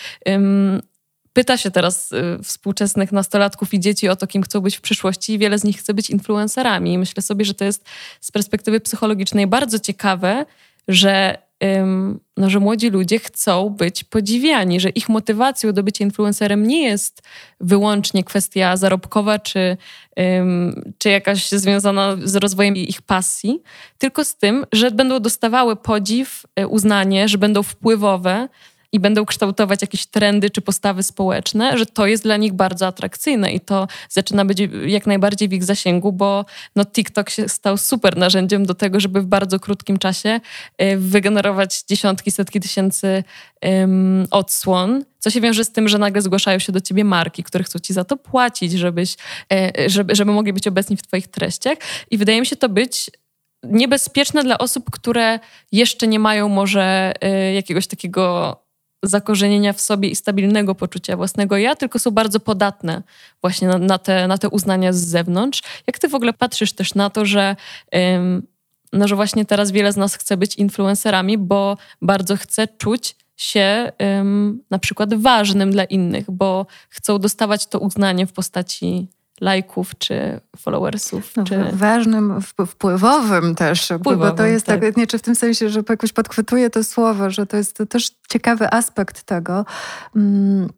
pyta 1.36 1.58
się 1.58 1.72
teraz 1.72 2.12
y, 2.12 2.44
współczesnych 2.44 3.12
nastolatków 3.12 3.74
i 3.74 3.80
dzieci 3.80 4.10
o 4.10 4.16
to, 4.16 4.28
kim 4.28 4.44
chcą 4.44 4.62
być 4.62 4.78
w 4.78 4.82
przyszłości 4.82 5.34
i 5.34 5.38
wiele 5.38 5.60
z 5.60 5.64
nich 5.64 5.78
chce 5.78 5.94
być 5.94 6.10
influencerami. 6.10 6.94
I 6.94 6.98
myślę 6.98 7.24
sobie, 7.24 7.46
że 7.46 7.54
to 7.54 7.66
jest 7.66 7.86
z 8.22 8.32
perspektywy 8.32 8.80
psychologicznej 8.80 9.48
bardzo 9.48 9.80
ciekawe, 9.80 10.46
że 10.88 11.38
no, 12.38 12.50
że 12.50 12.60
młodzi 12.60 12.90
ludzie 12.90 13.20
chcą 13.20 13.70
być 13.70 14.04
podziwiani, 14.04 14.80
że 14.80 14.90
ich 14.90 15.10
motywacją 15.10 15.72
do 15.72 15.84
bycia 15.84 16.04
influencerem 16.04 16.68
nie 16.68 16.84
jest 16.84 17.22
wyłącznie 17.60 18.24
kwestia 18.24 18.78
zarobkowa 18.78 19.40
czy, 19.40 19.78
czy 20.98 21.10
jakaś 21.10 21.50
związana 21.50 22.18
z 22.24 22.36
rozwojem 22.36 22.76
ich 22.76 23.02
pasji, 23.02 23.62
tylko 23.98 24.26
z 24.26 24.36
tym, 24.36 24.66
że 24.72 24.92
będą 24.92 25.20
dostawały 25.20 25.76
podziw, 25.76 26.46
e, 26.56 26.68
uznanie, 26.68 27.28
że 27.28 27.38
będą 27.38 27.64
wpływowe, 27.64 28.48
i 28.96 29.00
będą 29.00 29.26
kształtować 29.26 29.82
jakieś 29.82 30.06
trendy 30.06 30.50
czy 30.50 30.62
postawy 30.62 31.04
społeczne, 31.04 31.78
że 31.78 31.86
to 31.86 32.08
jest 32.08 32.24
dla 32.24 32.38
nich 32.38 32.54
bardzo 32.54 32.88
atrakcyjne 32.88 33.54
i 33.54 33.60
to 33.60 33.88
zaczyna 34.10 34.46
być 34.46 34.60
jak 34.86 35.08
najbardziej 35.08 35.50
w 35.50 35.54
ich 35.54 35.64
zasięgu, 35.64 36.12
bo 36.12 36.46
no, 36.76 36.86
TikTok 36.86 37.30
się 37.30 37.50
stał 37.50 37.78
super 37.78 38.18
narzędziem 38.18 38.66
do 38.66 38.74
tego, 38.74 39.00
żeby 39.00 39.22
w 39.22 39.26
bardzo 39.26 39.60
krótkim 39.60 39.98
czasie 39.98 40.40
y, 40.82 40.98
wygenerować 40.98 41.84
dziesiątki, 41.84 42.32
setki 42.32 42.60
tysięcy 42.60 43.24
um, 43.62 44.28
odsłon, 44.32 45.06
co 45.20 45.30
się 45.30 45.42
wiąże 45.42 45.66
z 45.66 45.72
tym, 45.72 45.88
że 45.88 45.98
nagle 45.98 46.22
zgłaszają 46.22 46.60
się 46.60 46.72
do 46.72 46.82
ciebie 46.82 47.04
marki, 47.04 47.44
które 47.44 47.64
chcą 47.64 47.80
ci 47.80 47.94
za 47.94 48.04
to 48.04 48.18
płacić, 48.18 48.72
żebyś, 48.72 49.16
e, 49.54 49.90
żeby, 49.90 50.16
żeby 50.16 50.32
mogli 50.32 50.54
być 50.54 50.68
obecni 50.68 50.98
w 50.98 51.02
twoich 51.02 51.28
treściach. 51.28 51.78
I 52.12 52.18
wydaje 52.18 52.40
mi 52.40 52.46
się 52.46 52.56
to 52.56 52.70
być 52.70 53.12
niebezpieczne 53.64 54.44
dla 54.44 54.58
osób, 54.58 54.90
które 54.92 55.40
jeszcze 55.72 56.08
nie 56.08 56.20
mają 56.20 56.50
może 56.50 57.14
y, 57.50 57.54
jakiegoś 57.54 57.88
takiego 57.88 58.56
zakorzenienia 59.08 59.74
w 59.74 59.82
sobie 59.82 60.10
i 60.10 60.16
stabilnego 60.16 60.76
poczucia 60.76 61.18
własnego 61.18 61.58
ja, 61.58 61.76
tylko 61.76 62.00
są 62.00 62.12
bardzo 62.12 62.40
podatne 62.40 63.04
właśnie 63.42 63.68
na, 63.68 63.78
na, 63.78 63.98
te, 63.98 64.28
na 64.28 64.38
te 64.38 64.50
uznania 64.50 64.94
z 64.94 64.98
zewnątrz. 64.98 65.64
Jak 65.88 66.00
ty 66.00 66.08
w 66.08 66.16
ogóle 66.16 66.34
patrzysz 66.34 66.74
też 66.74 66.96
na 66.96 67.10
to, 67.10 67.26
że, 67.26 67.56
ym, 67.96 68.48
no, 68.94 69.08
że 69.08 69.16
właśnie 69.16 69.46
teraz 69.46 69.72
wiele 69.72 69.92
z 69.92 69.98
nas 69.98 70.16
chce 70.16 70.38
być 70.38 70.56
influencerami, 70.56 71.38
bo 71.38 71.78
bardzo 72.02 72.38
chce 72.38 72.68
czuć 72.68 73.16
się 73.38 73.92
ym, 74.20 74.64
na 74.70 74.80
przykład 74.80 75.14
ważnym 75.14 75.72
dla 75.72 75.84
innych, 75.84 76.32
bo 76.32 76.66
chcą 76.90 77.20
dostawać 77.20 77.68
to 77.68 77.80
uznanie 77.80 78.28
w 78.28 78.34
postaci 78.34 79.08
lajków 79.42 79.98
czy 79.98 80.40
followersów. 80.58 81.36
No, 81.36 81.44
czy... 81.44 81.64
Ważnym, 81.74 82.42
wpływowym 82.68 83.56
też, 83.56 83.86
wpływowym, 83.86 84.20
bo 84.20 84.32
to 84.32 84.46
jest 84.46 84.66
tak, 84.66 84.82
tak 84.82 84.98
nie, 84.98 85.08
czy 85.08 85.18
w 85.18 85.22
tym 85.22 85.36
sensie, 85.36 85.70
że 85.70 85.84
jakoś 85.90 86.14
podchwytuję 86.14 86.70
to 86.70 86.84
słowo, 86.84 87.30
że 87.30 87.46
to 87.46 87.58
jest 87.58 87.84
też 87.90 88.12
ciekawy 88.30 88.74
aspekt 88.74 89.24
tego. 89.24 89.66
Mm, 90.16 90.70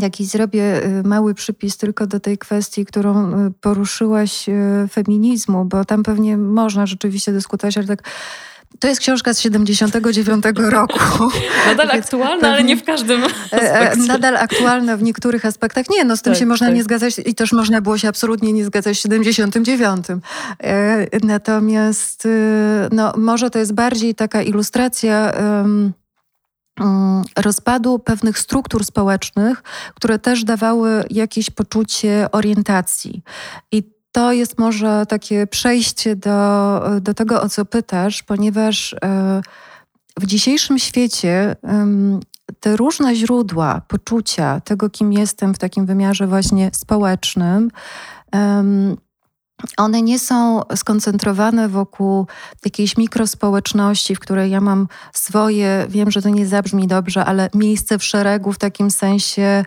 jakiś 0.00 0.28
zrobię 0.28 0.84
y, 0.84 1.02
mały 1.02 1.34
przypis 1.34 1.76
tylko 1.76 2.06
do 2.06 2.20
tej 2.20 2.38
kwestii, 2.38 2.86
którą 2.86 3.46
y, 3.46 3.52
poruszyłaś 3.60 4.48
y, 4.48 4.88
feminizmu, 4.92 5.64
bo 5.64 5.84
tam 5.84 6.02
pewnie 6.02 6.36
można 6.36 6.86
rzeczywiście 6.86 7.32
dyskutować, 7.32 7.78
ale 7.78 7.86
tak 7.86 8.02
to 8.78 8.88
jest 8.88 9.00
książka 9.00 9.34
z 9.34 9.40
79 9.40 10.44
roku. 10.56 10.98
Nadal 11.66 11.90
aktualna, 11.90 12.48
ale 12.48 12.64
nie 12.64 12.76
w 12.76 12.84
każdym 12.84 13.24
e, 13.24 13.26
e, 13.52 13.78
aspekcie. 13.78 14.08
Nadal 14.08 14.36
aktualna 14.36 14.96
w 14.96 15.02
niektórych 15.02 15.44
aspektach. 15.44 15.90
Nie, 15.90 16.04
no 16.04 16.16
z 16.16 16.22
tym 16.22 16.32
tak, 16.32 16.40
się 16.40 16.46
można 16.46 16.66
tak. 16.66 16.76
nie 16.76 16.82
zgadzać 16.82 17.14
i 17.26 17.34
też 17.34 17.52
można 17.52 17.80
było 17.80 17.98
się 17.98 18.08
absolutnie 18.08 18.52
nie 18.52 18.64
zgadzać 18.64 18.98
w 18.98 19.00
79. 19.00 20.06
E, 20.62 21.06
natomiast 21.26 22.28
no, 22.92 23.12
może 23.16 23.50
to 23.50 23.58
jest 23.58 23.74
bardziej 23.74 24.14
taka 24.14 24.42
ilustracja 24.42 25.32
um, 25.38 25.92
rozpadu 27.36 27.98
pewnych 27.98 28.38
struktur 28.38 28.84
społecznych, 28.84 29.62
które 29.94 30.18
też 30.18 30.44
dawały 30.44 31.04
jakieś 31.10 31.50
poczucie 31.50 32.28
orientacji. 32.32 33.22
I 33.72 33.95
to 34.16 34.32
jest 34.32 34.58
może 34.58 35.06
takie 35.08 35.46
przejście 35.46 36.16
do, 36.16 36.80
do 37.00 37.14
tego, 37.14 37.42
o 37.42 37.48
co 37.48 37.64
pytasz, 37.64 38.22
ponieważ 38.22 38.94
e, 38.94 39.40
w 40.20 40.26
dzisiejszym 40.26 40.78
świecie 40.78 41.56
te 42.60 42.76
różne 42.76 43.14
źródła 43.14 43.82
poczucia 43.88 44.60
tego, 44.60 44.90
kim 44.90 45.12
jestem 45.12 45.54
w 45.54 45.58
takim 45.58 45.86
wymiarze 45.86 46.26
właśnie 46.26 46.70
społecznym, 46.72 47.70
one 49.76 50.02
nie 50.02 50.18
są 50.18 50.60
skoncentrowane 50.76 51.68
wokół 51.68 52.26
jakiejś 52.64 52.96
mikrospołeczności, 52.96 54.14
w 54.14 54.20
której 54.20 54.50
ja 54.50 54.60
mam 54.60 54.88
swoje, 55.12 55.86
wiem, 55.88 56.10
że 56.10 56.22
to 56.22 56.28
nie 56.28 56.46
zabrzmi 56.46 56.86
dobrze, 56.86 57.24
ale 57.24 57.50
miejsce 57.54 57.98
w 57.98 58.04
szeregu 58.04 58.52
w 58.52 58.58
takim 58.58 58.90
sensie 58.90 59.64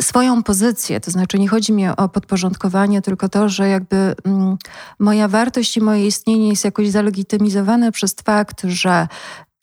swoją 0.00 0.42
pozycję. 0.42 1.00
To 1.00 1.10
znaczy, 1.10 1.38
nie 1.38 1.48
chodzi 1.48 1.72
mi 1.72 1.88
o 1.88 2.08
podporządkowanie, 2.08 3.02
tylko 3.02 3.28
to, 3.28 3.48
że 3.48 3.68
jakby 3.68 3.96
mm, 4.24 4.56
moja 4.98 5.28
wartość 5.28 5.76
i 5.76 5.80
moje 5.80 6.06
istnienie 6.06 6.48
jest 6.48 6.64
jakoś 6.64 6.88
zalegitymizowane 6.88 7.92
przez 7.92 8.14
fakt, 8.24 8.62
że 8.64 9.08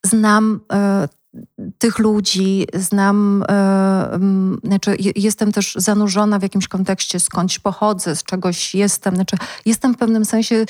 znam 0.05 0.59
y, 1.03 1.22
tych 1.77 1.99
ludzi, 1.99 2.67
znam, 2.73 3.45
yy, 4.61 4.69
znaczy 4.69 4.95
jestem 5.15 5.51
też 5.51 5.75
zanurzona 5.77 6.39
w 6.39 6.43
jakimś 6.43 6.67
kontekście, 6.67 7.19
skądś 7.19 7.59
pochodzę, 7.59 8.15
z 8.15 8.23
czegoś 8.23 8.75
jestem. 8.75 9.15
Znaczy 9.15 9.37
jestem 9.65 9.93
w 9.93 9.97
pewnym 9.97 10.25
sensie 10.25 10.55
yy, 10.55 10.65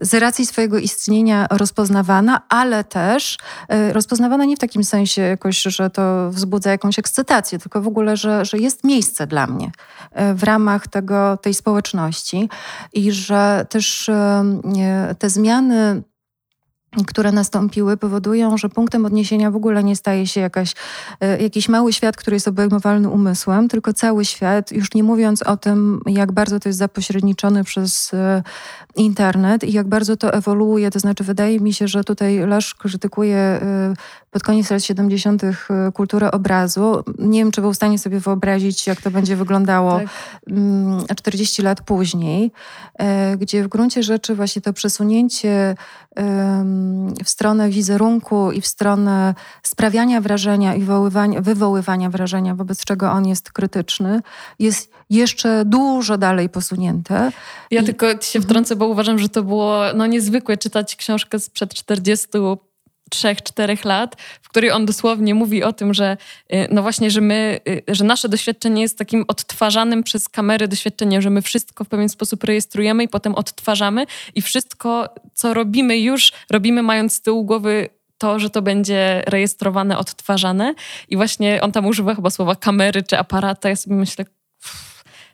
z 0.00 0.14
racji 0.14 0.46
swojego 0.46 0.78
istnienia 0.78 1.46
rozpoznawana, 1.50 2.40
ale 2.48 2.84
też 2.84 3.38
yy, 3.68 3.92
rozpoznawana 3.92 4.44
nie 4.44 4.56
w 4.56 4.58
takim 4.58 4.84
sensie 4.84 5.22
jakoś, 5.22 5.62
że 5.62 5.90
to 5.90 6.30
wzbudza 6.30 6.70
jakąś 6.70 6.98
ekscytację, 6.98 7.58
tylko 7.58 7.82
w 7.82 7.86
ogóle, 7.86 8.16
że, 8.16 8.44
że 8.44 8.58
jest 8.58 8.84
miejsce 8.84 9.26
dla 9.26 9.46
mnie 9.46 9.70
w 10.34 10.42
ramach 10.42 10.88
tego, 10.88 11.36
tej 11.36 11.54
społeczności 11.54 12.48
i 12.92 13.12
że 13.12 13.66
też 13.68 14.10
te 15.18 15.30
zmiany 15.30 16.02
które 17.06 17.32
nastąpiły, 17.32 17.96
powodują, 17.96 18.58
że 18.58 18.68
punktem 18.68 19.04
odniesienia 19.06 19.50
w 19.50 19.56
ogóle 19.56 19.84
nie 19.84 19.96
staje 19.96 20.26
się 20.26 20.40
jakaś, 20.40 20.74
e, 21.20 21.42
jakiś 21.42 21.68
mały 21.68 21.92
świat, 21.92 22.16
który 22.16 22.36
jest 22.36 22.48
obejmowalny 22.48 23.08
umysłem, 23.08 23.68
tylko 23.68 23.92
cały 23.92 24.24
świat, 24.24 24.72
już 24.72 24.94
nie 24.94 25.02
mówiąc 25.02 25.42
o 25.42 25.56
tym, 25.56 26.00
jak 26.06 26.32
bardzo 26.32 26.60
to 26.60 26.68
jest 26.68 26.78
zapośredniczone 26.78 27.64
przez 27.64 28.14
e, 28.14 28.42
internet 28.96 29.64
i 29.64 29.72
jak 29.72 29.88
bardzo 29.88 30.16
to 30.16 30.32
ewoluuje. 30.32 30.90
To 30.90 30.98
znaczy, 30.98 31.24
wydaje 31.24 31.60
mi 31.60 31.72
się, 31.72 31.88
że 31.88 32.04
tutaj 32.04 32.38
Lesz 32.46 32.74
krytykuje 32.74 33.36
e, 33.36 33.94
pod 34.30 34.42
koniec 34.42 34.70
lat 34.70 34.84
70. 34.84 35.42
kulturę 35.94 36.30
obrazu. 36.30 37.04
Nie 37.18 37.40
wiem, 37.40 37.50
czy 37.50 37.60
był 37.60 37.72
w 37.72 37.76
stanie 37.76 37.98
sobie 37.98 38.20
wyobrazić, 38.20 38.86
jak 38.86 39.00
to 39.00 39.10
będzie 39.10 39.36
wyglądało 39.36 40.00
tak. 41.08 41.16
40 41.16 41.62
mm, 41.62 41.70
lat 41.70 41.80
później, 41.80 42.52
gdzie 43.38 43.64
w 43.64 43.68
gruncie 43.68 44.02
rzeczy 44.02 44.34
właśnie 44.34 44.62
to 44.62 44.72
przesunięcie 44.72 45.74
w 47.24 47.28
stronę 47.28 47.70
wizerunku 47.70 48.52
i 48.52 48.60
w 48.60 48.66
stronę 48.66 49.34
sprawiania 49.62 50.20
wrażenia 50.20 50.74
i 50.74 50.80
wywoływania, 50.80 51.40
wywoływania 51.40 52.10
wrażenia, 52.10 52.54
wobec 52.54 52.84
czego 52.84 53.10
on 53.10 53.26
jest 53.26 53.52
krytyczny, 53.52 54.20
jest 54.58 54.90
jeszcze 55.10 55.64
dużo 55.64 56.18
dalej 56.18 56.48
posunięte. 56.48 57.32
Ja 57.70 57.82
I... 57.82 57.84
tylko 57.84 58.06
się 58.20 58.40
wtrącę, 58.40 58.76
bo 58.76 58.86
uważam, 58.86 59.18
że 59.18 59.28
to 59.28 59.42
było 59.42 59.82
no, 59.94 60.06
niezwykłe 60.06 60.56
czytać 60.56 60.96
książkę 60.96 61.38
sprzed 61.38 61.74
40 61.74 62.28
trzech, 63.08 63.42
czterech 63.42 63.84
lat, 63.84 64.16
w 64.42 64.48
której 64.48 64.70
on 64.70 64.86
dosłownie 64.86 65.34
mówi 65.34 65.62
o 65.62 65.72
tym, 65.72 65.94
że 65.94 66.16
y, 66.52 66.68
no 66.70 66.82
właśnie, 66.82 67.10
że 67.10 67.20
my, 67.20 67.60
y, 67.68 67.94
że 67.94 68.04
nasze 68.04 68.28
doświadczenie 68.28 68.82
jest 68.82 68.98
takim 68.98 69.24
odtwarzanym 69.28 70.02
przez 70.02 70.28
kamery 70.28 70.68
doświadczeniem, 70.68 71.22
że 71.22 71.30
my 71.30 71.42
wszystko 71.42 71.84
w 71.84 71.88
pewien 71.88 72.08
sposób 72.08 72.44
rejestrujemy 72.44 73.04
i 73.04 73.08
potem 73.08 73.34
odtwarzamy 73.34 74.06
i 74.34 74.42
wszystko, 74.42 75.08
co 75.34 75.54
robimy 75.54 75.98
już, 75.98 76.32
robimy 76.50 76.82
mając 76.82 77.14
z 77.14 77.20
tyłu 77.20 77.44
głowy 77.44 77.88
to, 78.18 78.38
że 78.38 78.50
to 78.50 78.62
będzie 78.62 79.22
rejestrowane, 79.26 79.98
odtwarzane. 79.98 80.74
I 81.08 81.16
właśnie 81.16 81.62
on 81.62 81.72
tam 81.72 81.86
używa 81.86 82.14
chyba 82.14 82.30
słowa 82.30 82.56
kamery 82.56 83.02
czy 83.02 83.18
aparata, 83.18 83.68
ja 83.68 83.76
sobie 83.76 83.96
myślę, 83.96 84.24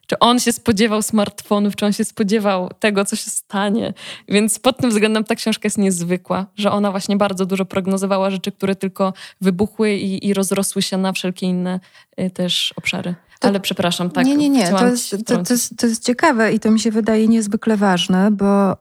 czy 0.06 0.18
on 0.18 0.40
się 0.40 0.52
spodziewał 0.52 1.02
smartfonów, 1.02 1.76
czy 1.76 1.86
on 1.86 1.92
się 1.92 2.04
spodziewał 2.04 2.70
tego, 2.78 3.04
co 3.04 3.16
się 3.16 3.30
stanie. 3.30 3.94
Więc 4.28 4.58
pod 4.58 4.76
tym 4.76 4.90
względem 4.90 5.24
ta 5.24 5.34
książka 5.34 5.66
jest 5.66 5.78
niezwykła, 5.78 6.46
że 6.56 6.72
ona 6.72 6.90
właśnie 6.90 7.16
bardzo 7.16 7.46
dużo 7.46 7.64
prognozowała 7.64 8.30
rzeczy, 8.30 8.52
które 8.52 8.76
tylko 8.76 9.12
wybuchły 9.40 9.94
i, 9.94 10.26
i 10.26 10.34
rozrosły 10.34 10.82
się 10.82 10.96
na 10.96 11.12
wszelkie 11.12 11.46
inne 11.46 11.80
y, 12.20 12.30
też 12.30 12.74
obszary. 12.76 13.14
To, 13.40 13.48
Ale 13.48 13.60
przepraszam, 13.60 14.10
tak. 14.10 14.26
Nie, 14.26 14.36
nie, 14.36 14.48
nie. 14.48 14.68
To 14.68 14.86
jest, 14.86 15.10
to, 15.26 15.42
to, 15.42 15.52
jest, 15.54 15.76
to 15.76 15.86
jest 15.86 16.04
ciekawe 16.04 16.52
i 16.52 16.60
to 16.60 16.70
mi 16.70 16.80
się 16.80 16.90
wydaje 16.90 17.28
niezwykle 17.28 17.76
ważne, 17.76 18.30
bo 18.30 18.72
y, 18.72 18.76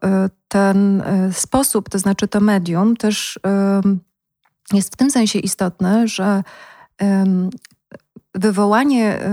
ten 0.48 1.02
y, 1.02 1.34
sposób, 1.34 1.90
to 1.90 2.00
znaczy 2.00 2.28
to 2.28 2.40
medium, 2.40 2.98
też 2.98 3.40
jest 4.74 4.94
w 4.94 4.98
tym 4.98 5.12
sensie 5.12 5.40
istotne, 5.40 6.08
że 6.08 6.44
wywołanie 8.36 9.26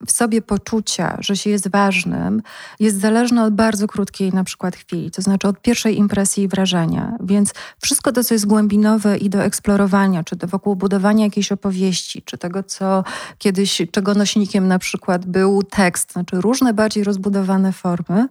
y, 0.00 0.06
w 0.06 0.12
sobie 0.12 0.42
poczucia, 0.42 1.16
że 1.20 1.36
się 1.36 1.50
jest 1.50 1.70
ważnym, 1.70 2.42
jest 2.80 3.00
zależne 3.00 3.44
od 3.44 3.54
bardzo 3.54 3.86
krótkiej 3.86 4.32
na 4.32 4.44
przykład 4.44 4.76
chwili, 4.76 5.10
to 5.10 5.22
znaczy 5.22 5.48
od 5.48 5.62
pierwszej 5.62 5.98
impresji 5.98 6.44
i 6.44 6.48
wrażenia. 6.48 7.16
Więc 7.20 7.52
wszystko 7.82 8.12
to, 8.12 8.24
co 8.24 8.34
jest 8.34 8.46
głębinowe 8.46 9.18
i 9.18 9.30
do 9.30 9.42
eksplorowania, 9.44 10.24
czy 10.24 10.36
to 10.36 10.46
wokół 10.46 10.76
budowania 10.76 11.24
jakiejś 11.24 11.52
opowieści, 11.52 12.22
czy 12.22 12.38
tego, 12.38 12.62
co 12.62 13.04
kiedyś, 13.38 13.82
czego 13.90 14.14
nośnikiem 14.14 14.68
na 14.68 14.78
przykład 14.78 15.26
był 15.26 15.62
tekst, 15.62 16.12
znaczy 16.12 16.40
różne 16.40 16.74
bardziej 16.74 17.04
rozbudowane 17.04 17.72
formy, 17.72 18.28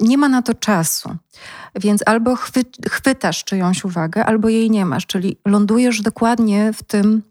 nie 0.00 0.18
ma 0.18 0.28
na 0.28 0.42
to 0.42 0.54
czasu. 0.54 1.16
Więc 1.74 2.02
albo 2.06 2.36
chwy, 2.36 2.64
chwytasz 2.90 3.44
czyjąś 3.44 3.84
uwagę, 3.84 4.24
albo 4.24 4.48
jej 4.48 4.70
nie 4.70 4.84
masz, 4.84 5.06
czyli 5.06 5.36
lądujesz 5.46 6.00
dokładnie 6.02 6.72
w 6.72 6.82
tym, 6.82 7.22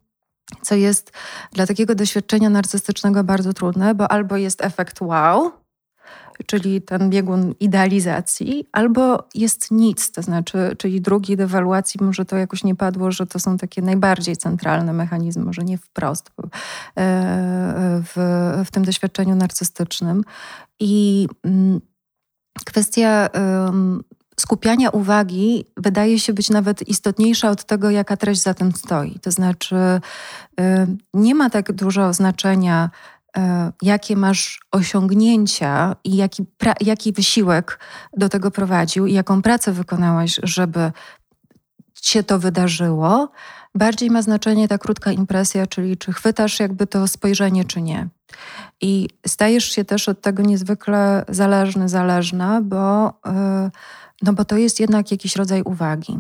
co 0.62 0.76
jest 0.76 1.12
dla 1.54 1.68
takiego 1.68 1.96
doświadczenia 1.96 2.50
narcystycznego 2.50 3.24
bardzo 3.24 3.54
trudne, 3.54 3.96
bo 3.96 4.12
albo 4.12 4.38
jest 4.38 4.66
efekt 4.66 5.02
wow, 5.02 5.52
czyli 6.46 6.82
ten 6.82 7.10
biegun 7.10 7.54
idealizacji, 7.60 8.68
albo 8.72 9.28
jest 9.36 9.72
nic, 9.72 10.12
to 10.12 10.22
znaczy, 10.22 10.76
czyli 10.78 11.02
drugi 11.02 11.38
dewaluacji, 11.38 12.00
może 12.04 12.26
to 12.26 12.38
jakoś 12.38 12.64
nie 12.64 12.76
padło, 12.76 13.12
że 13.12 13.28
to 13.28 13.40
są 13.40 13.58
takie 13.58 13.82
najbardziej 13.82 14.38
centralne 14.38 14.94
mechanizmy, 14.94 15.44
może 15.44 15.62
nie 15.64 15.78
wprost 15.78 16.30
e, 16.30 16.44
w, 18.06 18.14
w 18.66 18.72
tym 18.72 18.86
doświadczeniu 18.86 19.36
narcystycznym. 19.36 20.24
I 20.80 21.28
mm, 21.44 21.82
kwestia 22.66 23.30
skupiania 24.40 24.90
uwagi 24.90 25.66
wydaje 25.78 26.20
się 26.20 26.34
być 26.34 26.50
nawet 26.50 26.88
istotniejsza 26.88 27.50
od 27.50 27.64
tego, 27.64 27.90
jaka 27.90 28.18
treść 28.18 28.42
za 28.42 28.54
tym 28.54 28.72
stoi. 28.72 29.20
To 29.20 29.32
znaczy, 29.32 29.76
y, 29.76 30.64
nie 31.14 31.36
ma 31.36 31.50
tak 31.50 31.72
dużo 31.72 32.14
znaczenia, 32.14 32.90
y, 33.38 33.42
jakie 33.82 34.16
masz 34.16 34.60
osiągnięcia 34.72 35.96
i 36.04 36.16
jaki, 36.16 36.46
jaki 36.82 37.14
wysiłek 37.14 37.80
do 38.18 38.30
tego 38.30 38.52
prowadził 38.52 39.06
i 39.06 39.14
jaką 39.14 39.42
pracę 39.42 39.72
wykonałaś, 39.72 40.40
żeby 40.44 40.92
się 42.02 42.24
to 42.24 42.40
wydarzyło. 42.40 43.32
Bardziej 43.76 44.10
ma 44.10 44.22
znaczenie 44.22 44.68
ta 44.68 44.78
krótka 44.78 45.12
impresja, 45.12 45.68
czyli 45.68 45.98
czy 45.98 46.14
chwytasz 46.14 46.60
jakby 46.60 46.88
to 46.88 47.08
spojrzenie, 47.08 47.66
czy 47.66 47.82
nie. 47.82 48.08
I 48.82 49.10
stajesz 49.28 49.66
się 49.66 49.86
też 49.86 50.10
od 50.10 50.22
tego 50.22 50.44
niezwykle 50.44 51.26
zależny, 51.30 51.90
zależna, 51.90 52.62
bo. 52.62 53.14
Yy, 53.26 53.72
no 54.22 54.34
bo 54.34 54.46
to 54.46 54.58
jest 54.58 54.80
jednak 54.80 55.12
jakiś 55.12 55.36
rodzaj 55.36 55.62
uwagi. 55.62 56.20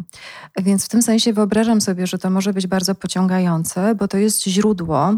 Więc 0.57 0.85
w 0.85 0.89
tym 0.89 1.01
sensie 1.01 1.33
wyobrażam 1.33 1.81
sobie, 1.81 2.07
że 2.07 2.17
to 2.17 2.29
może 2.29 2.53
być 2.53 2.67
bardzo 2.67 2.95
pociągające, 2.95 3.95
bo 3.95 4.07
to 4.07 4.17
jest 4.17 4.43
źródło 4.43 5.13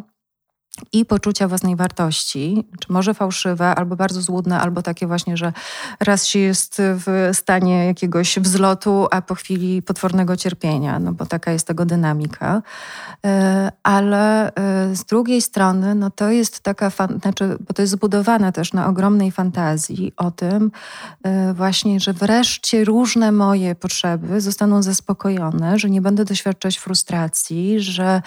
i 0.94 1.06
poczucia 1.06 1.48
własnej 1.48 1.76
wartości, 1.76 2.64
czy 2.80 2.94
może 2.94 3.14
fałszywe, 3.14 3.76
albo 3.76 3.96
bardzo 3.96 4.22
złudne, 4.22 4.60
albo 4.60 4.82
takie 4.82 5.08
właśnie, 5.08 5.38
że 5.38 5.54
raz 6.00 6.26
się 6.26 6.40
jest 6.40 6.82
w 6.82 7.30
stanie 7.34 7.86
jakiegoś 7.86 8.40
wzlotu, 8.40 9.08
a 9.12 9.22
po 9.22 9.36
chwili 9.36 9.82
potwornego 9.82 10.38
cierpienia, 10.38 11.00
no 11.00 11.14
bo 11.14 11.26
taka 11.26 11.52
jest 11.52 11.68
tego 11.68 11.86
dynamika. 11.86 12.62
E, 13.26 13.72
ale 13.84 14.56
e, 14.56 14.96
z 14.96 15.04
drugiej 15.04 15.42
strony, 15.42 15.96
no 15.96 16.12
to 16.12 16.32
jest 16.32 16.60
taka, 16.60 16.92
znaczy, 17.22 17.58
bo 17.68 17.74
to 17.74 17.82
jest 17.82 17.92
zbudowane 17.92 18.52
też 18.52 18.74
na 18.74 18.88
ogromnej 18.88 19.32
fantazji 19.32 20.14
o 20.18 20.32
tym 20.32 20.72
e, 21.24 21.54
właśnie, 21.54 22.00
że 22.00 22.14
wreszcie 22.14 22.86
różne 22.86 23.32
moje 23.32 23.76
potrzeby 23.76 24.42
zostaną 24.42 24.84
zaspokojone, 24.84 25.80
że 25.80 25.90
nie 25.90 26.02
będę 26.02 26.26
doświadczać 26.26 26.78
frustracji, 26.78 27.80
że 27.80 28.22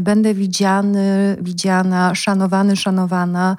będę 0.00 0.34
widziany, 0.34 1.36
widziany 1.40 1.77
lubiana, 1.78 2.14
szanowany, 2.14 2.76
szanowana. 2.76 3.56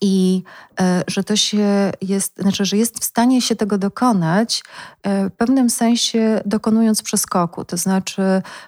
I 0.00 0.42
e, 0.80 1.04
że 1.06 1.24
to 1.24 1.36
się 1.36 1.92
jest, 2.00 2.38
znaczy, 2.38 2.64
że 2.64 2.76
jest 2.76 3.00
w 3.00 3.04
stanie 3.04 3.42
się 3.42 3.56
tego 3.56 3.78
dokonać 3.78 4.62
e, 5.02 5.28
w 5.28 5.32
pewnym 5.32 5.70
sensie 5.70 6.40
dokonując 6.46 7.02
przeskoku, 7.02 7.64
to 7.64 7.76
znaczy 7.76 8.22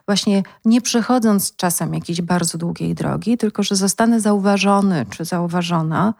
właśnie 0.06 0.42
nie 0.64 0.80
przechodząc 0.80 1.56
czasem 1.56 1.94
jakiejś 1.94 2.22
bardzo 2.22 2.58
długiej 2.58 2.94
drogi, 2.94 3.38
tylko 3.38 3.62
że 3.62 3.76
zostanę 3.76 4.20
zauważony 4.20 5.06
czy 5.10 5.24
zauważona, 5.24 6.14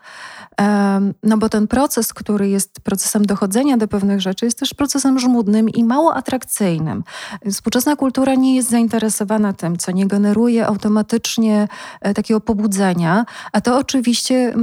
no 1.23 1.39
bo 1.39 1.49
ten 1.49 1.69
proces, 1.69 2.15
który 2.15 2.49
jest 2.49 2.81
procesem 2.81 3.27
dochodzenia 3.27 3.77
do 3.77 3.89
pewnych 3.89 4.21
rzeczy, 4.21 4.45
jest 4.45 4.59
też 4.59 4.75
procesem 4.75 5.19
żmudnym 5.19 5.69
i 5.69 5.85
mało 5.85 6.15
atrakcyjnym. 6.15 7.05
Współczesna 7.51 7.97
kultura 7.97 8.35
nie 8.35 8.57
jest 8.57 8.71
zainteresowana 8.71 9.53
tym, 9.53 9.77
co 9.77 9.93
nie 9.93 10.07
generuje 10.07 10.67
automatycznie 10.67 11.69
e, 12.01 12.15
takiego 12.15 12.41
pobudzenia, 12.41 13.25
a 13.53 13.61
to 13.61 13.79
oczywiście 13.79 14.55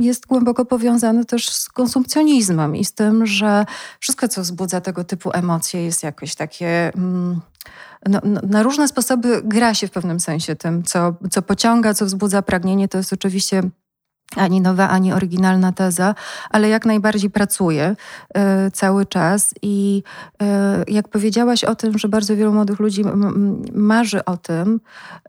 jest 0.00 0.26
głęboko 0.26 0.64
powiązane 0.64 1.24
też 1.24 1.48
z 1.48 1.68
konsumpcjonizmem 1.68 2.76
i 2.76 2.84
z 2.84 2.92
tym, 2.92 3.26
że 3.26 3.66
wszystko, 4.00 4.28
co 4.28 4.42
wzbudza 4.42 4.80
tego 4.80 5.04
typu 5.04 5.30
emocje, 5.34 5.84
jest 5.84 6.02
jakoś 6.02 6.34
takie. 6.34 6.92
No, 8.08 8.20
no, 8.24 8.40
na 8.42 8.62
różne 8.62 8.88
sposoby 8.88 9.42
gra 9.44 9.74
się 9.74 9.88
w 9.88 9.90
pewnym 9.90 10.20
sensie 10.20 10.56
tym, 10.56 10.82
co, 10.82 11.14
co 11.30 11.42
pociąga, 11.42 11.94
co 11.94 12.06
wzbudza 12.06 12.42
pragnienie. 12.42 12.88
To 12.88 12.98
jest 12.98 13.12
oczywiście 13.12 13.62
ani 14.36 14.60
nowa, 14.60 14.88
ani 14.88 15.12
oryginalna 15.12 15.72
teza, 15.72 16.14
ale 16.50 16.68
jak 16.68 16.86
najbardziej 16.86 17.30
pracuje 17.30 17.96
y, 18.66 18.70
cały 18.70 19.06
czas. 19.06 19.54
I 19.62 20.02
y, 20.42 20.46
jak 20.92 21.08
powiedziałaś 21.08 21.64
o 21.64 21.74
tym, 21.74 21.98
że 21.98 22.08
bardzo 22.08 22.36
wielu 22.36 22.52
młodych 22.52 22.80
ludzi 22.80 23.04
marzy 23.72 24.24
o 24.24 24.36
tym, 24.36 24.80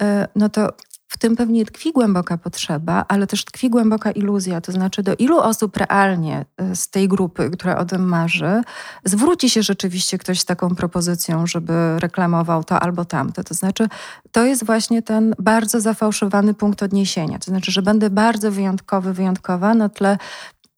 y, 0.01 0.05
no 0.35 0.49
to 0.49 0.69
w 1.14 1.18
tym 1.18 1.36
pewnie 1.36 1.66
tkwi 1.66 1.91
głęboka 1.91 2.38
potrzeba, 2.38 3.05
ale 3.07 3.28
też 3.28 3.45
tkwi 3.45 3.70
głęboka 3.70 4.11
iluzja. 4.11 4.61
To 4.61 4.72
znaczy, 4.72 5.03
do 5.03 5.16
ilu 5.16 5.39
osób 5.39 5.78
realnie 5.78 6.45
y, 6.72 6.76
z 6.76 6.89
tej 6.89 7.07
grupy, 7.07 7.49
która 7.49 7.78
o 7.78 7.86
tym 7.86 8.09
marzy, 8.09 8.61
zwróci 9.05 9.49
się 9.49 9.64
rzeczywiście 9.64 10.18
ktoś 10.18 10.39
z 10.39 10.45
taką 10.45 10.76
propozycją, 10.76 11.47
żeby 11.47 11.99
reklamował 11.99 12.64
to 12.64 12.80
albo 12.80 13.05
tamto. 13.05 13.43
To 13.43 13.53
znaczy, 13.53 13.88
to 14.32 14.45
jest 14.45 14.66
właśnie 14.66 15.01
ten 15.01 15.36
bardzo 15.39 15.82
zafałszowany 15.82 16.53
punkt 16.53 16.84
odniesienia. 16.84 17.39
To 17.39 17.45
znaczy, 17.45 17.72
że 17.72 17.82
będę 17.82 18.09
bardzo 18.09 18.51
wyjątkowy, 18.51 19.14
wyjątkowa 19.14 19.74
na 19.74 19.89
tle 19.89 20.18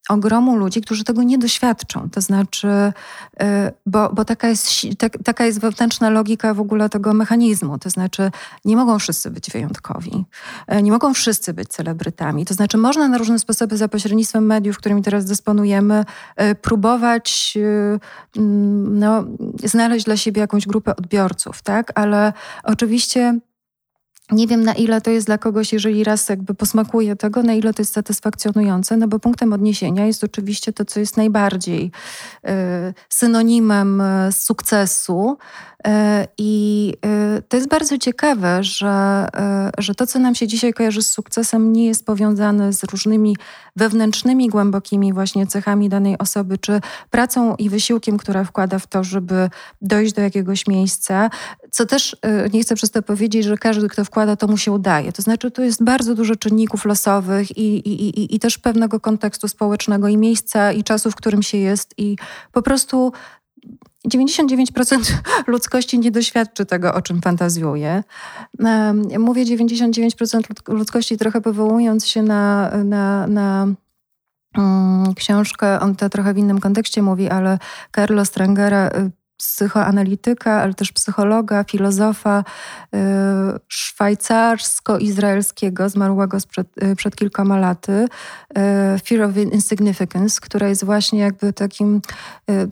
ogromu 0.09 0.55
ludzi, 0.55 0.81
którzy 0.81 1.03
tego 1.03 1.23
nie 1.23 1.37
doświadczą. 1.37 2.09
To 2.09 2.21
znaczy, 2.21 2.67
y, 2.67 3.45
bo, 3.85 4.13
bo 4.13 4.25
taka, 4.25 4.47
jest, 4.47 4.69
taka 5.23 5.45
jest 5.45 5.59
wewnętrzna 5.59 6.09
logika 6.09 6.53
w 6.53 6.59
ogóle 6.59 6.89
tego 6.89 7.13
mechanizmu. 7.13 7.79
To 7.79 7.89
znaczy, 7.89 8.31
nie 8.65 8.75
mogą 8.75 8.99
wszyscy 8.99 9.31
być 9.31 9.51
wyjątkowi, 9.51 10.25
y, 10.73 10.81
nie 10.81 10.91
mogą 10.91 11.13
wszyscy 11.13 11.53
być 11.53 11.69
celebrytami. 11.69 12.45
To 12.45 12.53
znaczy, 12.53 12.77
można 12.77 13.07
na 13.07 13.17
różne 13.17 13.39
sposoby 13.39 13.77
za 13.77 13.87
pośrednictwem 13.87 14.45
mediów, 14.45 14.77
którymi 14.77 15.01
teraz 15.01 15.25
dysponujemy, 15.25 16.05
y, 16.41 16.55
próbować 16.55 17.57
mm, 18.37 18.99
no, 18.99 19.23
znaleźć 19.63 20.05
dla 20.05 20.17
siebie 20.17 20.41
jakąś 20.41 20.67
grupę 20.67 20.95
odbiorców, 20.95 21.61
tak? 21.61 21.91
Ale 21.95 22.33
oczywiście 22.63 23.39
nie 24.31 24.47
wiem, 24.47 24.63
na 24.63 24.73
ile 24.73 25.01
to 25.01 25.11
jest 25.11 25.27
dla 25.27 25.37
kogoś, 25.37 25.73
jeżeli 25.73 26.03
raz 26.03 26.29
jakby 26.29 26.53
posmakuje 26.53 27.15
tego, 27.15 27.43
na 27.43 27.53
ile 27.53 27.73
to 27.73 27.81
jest 27.81 27.93
satysfakcjonujące, 27.93 28.97
no 28.97 29.07
bo 29.07 29.19
punktem 29.19 29.53
odniesienia 29.53 30.05
jest 30.05 30.23
oczywiście 30.23 30.73
to, 30.73 30.85
co 30.85 30.99
jest 30.99 31.17
najbardziej 31.17 31.91
y, 32.45 32.49
synonimem 33.09 34.01
y, 34.01 34.31
sukcesu, 34.31 35.37
I 36.37 36.93
e, 37.05 37.41
to 37.41 37.57
jest 37.57 37.69
bardzo 37.69 37.97
ciekawe, 37.97 38.63
że, 38.63 39.27
e, 39.35 39.71
że 39.77 39.95
to, 39.95 40.07
co 40.07 40.19
nam 40.19 40.35
się 40.35 40.47
dzisiaj 40.47 40.73
kojarzy 40.73 41.01
z 41.01 41.11
sukcesem, 41.11 41.73
nie 41.73 41.85
jest 41.85 42.05
powiązane 42.05 42.73
z 42.73 42.83
różnymi 42.83 43.35
wewnętrznymi, 43.75 44.47
głębokimi 44.47 45.13
właśnie 45.13 45.47
cechami 45.47 45.89
danej 45.89 46.17
osoby, 46.17 46.57
czy 46.57 46.81
pracą 47.09 47.55
i 47.55 47.69
wysiłkiem, 47.69 48.17
która 48.17 48.43
wkłada 48.43 48.79
w 48.79 48.87
to, 48.87 49.03
żeby 49.03 49.49
dojść 49.81 50.13
do 50.13 50.21
jakiegoś 50.21 50.67
miejsca. 50.67 51.29
Co 51.71 51.85
też 51.85 52.15
nie 52.53 52.61
chcę 52.61 52.75
przez 52.75 52.91
to 52.91 53.01
powiedzieć, 53.01 53.45
że 53.45 53.57
każdy, 53.57 53.89
kto 53.89 54.05
wkłada, 54.05 54.35
to 54.35 54.47
mu 54.47 54.57
się 54.57 54.71
udaje. 54.71 55.11
To 55.11 55.21
znaczy, 55.21 55.51
tu 55.51 55.63
jest 55.63 55.83
bardzo 55.83 56.15
dużo 56.15 56.35
czynników 56.35 56.85
losowych 56.85 57.57
i, 57.57 57.77
i, 57.77 58.19
i, 58.19 58.35
i 58.35 58.39
też 58.39 58.57
pewnego 58.57 58.99
kontekstu 58.99 59.47
społecznego, 59.47 60.07
i 60.07 60.17
miejsca, 60.17 60.71
i 60.71 60.83
czasu, 60.83 61.11
w 61.11 61.15
którym 61.15 61.43
się 61.43 61.57
jest, 61.57 61.93
i 61.97 62.15
po 62.51 62.61
prostu 62.61 63.11
99% 64.07 65.13
ludzkości 65.47 65.99
nie 65.99 66.11
doświadczy 66.11 66.65
tego, 66.65 66.93
o 66.93 67.01
czym 67.01 67.21
fantazjuje. 67.21 68.03
Mówię 69.19 69.45
99% 69.45 70.41
ludzkości 70.67 71.17
trochę 71.17 71.41
powołując 71.41 72.07
się 72.07 72.23
na, 72.23 72.71
na, 72.83 73.27
na 73.27 73.67
mm, 74.57 75.13
książkę, 75.13 75.79
on 75.79 75.95
to 75.95 76.09
trochę 76.09 76.33
w 76.33 76.37
innym 76.37 76.59
kontekście 76.59 77.01
mówi, 77.01 77.29
ale 77.29 77.59
Carlo 77.95 78.25
Strangera 78.25 78.87
y, 78.87 79.11
psychoanalityka, 79.37 80.61
ale 80.61 80.73
też 80.73 80.91
psychologa, 80.91 81.63
filozofa 81.63 82.43
y, 82.95 82.99
szwajcarsko-izraelskiego, 83.67 85.89
zmarłego 85.89 86.39
sprzed, 86.39 86.67
y, 86.83 86.95
przed 86.95 87.15
kilkoma 87.15 87.57
laty, 87.57 87.91
y, 87.91 88.07
Fear 89.05 89.21
of 89.21 89.37
Insignificance, 89.37 90.41
która 90.41 90.67
jest 90.67 90.85
właśnie 90.85 91.19
jakby 91.19 91.53
takim, 91.53 92.01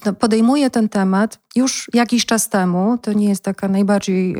no 0.05 0.13
podejmuje 0.13 0.69
ten 0.69 0.89
temat 0.89 1.39
już 1.55 1.89
jakiś 1.93 2.25
czas 2.25 2.49
temu, 2.49 2.97
to 3.01 3.13
nie 3.13 3.29
jest 3.29 3.43
taka 3.43 3.67
najbardziej 3.67 4.35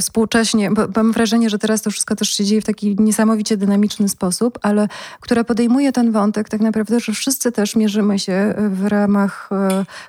współcześnie, 0.00 0.70
bo 0.70 0.82
mam 0.96 1.12
wrażenie, 1.12 1.50
że 1.50 1.58
teraz 1.58 1.82
to 1.82 1.90
wszystko 1.90 2.16
też 2.16 2.28
się 2.28 2.44
dzieje 2.44 2.60
w 2.60 2.64
taki 2.64 2.96
niesamowicie 2.98 3.56
dynamiczny 3.56 4.08
sposób, 4.08 4.58
ale 4.62 4.88
która 5.20 5.44
podejmuje 5.44 5.92
ten 5.92 6.12
wątek 6.12 6.48
tak 6.48 6.60
naprawdę, 6.60 7.00
że 7.00 7.12
wszyscy 7.12 7.52
też 7.52 7.76
mierzymy 7.76 8.18
się 8.18 8.54
w 8.70 8.86
ramach 8.86 9.50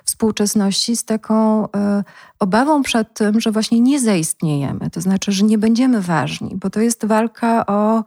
współczesności 0.04 0.96
z 0.96 1.04
taką 1.10 1.68
e, 1.72 2.04
obawą 2.38 2.82
przed 2.82 3.14
tym, 3.14 3.40
że 3.40 3.50
właśnie 3.50 3.80
nie 3.80 4.00
zaistniejemy, 4.00 4.90
to 4.90 5.00
znaczy, 5.00 5.32
że 5.32 5.44
nie 5.44 5.58
będziemy 5.58 6.00
ważni, 6.00 6.56
bo 6.56 6.70
to 6.70 6.80
jest 6.80 7.04
walka 7.04 7.66
o 7.66 8.04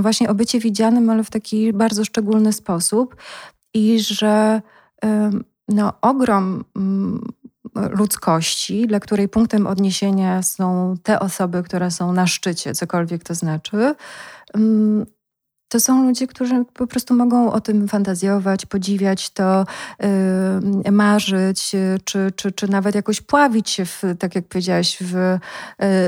właśnie 0.00 0.28
o 0.28 0.34
bycie 0.34 0.60
widzianym, 0.60 1.10
ale 1.10 1.24
w 1.24 1.30
taki 1.30 1.72
bardzo 1.72 2.04
szczególny 2.04 2.52
sposób 2.52 3.16
i 3.74 4.00
że 4.00 4.62
no, 5.68 5.92
ogrom 6.00 6.64
mm, 6.76 7.28
ludzkości, 7.74 8.86
dla 8.86 9.00
której 9.00 9.28
punktem 9.28 9.66
odniesienia 9.66 10.42
są 10.42 10.94
te 11.02 11.20
osoby, 11.20 11.62
które 11.62 11.90
są 11.90 12.12
na 12.12 12.26
szczycie, 12.26 12.74
cokolwiek 12.74 13.24
to 13.24 13.34
znaczy, 13.34 13.94
mm, 14.54 15.06
to 15.72 15.80
są 15.80 16.06
ludzie, 16.06 16.26
którzy 16.26 16.64
po 16.74 16.86
prostu 16.86 17.14
mogą 17.14 17.52
o 17.52 17.60
tym 17.60 17.88
fantazjować, 17.88 18.66
podziwiać 18.66 19.30
to, 19.30 19.66
yy, 20.84 20.92
marzyć, 20.92 21.72
czy, 22.04 22.30
czy, 22.34 22.52
czy 22.52 22.68
nawet 22.68 22.94
jakoś 22.94 23.20
pławić 23.20 23.70
się, 23.70 23.84
w, 23.84 24.02
tak 24.18 24.34
jak 24.34 24.48
powiedziałaś, 24.48 24.98
w 25.00 25.38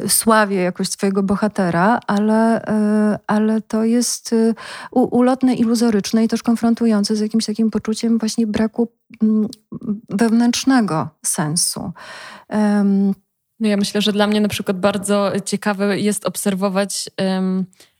yy, 0.02 0.08
sławie 0.08 0.56
jakoś 0.56 0.88
swojego 0.88 1.22
bohatera, 1.22 2.00
ale, 2.06 2.64
yy, 3.10 3.18
ale 3.26 3.60
to 3.60 3.84
jest 3.84 4.32
y, 4.32 4.54
ulotne, 4.92 5.54
iluzoryczne 5.54 6.24
i 6.24 6.28
też 6.28 6.42
konfrontujące 6.42 7.16
z 7.16 7.20
jakimś 7.20 7.46
takim 7.46 7.70
poczuciem 7.70 8.18
właśnie 8.18 8.46
braku 8.46 8.88
mm, 9.22 9.48
wewnętrznego 10.10 11.08
sensu. 11.26 11.92
No 13.60 13.68
ja 13.68 13.76
myślę, 13.76 14.00
że 14.00 14.12
dla 14.12 14.26
mnie 14.26 14.40
na 14.40 14.48
przykład 14.48 14.80
bardzo 14.80 15.32
ciekawe 15.44 15.98
jest 15.98 16.24
obserwować 16.24 17.10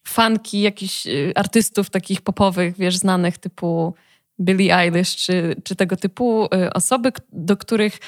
fanki 0.09 0.61
jakichś 0.61 1.07
y, 1.07 1.33
artystów 1.35 1.91
takich 1.91 2.23
popowych, 2.23 2.77
wiesz, 2.77 2.97
znanych 2.97 3.39
typu 3.39 3.95
Billie 4.41 4.77
Eilish, 4.77 5.17
czy, 5.17 5.57
czy 5.65 5.77
tego 5.77 5.97
typu 5.97 6.45
y, 6.45 6.73
osoby, 6.73 7.13
do 7.33 7.57
których, 7.57 7.99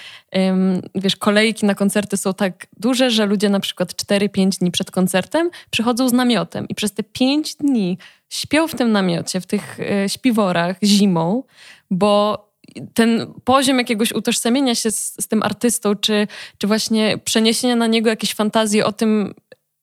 wiesz, 0.95 1.17
kolejki 1.17 1.67
na 1.67 1.75
koncerty 1.75 2.17
są 2.17 2.35
tak 2.35 2.67
duże, 2.77 3.11
że 3.11 3.27
ludzie 3.27 3.49
na 3.49 3.61
przykład 3.61 3.93
4-5 3.93 4.59
dni 4.59 4.71
przed 4.71 4.91
koncertem 4.91 5.51
przychodzą 5.71 6.09
z 6.09 6.13
namiotem 6.13 6.69
i 6.69 6.75
przez 6.75 6.93
te 6.93 7.03
5 7.03 7.55
dni 7.55 7.99
śpią 8.29 8.69
w 8.69 8.75
tym 8.75 8.93
namiocie, 8.93 9.41
w 9.41 9.47
tych 9.47 9.81
y, 9.81 10.09
śpiworach 10.09 10.77
zimą, 10.83 11.43
bo 11.91 12.47
ten 12.95 13.33
poziom 13.45 13.79
jakiegoś 13.79 14.13
utożsamienia 14.13 14.75
się 14.75 14.91
z, 14.91 15.15
z 15.21 15.29
tym 15.29 15.43
artystą, 15.43 15.95
czy, 15.95 16.27
czy 16.59 16.67
właśnie 16.67 17.19
przeniesienia 17.19 17.77
na 17.77 17.87
niego 17.87 18.11
jakieś 18.11 18.35
fantazje 18.35 18.87
o 18.87 18.93
tym, 18.93 19.35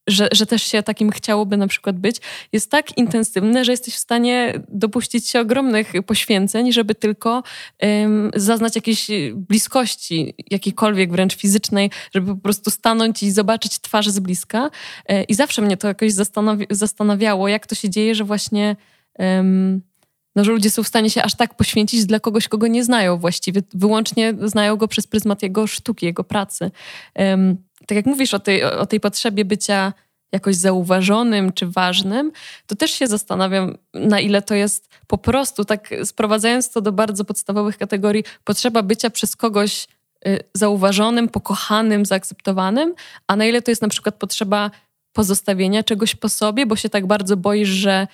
że, 0.08 0.30
że 0.32 0.46
też 0.46 0.64
się 0.64 0.84
takim 0.84 1.10
chciałoby 1.12 1.58
na 1.58 1.68
przykład 1.68 2.00
być, 2.00 2.18
jest 2.52 2.72
tak 2.72 2.98
intensywne, 2.98 3.66
że 3.66 3.72
jesteś 3.72 3.96
w 3.96 4.00
stanie 4.00 4.54
dopuścić 4.70 5.30
się 5.30 5.40
ogromnych 5.40 5.94
poświęceń, 6.06 6.72
żeby 6.72 6.96
tylko 6.96 7.44
um, 7.82 8.32
zaznać 8.36 8.76
jakiejś 8.76 9.08
bliskości, 9.36 10.34
jakiejkolwiek 10.52 11.12
wręcz 11.12 11.36
fizycznej, 11.36 11.92
żeby 12.14 12.36
po 12.36 12.42
prostu 12.42 12.72
stanąć 12.72 13.24
i 13.24 13.32
zobaczyć 13.32 13.80
twarz 13.80 14.08
z 14.08 14.20
bliska. 14.20 14.70
E, 15.06 15.24
I 15.24 15.34
zawsze 15.34 15.62
mnie 15.62 15.78
to 15.78 15.88
jakoś 15.88 16.14
zastanawi 16.14 16.66
zastanawiało, 16.70 17.48
jak 17.48 17.68
to 17.68 17.76
się 17.76 17.90
dzieje, 17.90 18.16
że 18.16 18.24
właśnie 18.24 18.76
um, 19.20 19.82
no, 20.36 20.44
że 20.44 20.52
ludzie 20.52 20.70
są 20.70 20.84
w 20.84 20.88
stanie 20.88 21.10
się 21.10 21.24
aż 21.24 21.36
tak 21.36 21.56
poświęcić 21.56 22.06
dla 22.06 22.20
kogoś, 22.20 22.48
kogo 22.48 22.68
nie 22.68 22.84
znają 22.84 23.18
właściwie. 23.18 23.62
Wyłącznie 23.74 24.34
znają 24.44 24.76
go 24.76 24.88
przez 24.88 25.08
pryzmat 25.08 25.44
jego 25.44 25.68
sztuki, 25.68 26.06
jego 26.06 26.24
pracy. 26.24 26.72
Um, 27.16 27.58
tak 27.88 27.96
jak 27.96 28.06
mówisz 28.06 28.34
o 28.34 28.40
tej, 28.40 28.64
o 28.64 28.86
tej 28.86 29.00
potrzebie 29.00 29.46
bycia 29.46 29.94
jakoś 30.32 30.56
zauważonym 30.56 31.52
czy 31.52 31.68
ważnym, 31.68 32.32
to 32.68 32.76
też 32.76 32.92
się 32.92 33.08
zastanawiam, 33.08 33.78
na 33.94 34.20
ile 34.20 34.42
to 34.42 34.56
jest 34.56 34.90
po 35.08 35.18
prostu, 35.18 35.66
tak 35.66 35.90
sprowadzając 36.04 36.72
to 36.72 36.82
do 36.82 36.92
bardzo 36.92 37.26
podstawowych 37.26 37.78
kategorii, 37.78 38.24
potrzeba 38.44 38.84
bycia 38.84 39.10
przez 39.10 39.36
kogoś 39.36 39.88
y, 40.28 40.40
zauważonym, 40.54 41.30
pokochanym, 41.30 42.06
zaakceptowanym, 42.06 42.94
a 43.28 43.36
na 43.36 43.46
ile 43.46 43.62
to 43.62 43.72
jest 43.72 43.82
na 43.82 43.88
przykład 43.88 44.16
potrzeba 44.16 44.72
pozostawienia 45.14 45.84
czegoś 45.84 46.16
po 46.16 46.30
sobie, 46.30 46.66
bo 46.66 46.76
się 46.76 46.90
tak 46.90 47.08
bardzo 47.08 47.38
boisz, 47.38 47.70
że 47.70 48.08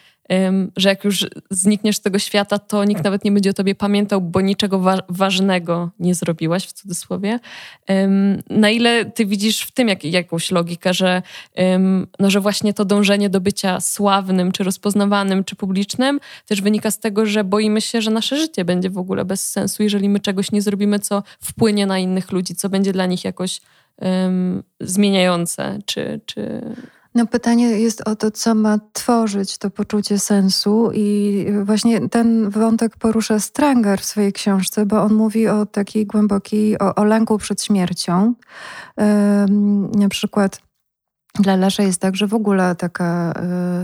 że 0.77 0.89
jak 0.89 1.03
już 1.03 1.27
znikniesz 1.49 1.97
z 1.97 2.01
tego 2.01 2.19
świata, 2.19 2.59
to 2.59 2.83
nikt 2.83 3.03
nawet 3.03 3.25
nie 3.25 3.31
będzie 3.31 3.49
o 3.49 3.53
tobie 3.53 3.75
pamiętał, 3.75 4.21
bo 4.21 4.41
niczego 4.41 4.79
wa 4.79 4.97
ważnego 5.09 5.89
nie 5.99 6.15
zrobiłaś, 6.15 6.65
w 6.65 6.73
cudzysłowie. 6.73 7.39
Na 8.49 8.69
ile 8.69 9.05
ty 9.05 9.25
widzisz 9.25 9.61
w 9.61 9.71
tym 9.71 9.87
jak, 9.87 10.03
jakąś 10.03 10.51
logikę, 10.51 10.93
że, 10.93 11.21
no, 12.19 12.31
że 12.31 12.39
właśnie 12.39 12.73
to 12.73 12.85
dążenie 12.85 13.29
do 13.29 13.41
bycia 13.41 13.79
sławnym, 13.79 14.51
czy 14.51 14.63
rozpoznawanym, 14.63 15.43
czy 15.43 15.55
publicznym 15.55 16.19
też 16.45 16.61
wynika 16.61 16.91
z 16.91 16.99
tego, 16.99 17.25
że 17.25 17.43
boimy 17.43 17.81
się, 17.81 18.01
że 18.01 18.11
nasze 18.11 18.37
życie 18.37 18.65
będzie 18.65 18.89
w 18.89 18.97
ogóle 18.97 19.25
bez 19.25 19.51
sensu, 19.51 19.83
jeżeli 19.83 20.09
my 20.09 20.19
czegoś 20.19 20.51
nie 20.51 20.61
zrobimy, 20.61 20.99
co 20.99 21.23
wpłynie 21.41 21.85
na 21.85 21.99
innych 21.99 22.31
ludzi, 22.31 22.55
co 22.55 22.69
będzie 22.69 22.93
dla 22.93 23.05
nich 23.05 23.23
jakoś 23.23 23.61
um, 23.97 24.63
zmieniające, 24.79 25.79
czy, 25.85 26.19
czy 26.25 26.61
no 27.15 27.27
pytanie 27.27 27.65
jest 27.65 28.07
o 28.07 28.15
to, 28.15 28.31
co 28.31 28.55
ma 28.55 28.77
tworzyć 28.93 29.57
to 29.57 29.69
poczucie 29.69 30.19
sensu 30.19 30.91
i 30.93 31.45
właśnie 31.63 32.09
ten 32.09 32.49
wątek 32.49 32.97
porusza 32.97 33.39
Stranger 33.39 34.01
w 34.01 34.05
swojej 34.05 34.33
książce, 34.33 34.85
bo 34.85 35.01
on 35.01 35.13
mówi 35.13 35.47
o 35.47 35.65
takiej 35.65 36.05
głębokiej, 36.05 36.79
o, 36.79 36.95
o 36.95 37.03
lęku 37.03 37.37
przed 37.37 37.63
śmiercią. 37.63 38.33
Na 39.95 40.09
przykład 40.09 40.61
dla 41.39 41.55
Lesza 41.55 41.83
jest 41.83 42.01
tak, 42.01 42.15
że 42.15 42.27
w 42.27 42.33
ogóle 42.33 42.75
taka 42.75 43.33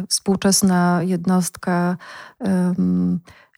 y, 0.03 0.07
współczesna 0.07 0.99
jednostka 1.03 1.97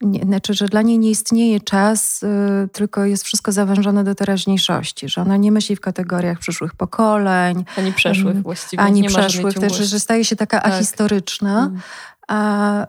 nie, 0.01 0.23
znaczy, 0.23 0.53
że 0.53 0.65
dla 0.65 0.81
niej 0.81 0.99
nie 0.99 1.09
istnieje 1.09 1.59
czas, 1.59 2.23
y, 2.23 2.27
tylko 2.71 3.05
jest 3.05 3.23
wszystko 3.23 3.51
zawężone 3.51 4.03
do 4.03 4.15
teraźniejszości, 4.15 5.09
że 5.09 5.21
ona 5.21 5.37
nie 5.37 5.51
myśli 5.51 5.75
w 5.75 5.81
kategoriach 5.81 6.39
przyszłych 6.39 6.75
pokoleń. 6.75 7.65
Ani 7.77 7.93
przeszłych 7.93 8.41
właściwie. 8.41 8.83
Ani 8.83 9.03
przeszłych, 9.03 9.53
też, 9.53 9.77
że 9.77 9.99
staje 9.99 10.25
się 10.25 10.35
taka 10.35 10.59
tak. 10.61 10.73
ahistoryczna. 10.73 11.59
Mm. 11.59 11.79
A, 12.27 12.83
y, 12.83 12.87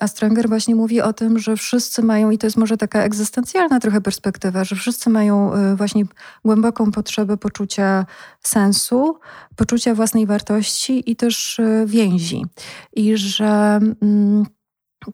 a 0.00 0.08
Stranger 0.08 0.48
właśnie 0.48 0.74
mówi 0.74 1.00
o 1.00 1.12
tym, 1.12 1.38
że 1.38 1.56
wszyscy 1.56 2.02
mają, 2.02 2.30
i 2.30 2.38
to 2.38 2.46
jest 2.46 2.56
może 2.56 2.76
taka 2.76 3.02
egzystencjalna 3.02 3.80
trochę 3.80 4.00
perspektywa, 4.00 4.64
że 4.64 4.76
wszyscy 4.76 5.10
mają 5.10 5.54
y, 5.54 5.76
właśnie 5.76 6.04
głęboką 6.44 6.92
potrzebę 6.92 7.36
poczucia 7.36 8.06
sensu, 8.42 9.18
poczucia 9.56 9.94
własnej 9.94 10.26
wartości 10.26 11.10
i 11.10 11.16
też 11.16 11.60
więzi. 11.86 12.44
I 12.92 13.16
że. 13.16 13.80
Mm, 14.02 14.46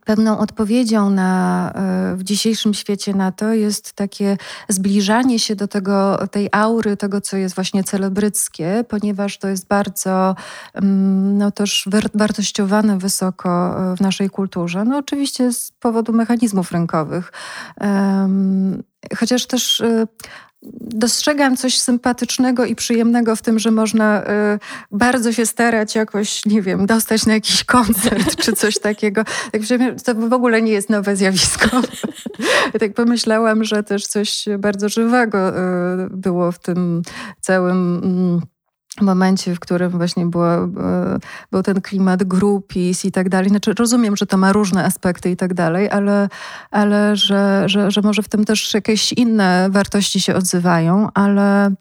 Pewną 0.04 0.38
odpowiedzią 0.38 1.10
na, 1.10 1.72
e, 1.74 2.16
w 2.16 2.22
dzisiejszym 2.22 2.74
świecie 2.74 3.14
na 3.14 3.32
to 3.32 3.52
jest 3.52 3.92
takie 3.92 4.36
zbliżanie 4.68 5.38
się 5.38 5.56
do 5.56 5.68
tego, 5.68 6.26
tej 6.30 6.48
aury, 6.52 6.96
tego, 6.96 7.20
co 7.20 7.36
jest 7.36 7.54
właśnie 7.54 7.84
celebryckie, 7.84 8.84
ponieważ 8.88 9.38
to 9.38 9.48
jest 9.48 9.66
bardzo 9.66 10.34
mm, 10.74 11.38
no, 11.38 11.50
też 11.50 11.88
wartościowane 12.14 12.98
wysoko 12.98 13.80
e, 13.92 13.96
w 13.96 14.00
naszej 14.00 14.30
kulturze. 14.30 14.84
No 14.84 14.98
oczywiście 14.98 15.52
z 15.52 15.72
powodu 15.80 16.12
mechanizmów 16.12 16.72
rynkowych. 16.72 17.32
Chociaż 19.16 19.46
też 19.46 19.80
e, 19.80 20.06
dostrzegam 20.80 21.56
coś 21.56 21.78
sympatycznego 21.78 22.64
i 22.64 22.74
przyjemnego 22.74 23.36
w 23.36 23.42
tym, 23.42 23.58
że 23.58 23.70
można 23.70 24.22
y, 24.22 24.26
bardzo 24.92 25.32
się 25.32 25.46
starać 25.46 25.94
jakoś, 25.94 26.46
nie 26.46 26.62
wiem, 26.62 26.86
dostać 26.86 27.26
na 27.26 27.34
jakiś 27.34 27.64
koncert 27.64 28.36
czy 28.36 28.52
coś 28.52 28.78
takiego. 28.78 29.24
Tak, 29.52 29.62
to 30.04 30.14
w 30.14 30.32
ogóle 30.32 30.62
nie 30.62 30.72
jest 30.72 30.90
nowe 30.90 31.16
zjawisko. 31.16 31.82
tak 32.80 32.94
pomyślałam, 32.94 33.64
że 33.64 33.82
też 33.82 34.06
coś 34.06 34.44
bardzo 34.58 34.88
żywego 34.88 35.48
y, 35.48 35.52
było 36.10 36.52
w 36.52 36.58
tym 36.58 37.02
całym... 37.40 38.40
Y, 38.42 38.52
momencie, 39.00 39.54
w 39.54 39.60
którym 39.60 39.90
właśnie 39.90 40.26
było, 40.26 40.54
e, 40.54 40.68
był 41.52 41.62
ten 41.62 41.80
klimat 41.80 42.24
grupis 42.24 43.04
i 43.04 43.12
tak 43.12 43.28
dalej. 43.28 43.48
Znaczy, 43.48 43.74
rozumiem, 43.74 44.16
że 44.16 44.26
to 44.26 44.36
ma 44.36 44.52
różne 44.52 44.84
aspekty 44.84 45.30
i 45.30 45.36
tak 45.36 45.54
dalej, 45.54 45.90
ale, 45.90 46.28
ale 46.70 47.16
że, 47.16 47.62
że, 47.66 47.90
że 47.90 48.02
może 48.02 48.22
w 48.22 48.28
tym 48.28 48.44
też 48.44 48.74
jakieś 48.74 49.12
inne 49.12 49.68
wartości 49.70 50.20
się 50.20 50.34
odzywają, 50.34 51.08
ale 51.14 51.74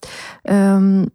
um, 0.44 1.08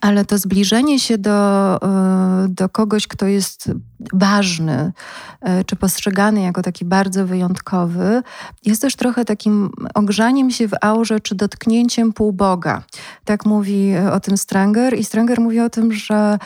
ale 0.00 0.24
to 0.24 0.38
zbliżenie 0.38 1.00
się 1.00 1.18
do, 1.18 1.78
e, 1.82 2.46
do 2.48 2.68
kogoś, 2.68 3.06
kto 3.06 3.26
jest 3.26 3.70
ważny, 4.12 4.92
e, 5.40 5.64
czy 5.64 5.76
postrzegany 5.76 6.42
jako 6.42 6.62
taki 6.62 6.84
bardzo 6.84 7.26
wyjątkowy, 7.26 8.22
jest 8.64 8.82
też 8.82 8.96
trochę 8.96 9.24
takim 9.24 9.70
ogrzaniem 9.94 10.50
się 10.50 10.68
w 10.68 10.72
aurze, 10.80 11.20
czy 11.20 11.34
dotknięciem 11.34 12.12
półboga. 12.12 12.82
Tak 13.24 13.46
mówi 13.46 13.90
e, 13.90 14.12
o 14.12 14.20
tym 14.20 14.36
Stranger. 14.36 14.98
I 14.98 15.04
Stranger 15.04 15.40
mówi 15.40 15.60
o 15.60 15.70
tym, 15.70 15.92
że 15.92 16.38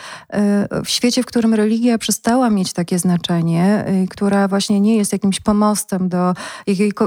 w 0.84 0.90
świecie, 0.90 1.22
w 1.22 1.26
którym 1.26 1.54
religia 1.54 1.98
przestała 1.98 2.50
mieć 2.50 2.72
takie 2.72 2.98
znaczenie, 2.98 3.84
która 4.10 4.48
właśnie 4.48 4.80
nie 4.80 4.96
jest 4.96 5.12
jakimś 5.12 5.40
pomostem 5.40 6.08
do 6.08 6.34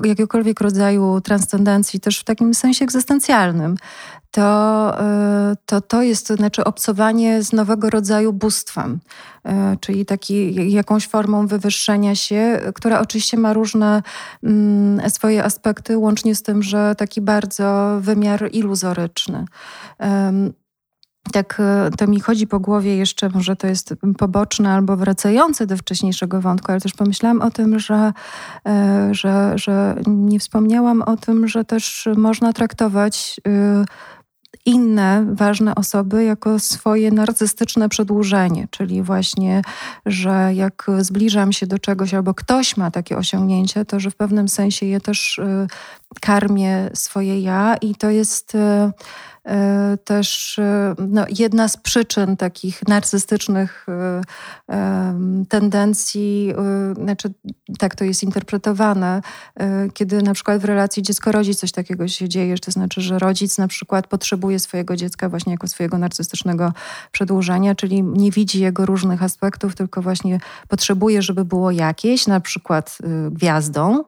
jakiegokolwiek 0.03 0.61
rodzaju 0.61 1.21
transcendencji, 1.21 1.99
też 1.99 2.19
w 2.19 2.23
takim 2.23 2.53
sensie 2.53 2.85
egzystencjalnym, 2.85 3.77
to, 4.31 4.97
to 5.65 5.81
to 5.81 6.01
jest 6.01 6.27
znaczy 6.27 6.63
obcowanie 6.63 7.43
z 7.43 7.53
nowego 7.53 7.89
rodzaju 7.89 8.33
bóstwem, 8.33 8.99
czyli 9.79 10.05
taki, 10.05 10.71
jakąś 10.71 11.07
formą 11.07 11.47
wywyższenia 11.47 12.15
się, 12.15 12.59
która 12.75 13.01
oczywiście 13.01 13.37
ma 13.37 13.53
różne 13.53 14.03
mm, 14.43 15.09
swoje 15.09 15.43
aspekty, 15.43 15.97
łącznie 15.97 16.35
z 16.35 16.43
tym, 16.43 16.63
że 16.63 16.95
taki 16.97 17.21
bardzo 17.21 17.97
wymiar 18.01 18.49
iluzoryczny. 18.51 19.45
Tak, 21.31 21.61
y, 21.93 21.97
to 21.97 22.07
mi 22.07 22.19
chodzi 22.19 22.47
po 22.47 22.59
głowie 22.59 22.97
jeszcze, 22.97 23.29
może 23.29 23.55
to 23.55 23.67
jest 23.67 23.95
poboczne 24.17 24.73
albo 24.73 24.97
wracające 24.97 25.67
do 25.67 25.77
wcześniejszego 25.77 26.41
wątku, 26.41 26.71
ale 26.71 26.81
też 26.81 26.93
pomyślałam 26.93 27.41
o 27.41 27.51
tym, 27.51 27.79
że, 27.79 28.13
że, 29.11 29.53
że 29.55 29.95
nie 30.07 30.39
wspomniałam 30.39 31.01
o 31.01 31.17
tym, 31.17 31.47
że 31.47 31.65
też 31.65 32.09
można 32.17 32.53
traktować 32.53 33.41
inne 34.65 35.25
ważne 35.31 35.75
osoby 35.75 36.23
jako 36.23 36.59
swoje 36.59 37.11
narcystyczne 37.11 37.89
przedłużenie, 37.89 38.67
czyli 38.71 39.03
właśnie, 39.03 39.61
że 40.05 40.51
jak 40.53 40.87
zbliżam 40.99 41.51
się 41.51 41.67
do 41.67 41.79
czegoś 41.79 42.13
albo 42.13 42.33
ktoś 42.33 42.77
ma 42.77 42.91
takie 42.91 43.17
osiągnięcie, 43.17 43.85
to 43.85 43.99
że 43.99 44.11
w 44.11 44.15
pewnym 44.15 44.49
sensie 44.49 44.85
je 44.85 45.01
też 45.01 45.37
y, 45.37 45.67
karmię 46.21 46.89
swoje 46.93 47.39
ja 47.39 47.75
i 47.81 47.95
to 47.95 48.09
jest 48.09 48.55
y, 48.55 48.57
też 50.03 50.59
e, 50.59 50.95
no, 51.07 51.25
jedna 51.39 51.67
z 51.67 51.77
przyczyn 51.77 52.37
takich 52.37 52.87
narcystycznych 52.87 53.85
e, 53.89 54.21
tendencji, 55.49 56.53
znaczy 56.95 57.33
tak 57.79 57.95
to 57.95 58.03
jest 58.03 58.23
interpretowane, 58.23 59.21
kiedy 59.93 60.21
na 60.21 60.33
przykład 60.33 60.61
w 60.61 60.65
relacji 60.65 61.03
dziecko-rodzic 61.03 61.59
coś 61.59 61.71
takiego 61.71 62.07
się 62.07 62.29
dzieje, 62.29 62.57
to 62.57 62.71
znaczy, 62.71 63.01
że 63.01 63.19
rodzic 63.19 63.57
na 63.57 63.67
przykład 63.67 64.07
potrzebuje 64.07 64.59
swojego 64.59 64.95
dziecka 64.95 65.29
właśnie 65.29 65.51
jako 65.51 65.67
swojego 65.67 65.97
narcystycznego 65.97 66.73
przedłużenia, 67.11 67.75
czyli 67.75 68.03
nie 68.03 68.31
widzi 68.31 68.59
jego 68.59 68.85
różnych 68.85 69.23
aspektów, 69.23 69.75
tylko 69.75 70.01
właśnie 70.01 70.39
potrzebuje, 70.67 71.21
żeby 71.21 71.45
było 71.45 71.71
jakieś, 71.71 72.27
na 72.27 72.39
przykład 72.39 72.97
gwiazdą, 73.31 74.03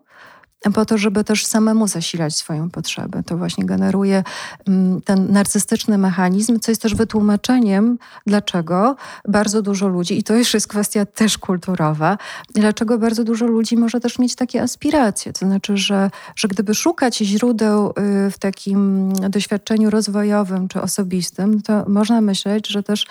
po 0.73 0.85
to, 0.85 0.97
żeby 0.97 1.23
też 1.23 1.45
samemu 1.45 1.87
zasilać 1.87 2.35
swoją 2.35 2.69
potrzebę. 2.69 3.23
To 3.23 3.37
właśnie 3.37 3.65
generuje 3.65 4.23
mm, 4.67 5.01
ten 5.01 5.31
narcystyczny 5.31 5.97
mechanizm, 5.97 6.59
co 6.59 6.71
jest 6.71 6.81
też 6.81 6.95
wytłumaczeniem, 6.95 7.97
dlaczego 8.27 8.95
bardzo 9.27 9.61
dużo 9.61 9.87
ludzi, 9.87 10.19
i 10.19 10.23
to 10.23 10.35
już 10.35 10.53
jest 10.53 10.67
kwestia 10.67 11.05
też 11.05 11.37
kulturowa, 11.37 12.17
dlaczego 12.55 12.97
bardzo 12.97 13.23
dużo 13.23 13.45
ludzi 13.45 13.77
może 13.77 13.99
też 13.99 14.19
mieć 14.19 14.35
takie 14.35 14.61
aspiracje. 14.61 15.33
To 15.33 15.45
znaczy, 15.45 15.77
że, 15.77 16.11
że 16.35 16.47
gdyby 16.47 16.75
szukać 16.75 17.17
źródeł 17.17 17.89
y, 17.89 18.31
w 18.31 18.39
takim 18.39 19.13
doświadczeniu 19.13 19.89
rozwojowym 19.89 20.67
czy 20.67 20.81
osobistym, 20.81 21.61
to 21.61 21.85
można 21.89 22.21
myśleć, 22.21 22.67
że 22.67 22.83
też 22.83 23.05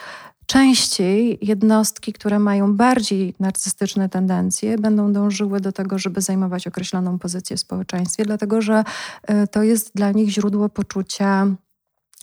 częściej 0.47 1.39
jednostki, 1.43 2.13
które 2.13 2.39
mają 2.39 2.77
bardziej 2.77 3.35
narcystyczne 3.41 4.09
tendencje, 4.09 4.79
będą 4.79 5.13
dążyły 5.13 5.61
do 5.61 5.73
tego, 5.73 5.99
żeby 5.99 6.21
zajmować 6.21 6.67
określoną 6.67 7.19
pozycję 7.19 7.57
w 7.57 7.61
społeczeństwie, 7.61 8.25
dlatego 8.25 8.63
że 8.63 8.85
e, 9.23 9.47
to 9.47 9.63
jest 9.63 9.91
dla 9.95 10.13
nich 10.13 10.31
źródło 10.31 10.69
poczucia 10.69 11.47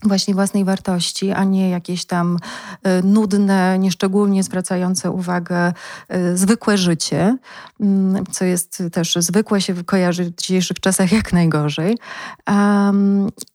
właśnie 0.03 0.33
własnej 0.33 0.65
wartości, 0.65 1.31
a 1.31 1.43
nie 1.43 1.69
jakieś 1.69 2.05
tam 2.05 2.37
e, 2.83 3.01
nudne, 3.01 3.79
nieszczególnie 3.79 4.43
zwracające 4.43 5.11
uwagę 5.11 5.73
e, 6.09 6.37
zwykłe 6.37 6.77
życie, 6.77 7.37
mm, 7.79 8.23
co 8.31 8.45
jest 8.45 8.83
też 8.91 9.15
zwykłe 9.19 9.61
się 9.61 9.83
kojarzy 9.83 10.25
w 10.25 10.35
dzisiejszych 10.35 10.79
czasach 10.79 11.11
jak 11.11 11.33
najgorzej. 11.33 11.97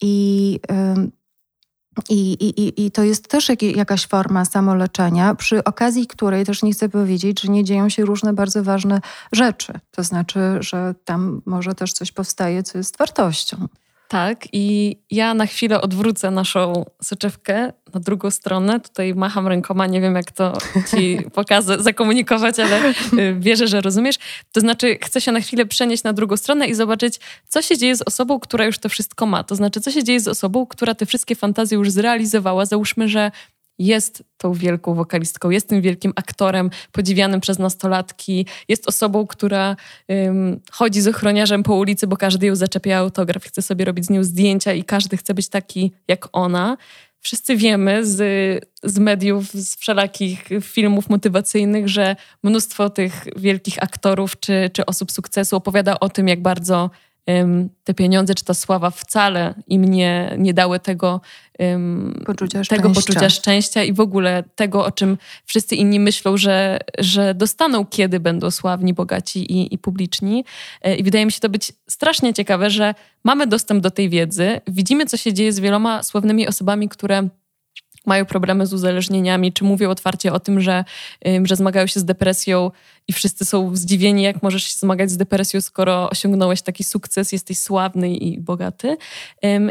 I 0.01 0.61
i, 2.09 2.33
i, 2.33 2.87
I 2.87 2.91
to 2.91 3.03
jest 3.03 3.29
też 3.29 3.49
jak, 3.49 3.63
jakaś 3.63 4.07
forma 4.07 4.45
samoleczenia, 4.45 5.35
przy 5.35 5.65
okazji 5.65 6.07
której 6.07 6.47
też 6.47 6.63
nie 6.63 6.73
chcę 6.73 6.89
powiedzieć, 6.89 7.41
że 7.41 7.49
nie 7.49 7.65
dzieją 7.65 7.89
się 7.89 8.05
różne 8.05 8.33
bardzo 8.33 8.65
ważne 8.65 9.01
rzeczy. 9.33 9.73
To 9.91 10.03
znaczy, 10.03 10.41
że 10.61 10.95
tam 11.05 11.43
może 11.47 11.75
też 11.75 11.93
coś 11.93 12.13
powstaje, 12.13 12.63
co 12.63 12.79
jest 12.79 12.99
wartością. 12.99 13.69
Tak, 14.09 14.49
i 14.53 14.97
ja 15.11 15.35
na 15.35 15.47
chwilę 15.47 15.81
odwrócę 15.81 16.31
naszą 16.31 16.85
soczewkę 17.03 17.73
na 17.95 18.01
drugą 18.01 18.31
stronę. 18.31 18.81
Tutaj 18.81 19.15
macham 19.15 19.49
rękoma, 19.49 19.87
nie 19.87 20.01
wiem 20.01 20.15
jak 20.15 20.33
to 20.33 20.59
ci 20.91 21.19
pokazać, 21.35 21.81
zakomunikować, 21.81 22.59
ale 22.59 22.91
y, 22.91 22.95
wierzę, 23.41 23.69
że 23.69 23.81
rozumiesz. 23.81 24.17
To 24.53 24.61
znaczy, 24.61 24.99
chcę 25.05 25.21
się 25.21 25.33
na 25.33 25.41
chwilę 25.41 25.67
przenieść 25.67 26.03
na 26.03 26.13
drugą 26.13 26.37
stronę 26.37 26.67
i 26.67 26.75
zobaczyć, 26.75 27.21
co 27.49 27.63
się 27.63 27.79
dzieje 27.79 27.97
z 27.97 28.03
osobą, 28.03 28.41
która 28.41 28.65
już 28.65 28.79
to 28.79 28.89
wszystko 28.89 29.27
ma. 29.27 29.45
To 29.45 29.55
znaczy, 29.55 29.81
co 29.81 29.91
się 29.91 30.05
dzieje 30.05 30.21
z 30.21 30.29
osobą, 30.29 30.67
która 30.67 30.95
te 30.95 31.07
wszystkie 31.07 31.35
fantazje 31.35 31.79
już 31.79 31.91
zrealizowała. 31.91 32.67
Załóżmy, 32.67 33.09
że 33.09 33.31
jest 33.79 34.23
tą 34.37 34.53
wielką 34.53 34.95
wokalistką, 34.95 35.51
jest 35.51 35.69
tym 35.69 35.81
wielkim 35.81 36.13
aktorem 36.17 36.71
podziwianym 36.93 37.41
przez 37.41 37.59
nastolatki, 37.59 38.47
jest 38.69 38.89
osobą, 38.89 39.27
która 39.27 39.77
chodzi 40.73 41.01
z 41.01 41.09
ochroniarzem 41.09 41.63
po 41.63 41.75
ulicy, 41.75 42.07
bo 42.07 42.17
każdy 42.17 42.47
ją 42.47 42.57
zaczepia 42.57 42.99
autograf, 42.99 43.45
chce 43.45 43.63
sobie 43.63 43.85
robić 43.85 44.05
z 44.05 44.11
nią 44.11 44.25
zdjęcia 44.25 44.73
i 44.73 44.85
każdy 44.85 45.17
chce 45.17 45.35
być 45.35 45.49
taki 45.49 45.93
jak 46.09 46.29
ona. 46.33 46.77
Wszyscy 47.21 47.57
wiemy 47.57 48.07
z, 48.07 48.19
z 48.83 48.99
mediów, 48.99 49.53
z 49.53 49.77
wszelakich 49.77 50.49
filmów 50.63 51.11
motywacyjnych, 51.11 51.89
że 51.89 52.17
mnóstwo 52.43 52.91
tych 52.91 53.27
wielkich 53.37 53.83
aktorów 53.83 54.41
czy, 54.41 54.71
czy 54.73 54.87
osób 54.87 55.13
sukcesu 55.13 55.57
opowiada 55.57 56.01
o 56.01 56.09
tym, 56.09 56.29
jak 56.29 56.43
bardzo 56.43 56.91
te 57.85 57.95
pieniądze 57.95 58.35
czy 58.35 58.45
ta 58.45 58.55
sława 58.55 58.91
wcale 58.91 59.55
im 59.67 59.85
nie, 59.85 60.35
nie 60.39 60.55
dały 60.55 60.81
tego, 60.81 61.21
poczucia, 62.27 62.63
tego 62.69 62.91
poczucia 62.91 63.31
szczęścia 63.31 63.85
i 63.85 63.93
w 63.93 64.01
ogóle 64.01 64.45
tego, 64.55 64.85
o 64.85 64.91
czym 64.91 65.19
wszyscy 65.45 65.77
inni 65.77 66.01
myślą, 66.01 66.37
że, 66.37 66.79
że 66.99 67.35
dostaną, 67.35 67.87
kiedy 67.87 68.21
będą 68.21 68.51
sławni, 68.51 68.95
bogaci 68.95 69.53
i, 69.53 69.75
i 69.75 69.79
publiczni. 69.79 70.45
E, 70.83 70.97
I 70.97 71.03
wydaje 71.03 71.27
mi 71.27 71.33
się 71.33 71.41
to 71.41 71.49
być 71.49 71.73
strasznie 71.91 72.35
ciekawe, 72.35 72.71
że 72.71 72.95
mamy 73.25 73.47
dostęp 73.47 73.83
do 73.83 73.91
tej 73.91 74.09
wiedzy, 74.09 74.61
widzimy, 74.67 75.07
co 75.07 75.17
się 75.17 75.33
dzieje 75.33 75.53
z 75.53 75.61
wieloma 75.61 76.03
sławnymi 76.03 76.49
osobami, 76.49 76.89
które 76.89 77.29
mają 78.09 78.25
problemy 78.25 78.67
z 78.67 78.73
uzależnieniami, 78.73 79.53
czy 79.53 79.65
mówią 79.65 79.91
otwarcie 79.91 80.33
o 80.33 80.41
tym, 80.41 80.61
że, 80.61 80.85
że 81.45 81.57
zmagają 81.57 81.87
się 81.87 82.01
z 82.01 82.05
depresją 82.05 82.71
i 83.09 83.13
wszyscy 83.13 83.45
są 83.45 83.77
zdziwieni, 83.77 84.23
jak 84.23 84.43
możesz 84.43 84.65
się 84.65 84.79
zmagać 84.79 85.11
z 85.11 85.17
depresją, 85.17 85.61
skoro 85.61 86.11
osiągnąłeś 86.11 86.63
taki 86.63 86.85
sukces, 86.85 87.33
jesteś 87.33 87.59
sławny 87.59 88.15
i 88.15 88.41
bogaty. 88.41 88.97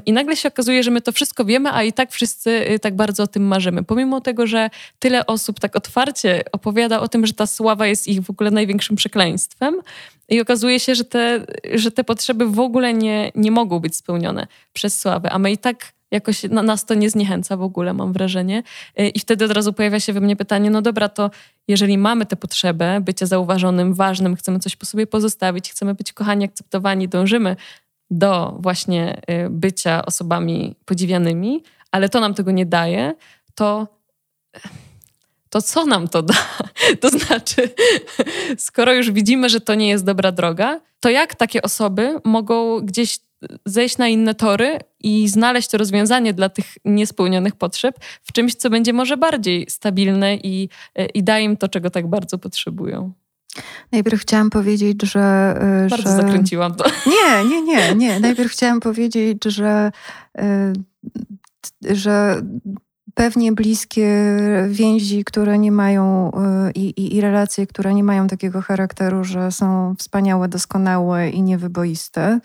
I 0.06 0.14
nagle 0.14 0.36
się 0.36 0.48
okazuje, 0.50 0.84
że 0.84 0.92
my 0.92 1.02
to 1.02 1.12
wszystko 1.12 1.46
wiemy, 1.46 1.70
a 1.74 1.84
i 1.84 1.94
tak 1.94 2.12
wszyscy 2.12 2.72
y, 2.72 2.80
tak 2.80 2.96
bardzo 2.96 3.24
o 3.24 3.28
tym 3.28 3.44
marzymy. 3.44 3.84
Pomimo 3.84 4.22
tego, 4.22 4.48
że 4.48 4.70
tyle 5.00 5.26
osób 5.26 5.60
tak 5.60 5.76
otwarcie 5.76 6.44
opowiada 6.52 7.00
o 7.00 7.08
tym, 7.08 7.26
że 7.26 7.34
ta 7.34 7.48
sława 7.48 7.88
jest 7.88 8.08
ich 8.08 8.22
w 8.22 8.30
ogóle 8.30 8.52
największym 8.52 8.96
przekleństwem, 8.96 9.82
i 10.30 10.42
okazuje 10.42 10.80
się, 10.80 10.96
że 10.96 11.06
te, 11.06 11.46
że 11.74 11.92
te 11.92 12.04
potrzeby 12.04 12.46
w 12.46 12.60
ogóle 12.60 12.94
nie, 12.94 13.32
nie 13.36 13.52
mogą 13.52 13.80
być 13.80 13.96
spełnione 13.96 14.48
przez 14.74 15.00
sławę, 15.00 15.32
a 15.32 15.40
my 15.40 15.52
i 15.52 15.58
tak 15.58 15.97
Jakoś 16.12 16.44
nas 16.44 16.86
to 16.86 16.94
nie 16.94 17.10
zniechęca 17.10 17.58
w 17.58 17.62
ogóle, 17.62 17.94
mam 17.94 18.14
wrażenie. 18.14 18.64
Y, 19.00 19.08
I 19.08 19.20
wtedy 19.20 19.46
od 19.46 19.52
razu 19.52 19.74
pojawia 19.74 20.00
się 20.00 20.14
we 20.14 20.22
mnie 20.22 20.36
pytanie, 20.36 20.70
no 20.70 20.82
dobra, 20.82 21.10
to 21.10 21.32
jeżeli 21.68 21.98
mamy 21.98 22.26
tę 22.26 22.36
potrzebę 22.36 23.02
bycia 23.02 23.26
zauważonym, 23.26 23.94
ważnym, 23.94 24.36
chcemy 24.36 24.60
coś 24.60 24.76
po 24.76 24.86
sobie 24.86 25.08
pozostawić, 25.08 25.72
chcemy 25.72 25.94
być 25.94 26.14
kochani, 26.14 26.46
akceptowani, 26.46 27.08
dążymy 27.08 27.56
do 28.12 28.58
właśnie 28.60 29.22
y, 29.46 29.50
bycia 29.50 30.06
osobami 30.06 30.76
podziwianymi, 30.86 31.64
ale 31.92 32.10
to 32.10 32.20
nam 32.20 32.34
tego 32.34 32.52
nie 32.52 32.66
daje, 32.66 33.14
to 33.56 33.88
to 35.50 35.62
co 35.62 35.86
nam 35.86 36.08
to 36.08 36.22
da? 36.22 36.34
To 37.02 37.10
znaczy, 37.10 37.70
skoro 38.58 38.94
już 38.94 39.12
widzimy, 39.12 39.50
że 39.50 39.62
to 39.62 39.76
nie 39.76 39.90
jest 39.90 40.06
dobra 40.06 40.32
droga, 40.32 40.80
to 41.00 41.10
jak 41.10 41.36
takie 41.36 41.62
osoby 41.62 42.20
mogą 42.24 42.80
gdzieś 42.80 43.20
zejść 43.66 43.98
na 43.98 44.08
inne 44.08 44.36
tory 44.36 44.80
i 45.00 45.28
znaleźć 45.28 45.74
rozwiązanie 45.74 46.34
dla 46.34 46.50
tych 46.50 46.66
niespełnionych 46.86 47.56
potrzeb 47.56 47.96
w 48.24 48.32
czymś, 48.32 48.56
co 48.56 48.70
będzie 48.70 48.94
może 48.94 49.18
bardziej 49.18 49.66
stabilne 49.70 50.36
i, 50.36 50.70
i 51.14 51.24
da 51.24 51.40
im 51.40 51.58
to, 51.58 51.68
czego 51.68 51.90
tak 51.90 52.08
bardzo 52.08 52.38
potrzebują. 52.38 53.14
Najpierw 53.92 54.22
chciałam 54.22 54.50
powiedzieć, 54.50 55.04
że. 55.04 55.20
E, 55.60 55.88
bardzo 55.90 56.10
że... 56.10 56.16
zakręciłam 56.16 56.76
to. 56.76 56.86
Nie, 57.16 57.46
nie, 57.50 57.62
nie, 57.62 57.96
nie. 57.96 58.20
Najpierw 58.20 58.52
chciałam 58.52 58.80
powiedzieć, 58.80 59.44
że, 59.46 59.92
e, 60.38 60.74
że 61.90 62.42
pewnie 63.18 63.52
bliskie 63.52 64.38
więzi, 64.68 65.24
które 65.24 65.58
nie 65.58 65.72
mają 65.72 66.32
y, 66.32 66.72
i, 66.72 66.90
i, 66.90 67.16
i, 67.16 67.22
relacje, 67.22 67.68
które 67.68 67.94
nie 67.94 68.04
mają 68.04 68.28
takiego 68.28 68.62
charakteru, 68.62 69.24
że 69.24 69.52
są 69.52 69.96
wspaniałe, 69.98 70.48
doskonałe 70.48 71.30
i 71.30 71.42
niewyboiste. 71.42 72.40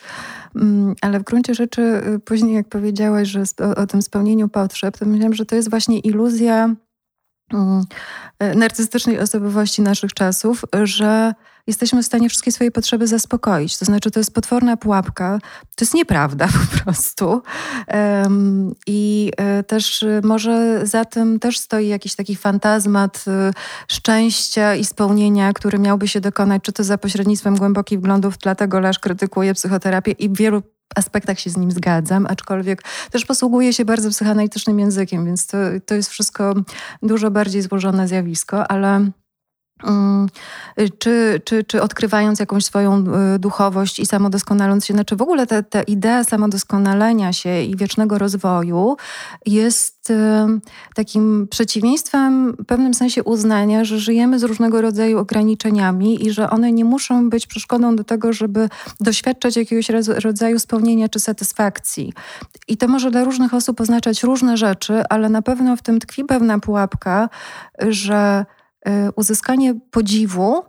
Mm, 0.57 0.95
ale 1.01 1.21
w 1.21 1.23
gruncie 1.23 1.55
rzeczy 1.55 1.83
y, 1.83 2.21
później, 2.21 2.55
jak 2.55 2.69
powiedziałaś, 2.69 3.29
że 3.29 3.43
o, 3.61 3.75
o 3.75 3.87
tym 3.87 4.03
spełnieniu 4.03 4.49
potrzeb, 4.49 4.99
to 4.99 5.07
myślałam, 5.07 5.35
że 5.35 5.47
to 5.47 5.55
jest 5.55 5.71
właśnie 5.71 5.99
iluzja 5.99 6.75
mm, 7.53 7.85
y, 8.43 8.55
narcystycznej 8.55 9.19
osobowości 9.19 9.83
naszych 9.83 10.13
czasów, 10.13 10.65
że 10.83 11.35
jesteśmy 11.67 12.03
w 12.03 12.07
stanie 12.07 12.29
wszystkie 12.29 12.53
swoje 12.53 12.71
potrzeby 12.71 13.07
zaspokoić. 13.07 13.79
To 13.79 13.85
znaczy, 13.85 14.11
to 14.11 14.21
jest 14.21 14.35
potworna 14.35 14.77
pułapka. 14.77 15.39
To 15.77 15.85
jest 15.85 15.95
nieprawda 15.95 16.49
po 16.61 16.85
prostu. 16.85 17.43
I 18.87 19.33
y, 19.61 19.65
też 19.65 20.03
y, 20.03 20.21
może 20.25 20.87
za 20.87 21.05
tym 21.05 21.39
też 21.39 21.59
stoi 21.59 21.89
jakiś 21.89 22.15
taki 22.15 22.37
fantazmat 22.37 23.25
y, 23.51 23.53
szczęścia 23.89 24.75
i 24.75 24.85
spełnienia, 24.85 25.53
który 25.53 25.79
miałby 25.79 26.09
się 26.09 26.21
dokonać, 26.21 26.63
czy 26.63 26.73
to 26.73 26.85
za 26.85 26.99
pośrednictwem 26.99 27.57
głębokich 27.57 27.99
wglądów, 27.99 28.39
dlatego 28.39 28.81
Lasz 28.81 28.99
krytykuje 28.99 29.55
psychoterapię 29.55 30.13
i 30.13 30.33
wielu 30.33 30.63
aspektach 30.95 31.41
się 31.41 31.51
z 31.51 31.57
nim 31.57 31.71
zgadzam, 31.71 32.27
aczkolwiek 32.27 32.83
też 33.11 33.27
posługuje 33.27 33.73
się 33.73 33.85
bardzo 33.85 34.11
psychoanalitycznym 34.11 34.79
językiem, 34.79 35.27
więc 35.27 35.47
to, 35.47 35.59
to 35.87 35.95
jest 35.95 36.11
wszystko 36.11 36.55
dużo 37.03 37.31
bardziej 37.31 37.63
złożone 37.63 38.09
zjawisko, 38.09 38.71
ale 38.71 39.11
czy, 40.99 41.41
czy, 41.45 41.65
czy 41.65 41.83
odkrywając 41.83 42.41
jakąś 42.41 42.65
swoją 42.65 43.05
y, 43.35 43.39
duchowość 43.39 43.99
i 43.99 44.07
samodoskonaląc 44.07 44.87
się, 44.87 44.95
znaczy 44.95 45.17
w 45.17 45.23
ogóle 45.23 45.47
ta, 45.47 45.63
ta 45.63 45.83
idea 45.83 46.25
samodoskonalenia 46.25 47.33
się 47.33 47.63
i 47.63 47.77
wiecznego 47.77 48.19
rozwoju 48.19 48.97
jest 49.47 50.11
y, 50.11 50.15
takim 50.95 51.49
przeciwieństwem 51.51 52.53
w 52.53 52.65
pewnym 52.65 52.95
sensie 52.95 53.23
uznania, 53.23 53.85
że 53.85 53.99
żyjemy 53.99 54.39
z 54.39 54.43
różnego 54.43 54.81
rodzaju 54.81 55.19
ograniczeniami 55.19 56.27
i 56.27 56.31
że 56.31 56.51
one 56.51 56.73
nie 56.73 56.85
muszą 56.85 57.31
być 57.31 57.47
przeszkodą 57.47 57.97
do 57.97 58.05
tego, 58.05 58.33
żeby 58.33 58.69
doświadczać 59.01 59.57
jakiegoś 59.57 59.89
rodzaju 60.25 60.59
spełnienia 60.59 61.09
czy 61.09 61.21
satysfakcji. 61.21 62.13
I 62.69 62.77
to 62.77 62.89
może 62.89 63.11
dla 63.11 63.25
różnych 63.25 63.55
osób 63.55 63.81
oznaczać 63.81 64.23
różne 64.23 64.57
rzeczy, 64.57 65.03
ale 65.11 65.29
na 65.29 65.43
pewno 65.43 65.77
w 65.77 65.83
tym 65.83 66.01
tkwi 66.01 66.25
pewna 66.25 66.59
pułapka, 66.59 67.29
że 67.89 68.45
Y, 68.53 68.62
uzyskanie 69.17 69.75
podziwu 69.91 70.65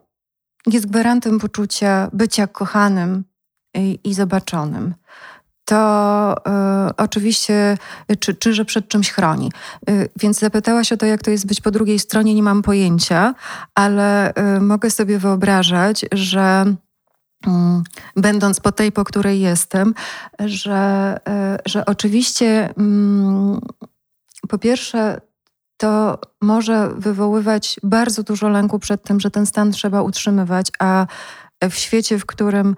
jest 0.68 0.89
gwarantem 0.89 1.39
poczucia 1.39 2.09
bycia 2.14 2.47
kochanym 2.47 3.24
i, 3.76 3.99
i 4.03 4.14
zobaczonym. 4.14 4.93
To 5.66 6.36
y, 6.89 6.95
oczywiście, 6.97 7.78
czy, 8.20 8.36
czy 8.36 8.53
że 8.53 8.66
przed 8.66 8.88
czymś 8.88 9.11
chroni. 9.11 9.51
Y, 9.89 10.09
więc 10.20 10.39
zapytałaś 10.39 10.91
o 10.91 10.97
to, 10.97 11.05
jak 11.05 11.22
to 11.22 11.32
jest 11.32 11.47
być 11.47 11.61
po 11.61 11.72
drugiej 11.72 11.99
stronie, 11.99 12.36
nie 12.36 12.43
mam 12.43 12.61
pojęcia, 12.61 13.36
ale 13.76 14.34
y, 14.57 14.61
mogę 14.61 14.89
sobie 14.89 15.20
wyobrażać, 15.20 16.05
że 16.11 16.76
mm, 17.47 17.84
będąc 18.16 18.59
po 18.59 18.72
tej, 18.72 18.91
po 18.91 19.03
której 19.03 19.39
jestem, 19.39 19.93
że, 20.45 21.18
że 21.66 21.86
oczywiście 21.86 22.74
mm, 22.78 23.59
po 24.49 24.57
pierwsze 24.57 25.22
to 25.78 26.20
może 26.42 26.90
wywoływać 26.96 27.80
bardzo 27.84 28.24
dużo 28.24 28.50
lęku 28.50 28.80
przed 28.80 29.04
tym, 29.04 29.20
że 29.20 29.32
ten 29.32 29.46
stan 29.46 29.72
trzeba 29.72 30.02
utrzymywać, 30.02 30.72
a 30.80 31.08
w 31.70 31.76
świecie, 31.76 32.20
w 32.20 32.26
którym 32.26 32.76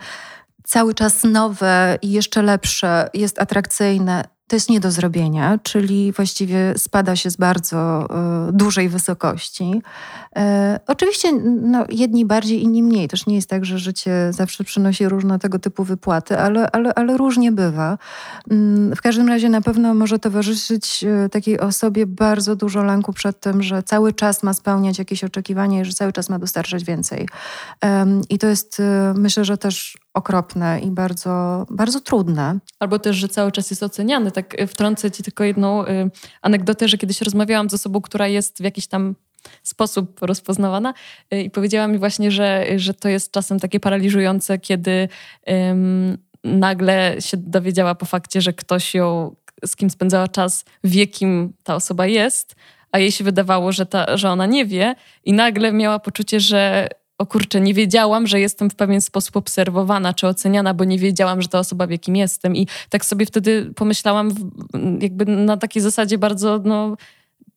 cały 0.63 0.93
czas 0.93 1.23
nowe 1.23 1.97
i 2.01 2.11
jeszcze 2.11 2.41
lepsze 2.41 3.09
jest 3.13 3.41
atrakcyjne, 3.41 4.34
to 4.47 4.55
jest 4.55 4.69
nie 4.69 4.79
do 4.79 4.91
zrobienia, 4.91 5.59
czyli 5.63 6.11
właściwie 6.11 6.73
spada 6.77 7.15
się 7.15 7.29
z 7.29 7.37
bardzo 7.37 8.07
y, 8.49 8.51
dużej 8.51 8.89
wysokości. 8.89 9.81
Y, 10.37 10.41
oczywiście 10.87 11.31
no, 11.61 11.85
jedni 11.89 12.25
bardziej, 12.25 12.63
inni 12.63 12.83
mniej. 12.83 13.07
Też 13.07 13.25
nie 13.25 13.35
jest 13.35 13.49
tak, 13.49 13.65
że 13.65 13.79
życie 13.79 14.11
zawsze 14.33 14.63
przynosi 14.63 15.09
różne 15.09 15.39
tego 15.39 15.59
typu 15.59 15.83
wypłaty, 15.83 16.39
ale, 16.39 16.71
ale, 16.71 16.93
ale 16.93 17.17
różnie 17.17 17.51
bywa. 17.51 17.97
Y, 18.51 18.95
w 18.95 19.01
każdym 19.01 19.27
razie 19.27 19.49
na 19.49 19.61
pewno 19.61 19.93
może 19.93 20.19
towarzyszyć 20.19 21.05
takiej 21.31 21.59
osobie 21.59 22.05
bardzo 22.05 22.55
dużo 22.55 22.83
lęku 22.83 23.13
przed 23.13 23.39
tym, 23.39 23.63
że 23.63 23.83
cały 23.83 24.13
czas 24.13 24.43
ma 24.43 24.53
spełniać 24.53 24.99
jakieś 24.99 25.23
oczekiwania 25.23 25.81
i 25.81 25.85
że 25.85 25.93
cały 25.93 26.13
czas 26.13 26.29
ma 26.29 26.39
dostarczać 26.39 26.83
więcej. 26.83 27.27
I 28.29 28.39
to 28.39 28.47
jest 28.47 28.81
myślę, 29.15 29.45
że 29.45 29.57
też 29.57 29.97
okropne 30.15 30.79
i 30.79 30.91
bardzo, 30.91 31.65
bardzo 31.69 32.01
trudne. 32.01 32.59
Albo 32.79 32.99
też, 32.99 33.15
że 33.15 33.27
cały 33.27 33.51
czas 33.51 33.69
jest 33.69 33.83
oceniany. 33.83 34.31
Tak 34.31 34.61
y, 34.61 34.67
wtrącę 34.67 35.11
ci 35.11 35.23
tylko 35.23 35.43
jedną 35.43 35.85
y, 35.85 36.11
anegdotę, 36.41 36.87
że 36.87 36.97
kiedyś 36.97 37.21
rozmawiałam 37.21 37.69
z 37.69 37.73
osobą, 37.73 38.01
która 38.01 38.27
jest 38.27 38.57
w 38.57 38.63
jakiś 38.63 38.87
tam 38.87 39.15
sposób 39.63 40.21
rozpoznawana 40.21 40.93
y, 41.33 41.41
i 41.41 41.49
powiedziała 41.49 41.87
mi 41.87 41.97
właśnie, 41.97 42.31
że, 42.31 42.65
że 42.75 42.93
to 42.93 43.09
jest 43.09 43.31
czasem 43.31 43.59
takie 43.59 43.79
paraliżujące, 43.79 44.59
kiedy 44.59 45.09
nagle 46.43 47.15
się 47.19 47.37
dowiedziała 47.37 47.95
po 47.95 48.05
fakcie, 48.05 48.41
że 48.41 48.53
ktoś 48.53 48.95
ją, 48.95 49.35
z 49.65 49.75
kim 49.75 49.89
spędzała 49.89 50.27
czas, 50.27 50.65
wie 50.83 51.07
kim 51.07 51.53
ta 51.63 51.75
osoba 51.75 52.07
jest, 52.07 52.55
a 52.91 52.99
jej 52.99 53.11
się 53.11 53.23
wydawało, 53.23 53.71
że, 53.71 53.85
ta, 53.85 54.17
że 54.17 54.29
ona 54.29 54.45
nie 54.45 54.65
wie 54.65 54.95
i 55.25 55.33
nagle 55.33 55.71
miała 55.73 55.99
poczucie, 55.99 56.39
że 56.39 56.89
o 57.17 57.25
kurczę, 57.25 57.61
nie 57.61 57.73
wiedziałam, 57.73 58.27
że 58.27 58.39
jestem 58.39 58.69
w 58.69 58.75
pewien 58.75 59.01
sposób 59.01 59.37
obserwowana 59.37 60.13
czy 60.13 60.27
oceniana, 60.27 60.73
bo 60.73 60.83
nie 60.83 60.99
wiedziałam, 60.99 61.41
że 61.41 61.47
ta 61.47 61.59
osoba 61.59 61.87
wie, 61.87 61.97
kim 61.97 62.15
jestem. 62.15 62.55
I 62.55 62.67
tak 62.89 63.05
sobie 63.05 63.25
wtedy 63.25 63.71
pomyślałam, 63.75 64.31
jakby 65.01 65.25
na 65.25 65.57
takiej 65.57 65.81
zasadzie 65.81 66.17
bardzo 66.17 66.61
no, 66.63 66.97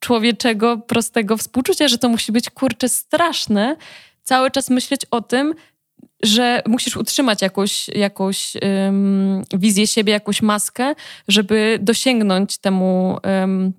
człowieczego, 0.00 0.78
prostego 0.78 1.36
współczucia, 1.36 1.88
że 1.88 1.98
to 1.98 2.09
musi 2.09 2.32
być 2.32 2.50
kurczę 2.50 2.88
straszne. 2.88 3.76
Cały 4.22 4.50
czas 4.50 4.70
myśleć 4.70 5.00
o 5.11 5.20
tym, 5.20 5.54
że 6.22 6.62
musisz 6.66 6.96
utrzymać 6.96 7.42
jakąś, 7.42 7.88
jakąś 7.88 8.52
um, 8.54 9.42
wizję 9.52 9.86
siebie, 9.86 10.12
jakąś 10.12 10.42
maskę, 10.42 10.94
żeby 11.28 11.78
dosięgnąć 11.82 12.59
temu. 12.59 13.18
Um, 13.24 13.72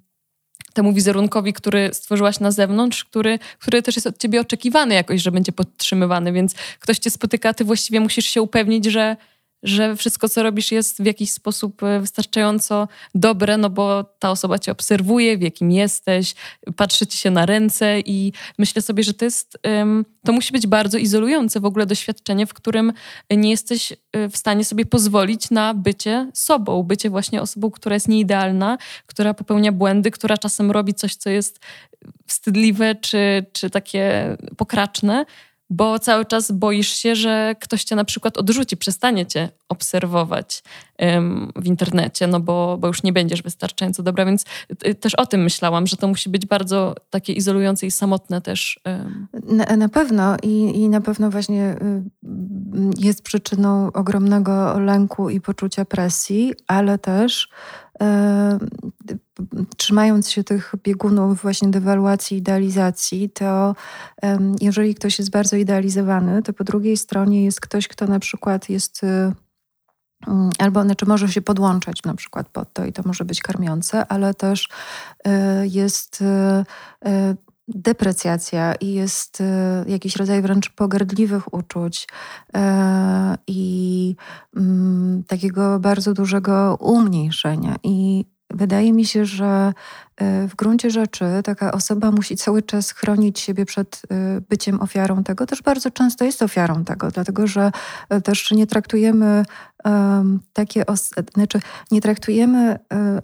temu 0.79 0.93
wizerunkowi, 0.93 1.53
który 1.53 1.89
stworzyłaś 1.93 2.39
na 2.39 2.51
zewnątrz, 2.51 3.03
który, 3.05 3.39
który 3.59 3.81
też 3.81 3.95
jest 3.95 4.07
od 4.07 4.17
ciebie 4.17 4.41
oczekiwany 4.41 4.95
jakoś, 4.95 5.21
że 5.21 5.31
będzie 5.31 5.51
podtrzymywany, 5.51 6.31
więc 6.31 6.55
ktoś 6.79 6.99
cię 6.99 7.09
spotyka, 7.09 7.53
ty 7.53 7.63
właściwie 7.65 7.99
musisz 7.99 8.25
się 8.25 8.41
upewnić, 8.41 8.85
że 8.85 9.17
że 9.63 9.95
wszystko, 9.95 10.29
co 10.29 10.43
robisz, 10.43 10.71
jest 10.71 11.03
w 11.03 11.05
jakiś 11.05 11.31
sposób 11.31 11.83
e, 11.83 11.99
wystarczająco 11.99 12.87
dobre, 13.15 13.57
no 13.57 13.69
bo 13.69 14.03
ta 14.03 14.31
osoba 14.31 14.59
cię 14.59 14.71
obserwuje, 14.71 15.37
w 15.37 15.41
jakim 15.41 15.71
jesteś, 15.71 16.35
patrzy 16.75 17.07
ci 17.07 17.17
się 17.17 17.31
na 17.31 17.45
ręce 17.45 17.99
i 17.99 18.33
myślę 18.57 18.81
sobie, 18.81 19.03
że 19.03 19.13
to 19.13 19.25
jest, 19.25 19.57
to 20.25 20.31
musi 20.31 20.51
być 20.53 20.67
bardzo 20.67 20.97
izolujące 20.97 21.59
w 21.59 21.65
ogóle 21.65 21.85
doświadczenie, 21.85 22.47
w 22.47 22.53
którym 22.53 22.93
nie 23.31 23.49
jesteś 23.49 23.91
e, 23.91 24.29
w 24.29 24.37
stanie 24.37 24.65
sobie 24.65 24.85
pozwolić 24.85 25.49
na 25.49 25.73
bycie 25.73 26.31
sobą, 26.33 26.83
bycie 26.83 27.09
właśnie 27.09 27.41
osobą, 27.41 27.71
która 27.71 27.93
jest 27.93 28.07
nieidealna, 28.07 28.77
która 29.05 29.33
popełnia 29.33 29.71
błędy, 29.71 30.11
która 30.11 30.37
czasem 30.37 30.71
robi 30.71 30.93
coś, 30.93 31.15
co 31.15 31.29
jest 31.29 31.59
wstydliwe 32.27 32.95
czy, 32.95 33.45
czy 33.53 33.69
takie 33.69 34.37
pokraczne, 34.57 35.25
bo 35.69 35.99
cały 35.99 36.25
czas 36.25 36.51
boisz 36.51 36.87
się, 36.87 37.15
że 37.15 37.55
ktoś 37.59 37.83
cię 37.83 37.95
na 37.95 38.05
przykład 38.05 38.37
odrzuci, 38.37 38.77
przestanie 38.77 39.25
cię 39.25 39.49
obserwować 39.69 40.63
w 41.55 41.65
internecie, 41.65 42.27
no 42.27 42.39
bo, 42.39 42.77
bo 42.77 42.87
już 42.87 43.03
nie 43.03 43.13
będziesz 43.13 43.41
wystarczająco 43.41 44.03
dobra, 44.03 44.25
więc 44.25 44.45
y, 44.87 44.95
też 44.95 45.15
o 45.15 45.25
tym 45.25 45.43
myślałam, 45.43 45.87
że 45.87 45.97
to 45.97 46.07
musi 46.07 46.29
być 46.29 46.45
bardzo 46.45 46.95
takie 47.09 47.33
izolujące 47.33 47.85
i 47.85 47.91
samotne 47.91 48.41
też. 48.41 48.79
Na, 49.43 49.75
na, 49.77 49.89
pewno 49.89 50.37
I, 50.43 50.81
i 50.81 50.89
na 50.89 51.01
pewno 51.01 51.29
właśnie 51.29 51.75
y, 51.81 52.03
jest 52.97 53.21
przyczyną 53.21 53.91
ogromnego 53.91 54.79
lęku 54.79 55.29
i 55.29 55.41
poczucia 55.41 55.85
presji, 55.85 56.53
ale 56.67 56.97
też 56.97 57.49
trzymając 59.77 60.29
się 60.29 60.43
tych 60.43 60.73
biegunów 60.83 61.41
właśnie 61.41 61.69
dewaluacji, 61.69 62.37
idealizacji, 62.37 63.29
to 63.29 63.75
jeżeli 64.61 64.95
ktoś 64.95 65.19
jest 65.19 65.31
bardzo 65.31 65.55
idealizowany, 65.55 66.43
to 66.43 66.53
po 66.53 66.63
drugiej 66.63 66.97
stronie 66.97 67.45
jest 67.45 67.61
ktoś, 67.61 67.87
kto 67.87 68.07
na 68.07 68.19
przykład 68.19 68.69
jest 68.69 69.03
y, 69.03 69.07
mm, 70.27 70.49
albo 70.59 70.83
znaczy 70.83 71.05
może 71.05 71.27
się 71.27 71.41
podłączać 71.41 72.03
na 72.03 72.13
przykład 72.13 72.49
pod 72.49 72.73
to 72.73 72.85
i 72.85 72.93
to 72.93 73.03
może 73.05 73.25
być 73.25 73.41
karmiące, 73.41 74.07
ale 74.07 74.33
też 74.33 74.69
y, 75.27 75.31
jest 75.67 76.21
y, 76.21 77.35
deprecjacja 77.75 78.75
i 78.75 78.93
jest 78.93 79.43
jakiś 79.87 80.15
rodzaj 80.15 80.41
wręcz 80.41 80.69
pogardliwych 80.69 81.53
uczuć 81.53 82.07
i 83.47 84.15
mm, 84.55 85.23
takiego 85.27 85.79
bardzo 85.79 86.13
dużego 86.13 86.77
umniejszenia. 86.81 87.75
I 87.83 88.25
Wydaje 88.53 88.93
mi 88.93 89.05
się, 89.05 89.25
że 89.25 89.73
e, 90.17 90.47
w 90.47 90.55
gruncie 90.55 90.91
rzeczy 90.91 91.25
taka 91.43 91.71
osoba 91.71 92.11
musi 92.11 92.35
cały 92.35 92.61
czas 92.61 92.91
chronić 92.91 93.39
siebie 93.39 93.65
przed 93.65 94.01
e, 94.11 94.41
byciem 94.41 94.81
ofiarą 94.81 95.23
tego. 95.23 95.45
Też 95.45 95.61
bardzo 95.61 95.91
często 95.91 96.25
jest 96.25 96.41
ofiarą 96.41 96.83
tego, 96.83 97.11
dlatego 97.11 97.47
że 97.47 97.71
e, 98.09 98.21
też 98.21 98.51
nie 98.51 98.67
traktujemy 98.67 99.45
takie 100.53 100.83
znaczy 101.33 101.59
nie 101.91 102.01
traktujemy 102.01 102.79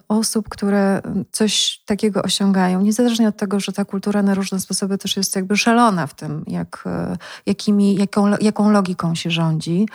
osób, 0.08 0.48
które 0.48 1.02
coś 1.32 1.82
takiego 1.86 2.22
osiągają, 2.22 2.80
niezależnie 2.80 3.28
od 3.28 3.36
tego, 3.36 3.60
że 3.60 3.72
ta 3.72 3.84
kultura 3.84 4.22
na 4.22 4.34
różne 4.34 4.60
sposoby 4.60 4.98
też 4.98 5.16
jest 5.16 5.36
jakby 5.36 5.56
szalona 5.56 6.06
w 6.06 6.14
tym, 6.14 6.44
jak, 6.46 6.84
jakimi, 7.46 7.94
jaką, 7.94 8.36
jaką 8.40 8.70
logiką 8.70 9.14
się 9.14 9.30
rządzi, 9.30 9.86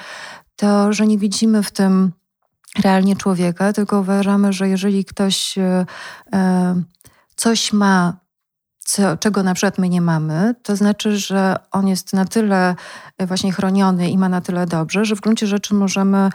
to 0.56 0.94
że 0.94 1.08
nie 1.08 1.18
widzimy 1.18 1.64
w 1.64 1.72
tym 1.72 2.12
realnie 2.84 3.16
człowieka, 3.16 3.74
tylko 3.74 4.00
uważamy, 4.00 4.54
że 4.54 4.70
jeżeli 4.70 5.06
ktoś 5.06 5.58
e, 5.58 5.86
e, 6.34 6.82
coś 7.36 7.74
ma, 7.74 8.18
co, 8.86 9.18
czego 9.18 9.44
na 9.44 9.54
przykład 9.54 9.78
my 9.78 9.90
nie 9.90 10.02
mamy, 10.02 10.56
to 10.64 10.76
znaczy, 10.76 11.18
że 11.18 11.56
on 11.72 11.88
jest 11.88 12.14
na 12.14 12.26
tyle 12.26 12.76
e, 13.18 13.28
właśnie 13.28 13.52
chroniony 13.52 14.10
i 14.10 14.18
ma 14.18 14.30
na 14.30 14.42
tyle 14.42 14.66
dobrze, 14.66 15.06
że 15.06 15.16
w 15.16 15.22
gruncie 15.22 15.48
rzeczy 15.48 15.74
możemy 15.74 16.30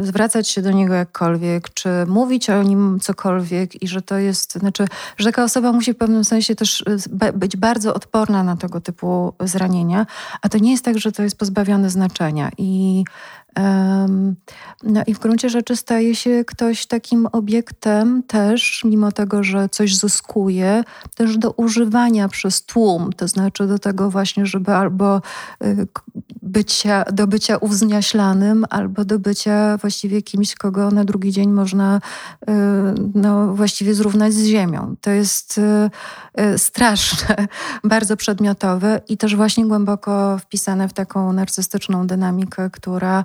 zwracać 0.00 0.48
się 0.48 0.62
do 0.62 0.70
niego 0.70 0.94
jakkolwiek, 0.94 1.74
czy 1.74 1.88
mówić 2.06 2.50
o 2.50 2.62
nim 2.62 3.00
cokolwiek 3.00 3.82
i 3.82 3.88
że 3.88 4.02
to 4.02 4.18
jest, 4.18 4.52
znaczy, 4.52 4.86
że 5.16 5.26
taka 5.26 5.44
osoba 5.44 5.72
musi 5.72 5.92
w 5.92 5.96
pewnym 5.96 6.24
sensie 6.24 6.54
też 6.54 6.84
być 7.34 7.56
bardzo 7.56 7.94
odporna 7.94 8.42
na 8.42 8.56
tego 8.56 8.80
typu 8.80 9.32
zranienia, 9.40 10.06
a 10.42 10.48
to 10.48 10.58
nie 10.58 10.70
jest 10.70 10.84
tak, 10.84 10.98
że 10.98 11.12
to 11.12 11.22
jest 11.22 11.38
pozbawione 11.38 11.90
znaczenia 11.90 12.50
i 12.58 13.04
no 14.82 15.02
i 15.06 15.14
w 15.14 15.18
gruncie 15.18 15.50
rzeczy 15.50 15.76
staje 15.76 16.14
się 16.14 16.44
ktoś 16.46 16.86
takim 16.86 17.28
obiektem 17.32 18.22
też, 18.22 18.82
mimo 18.84 19.12
tego, 19.12 19.42
że 19.42 19.68
coś 19.68 19.96
zyskuje, 19.96 20.84
też 21.14 21.38
do 21.38 21.50
używania 21.50 22.28
przez 22.28 22.64
tłum, 22.64 23.12
to 23.12 23.28
znaczy 23.28 23.66
do 23.66 23.78
tego 23.78 24.10
właśnie, 24.10 24.46
żeby 24.46 24.72
albo 24.72 25.20
y, 25.64 25.86
bycia, 26.42 27.04
do 27.12 27.26
bycia 27.26 27.56
uwzniaślanym, 27.56 28.64
albo 28.70 29.04
do 29.04 29.18
bycia 29.18 29.76
właściwie 29.76 30.22
kimś, 30.22 30.54
kogo 30.54 30.90
na 30.90 31.04
drugi 31.04 31.32
dzień 31.32 31.50
można 31.50 31.96
y, 31.96 32.52
no, 33.14 33.54
właściwie 33.54 33.94
zrównać 33.94 34.34
z 34.34 34.44
ziemią. 34.44 34.96
To 35.00 35.10
jest 35.10 35.58
y, 35.58 36.58
straszne, 36.58 37.36
bardzo 37.84 38.16
przedmiotowe 38.16 39.00
i 39.08 39.16
też 39.16 39.36
właśnie 39.36 39.66
głęboko 39.66 40.38
wpisane 40.38 40.88
w 40.88 40.92
taką 40.92 41.32
narcystyczną 41.32 42.06
dynamikę, 42.06 42.70
która 42.70 43.24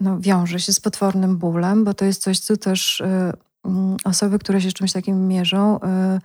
no, 0.00 0.20
wiąże 0.20 0.60
się 0.60 0.72
z 0.72 0.80
potwornym 0.80 1.36
bólem, 1.36 1.84
bo 1.84 1.94
to 1.94 2.04
jest 2.04 2.22
coś, 2.22 2.38
co 2.38 2.56
też 2.56 3.00
e, 3.00 3.32
mm, 3.64 3.96
osoby, 4.04 4.38
które 4.38 4.60
się 4.60 4.70
z 4.70 4.74
czymś 4.74 4.92
takim 4.92 5.28
mierzą, 5.28 5.80
e, 5.80 6.20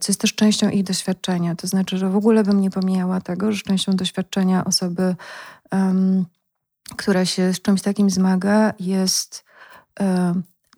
co 0.00 0.12
jest 0.12 0.20
też 0.20 0.34
częścią 0.34 0.68
ich 0.68 0.84
doświadczenia. 0.84 1.54
To 1.54 1.66
znaczy, 1.66 1.98
że 1.98 2.10
w 2.10 2.16
ogóle 2.16 2.44
bym 2.44 2.60
nie 2.60 2.70
pomijała 2.70 3.20
tego, 3.20 3.52
że 3.52 3.62
częścią 3.62 3.92
doświadczenia 3.92 4.64
osoby, 4.64 5.16
która 6.96 7.24
się 7.24 7.54
z 7.54 7.62
czymś 7.62 7.82
takim 7.82 8.10
zmaga, 8.10 8.72
jest 8.80 9.44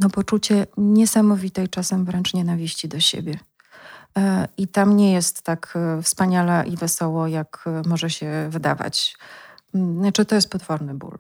no, 0.01 0.11
poczucie 0.11 0.67
niesamowitej, 0.77 1.69
czasem 1.69 2.05
wręcz 2.05 2.35
nienawiści 2.35 2.89
do 2.89 3.01
siebie. 3.01 3.39
I 4.57 4.69
tam 4.69 4.97
nie 4.97 5.13
jest 5.13 5.43
tak 5.43 5.79
wspaniale 6.03 6.65
i 6.67 6.77
wesoło, 6.77 7.27
jak 7.27 7.65
może 7.87 8.11
się 8.11 8.49
wydawać. 8.51 9.17
Mm, 9.75 9.99
znaczy, 9.99 10.25
to 10.25 10.35
jest 10.35 10.51
potworny 10.51 10.95
ból. 10.95 11.19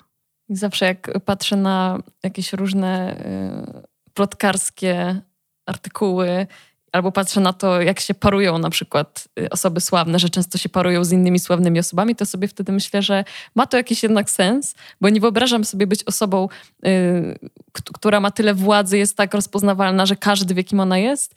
Zawsze 0.48 0.86
jak 0.86 1.10
patrzę 1.24 1.56
na 1.56 1.98
jakieś 2.22 2.52
różne 2.52 3.20
y, 4.06 4.12
plotkarskie 4.14 5.20
artykuły 5.66 6.46
albo 6.92 7.12
patrzę 7.12 7.40
na 7.40 7.52
to, 7.52 7.82
jak 7.82 8.00
się 8.00 8.14
parują 8.14 8.58
na 8.58 8.70
przykład 8.70 9.28
y, 9.40 9.50
osoby 9.50 9.80
sławne, 9.80 10.18
że 10.18 10.28
często 10.28 10.58
się 10.58 10.68
parują 10.68 11.04
z 11.04 11.12
innymi 11.12 11.38
sławnymi 11.38 11.78
osobami, 11.78 12.16
to 12.16 12.26
sobie 12.26 12.48
wtedy 12.48 12.72
myślę, 12.72 13.02
że 13.02 13.24
ma 13.54 13.66
to 13.66 13.76
jakiś 13.76 14.02
jednak 14.02 14.30
sens, 14.30 14.74
bo 15.00 15.08
nie 15.08 15.20
wyobrażam 15.20 15.64
sobie 15.64 15.86
być 15.86 16.04
osobą, 16.04 16.48
y, 16.86 17.38
która 17.94 18.20
ma 18.20 18.30
tyle 18.30 18.54
władzy, 18.54 18.98
jest 18.98 19.16
tak 19.16 19.34
rozpoznawalna, 19.34 20.06
że 20.06 20.16
każdy 20.16 20.54
wie, 20.54 20.64
kim 20.64 20.80
ona 20.80 20.98
jest 20.98 21.34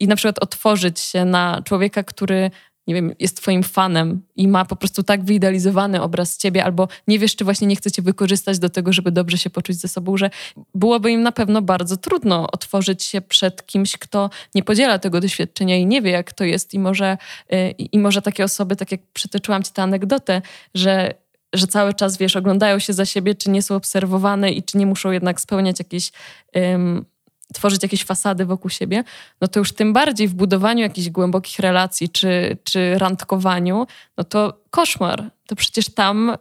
i 0.00 0.08
na 0.08 0.16
przykład 0.16 0.38
otworzyć 0.38 1.00
się 1.00 1.24
na 1.24 1.62
człowieka, 1.64 2.02
który 2.02 2.50
nie 2.86 2.94
wiem, 2.94 3.14
jest 3.18 3.36
twoim 3.36 3.62
fanem 3.62 4.22
i 4.36 4.48
ma 4.48 4.64
po 4.64 4.76
prostu 4.76 5.02
tak 5.02 5.24
wyidealizowany 5.24 6.02
obraz 6.02 6.38
ciebie, 6.38 6.64
albo 6.64 6.88
nie 7.08 7.18
wiesz, 7.18 7.36
czy 7.36 7.44
właśnie 7.44 7.66
nie 7.66 7.76
chce 7.76 7.90
cię 7.90 8.02
wykorzystać 8.02 8.58
do 8.58 8.70
tego, 8.70 8.92
żeby 8.92 9.12
dobrze 9.12 9.38
się 9.38 9.50
poczuć 9.50 9.76
ze 9.76 9.88
sobą, 9.88 10.16
że 10.16 10.30
byłoby 10.74 11.10
im 11.10 11.22
na 11.22 11.32
pewno 11.32 11.62
bardzo 11.62 11.96
trudno 11.96 12.50
otworzyć 12.52 13.02
się 13.02 13.20
przed 13.20 13.66
kimś, 13.66 13.96
kto 13.96 14.30
nie 14.54 14.62
podziela 14.62 14.98
tego 14.98 15.20
doświadczenia 15.20 15.76
i 15.76 15.86
nie 15.86 16.02
wie, 16.02 16.10
jak 16.10 16.32
to 16.32 16.44
jest. 16.44 16.74
I 16.74 16.78
może, 16.78 17.18
y, 17.52 17.70
i 17.70 17.98
może 17.98 18.22
takie 18.22 18.44
osoby, 18.44 18.76
tak 18.76 18.92
jak 18.92 19.00
przytoczyłam 19.12 19.62
ci 19.62 19.72
tę 19.72 19.82
anegdotę, 19.82 20.42
że 20.74 21.14
że 21.54 21.66
cały 21.66 21.94
czas, 21.94 22.18
wiesz, 22.18 22.36
oglądają 22.36 22.78
się 22.78 22.92
za 22.92 23.06
siebie, 23.06 23.34
czy 23.34 23.50
nie 23.50 23.62
są 23.62 23.74
obserwowane 23.74 24.52
i 24.52 24.62
czy 24.62 24.78
nie 24.78 24.86
muszą 24.86 25.10
jednak 25.10 25.40
spełniać 25.40 25.78
jakieś 25.78 26.12
um, 26.54 27.04
tworzyć 27.52 27.82
jakieś 27.82 28.04
fasady 28.04 28.46
wokół 28.46 28.70
siebie, 28.70 29.04
no 29.40 29.48
to 29.48 29.58
już 29.58 29.72
tym 29.72 29.92
bardziej 29.92 30.28
w 30.28 30.34
budowaniu 30.34 30.80
jakichś 30.80 31.08
głębokich 31.08 31.58
relacji 31.58 32.08
czy, 32.08 32.56
czy 32.64 32.98
randkowaniu, 32.98 33.86
no 34.16 34.24
to 34.24 34.60
koszmar. 34.70 35.30
To 35.46 35.56
przecież 35.56 35.94
tam, 35.94 36.36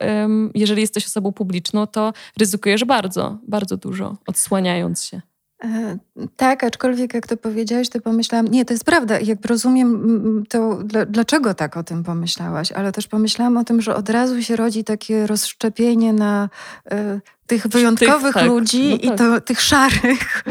jeżeli 0.55 0.81
jesteś 0.81 1.05
osobą 1.05 1.31
publiczną, 1.31 1.87
to 1.87 2.13
ryzykujesz 2.39 2.85
bardzo, 2.85 3.37
bardzo 3.47 3.77
dużo, 3.77 4.17
odsłaniając 4.27 5.03
się. 5.03 5.21
E, 5.63 5.97
tak, 6.35 6.63
aczkolwiek 6.63 7.13
jak 7.13 7.27
to 7.27 7.37
powiedziałaś, 7.37 7.89
to 7.89 8.01
pomyślałam, 8.01 8.47
nie, 8.47 8.65
to 8.65 8.73
jest 8.73 8.83
prawda, 8.83 9.19
jak 9.19 9.45
rozumiem 9.45 10.43
to, 10.49 10.79
dlaczego 11.07 11.53
tak 11.53 11.77
o 11.77 11.83
tym 11.83 12.03
pomyślałaś, 12.03 12.71
ale 12.71 12.91
też 12.91 13.07
pomyślałam 13.07 13.57
o 13.57 13.63
tym, 13.63 13.81
że 13.81 13.95
od 13.95 14.09
razu 14.09 14.43
się 14.43 14.55
rodzi 14.55 14.83
takie 14.83 15.27
rozszczepienie 15.27 16.13
na 16.13 16.49
y, 16.91 17.21
tych 17.47 17.67
wyjątkowych 17.67 18.33
tych, 18.33 18.43
tak. 18.43 18.45
ludzi 18.45 18.89
no 18.89 18.97
tak. 18.97 19.05
i 19.05 19.17
to, 19.17 19.41
tych 19.41 19.61
szarych 19.61 20.43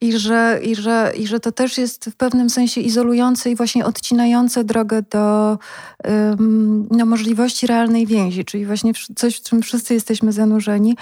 i 0.00 0.18
że, 0.18 0.60
i, 0.62 0.76
że, 0.76 1.12
i 1.16 1.26
że 1.26 1.40
to 1.40 1.52
też 1.52 1.78
jest 1.78 2.04
w 2.04 2.16
pewnym 2.16 2.50
sensie 2.50 2.80
izolujące 2.80 3.50
i 3.50 3.56
właśnie 3.56 3.84
odcinające 3.84 4.64
drogę 4.64 5.02
do 5.10 5.58
no, 6.90 7.06
możliwości 7.06 7.66
realnej 7.66 8.06
więzi, 8.06 8.44
czyli 8.44 8.66
właśnie 8.66 8.92
coś, 9.16 9.36
w 9.36 9.42
czym 9.42 9.62
wszyscy 9.62 9.94
jesteśmy 9.94 10.32
zanurzeni. 10.32 10.96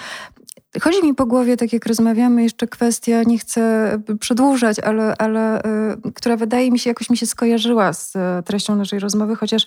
Chodzi 0.79 1.03
mi 1.03 1.15
po 1.15 1.27
głowie, 1.27 1.57
tak 1.57 1.73
jak 1.73 1.87
rozmawiamy, 1.87 2.43
jeszcze 2.43 2.67
kwestia, 2.67 3.23
nie 3.23 3.39
chcę 3.39 3.93
przedłużać, 4.21 4.79
ale, 4.79 5.17
ale 5.19 5.63
y, 6.07 6.13
która 6.15 6.37
wydaje 6.37 6.71
mi 6.71 6.79
się, 6.79 6.91
jakoś 6.91 7.11
mi 7.11 7.17
się 7.17 7.27
skojarzyła 7.27 7.93
z 7.93 8.17
y, 8.17 8.19
treścią 8.45 8.77
naszej 8.77 8.99
rozmowy, 8.99 9.37
chociaż 9.37 9.65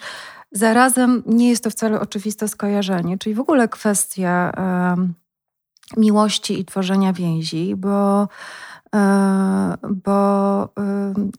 zarazem 0.51 1.23
nie 1.25 1.49
jest 1.49 1.63
to 1.63 1.69
wcale 1.69 1.99
oczywiste 1.99 2.47
skojarzenie, 2.47 3.17
czyli 3.17 3.35
w 3.35 3.39
ogóle 3.39 3.67
kwestia 3.67 4.51
y, 5.97 5.99
miłości 5.99 6.59
i 6.59 6.65
tworzenia 6.65 7.13
więzi, 7.13 7.75
bo 7.75 8.27
e, 8.95 9.77
bo 9.89 10.69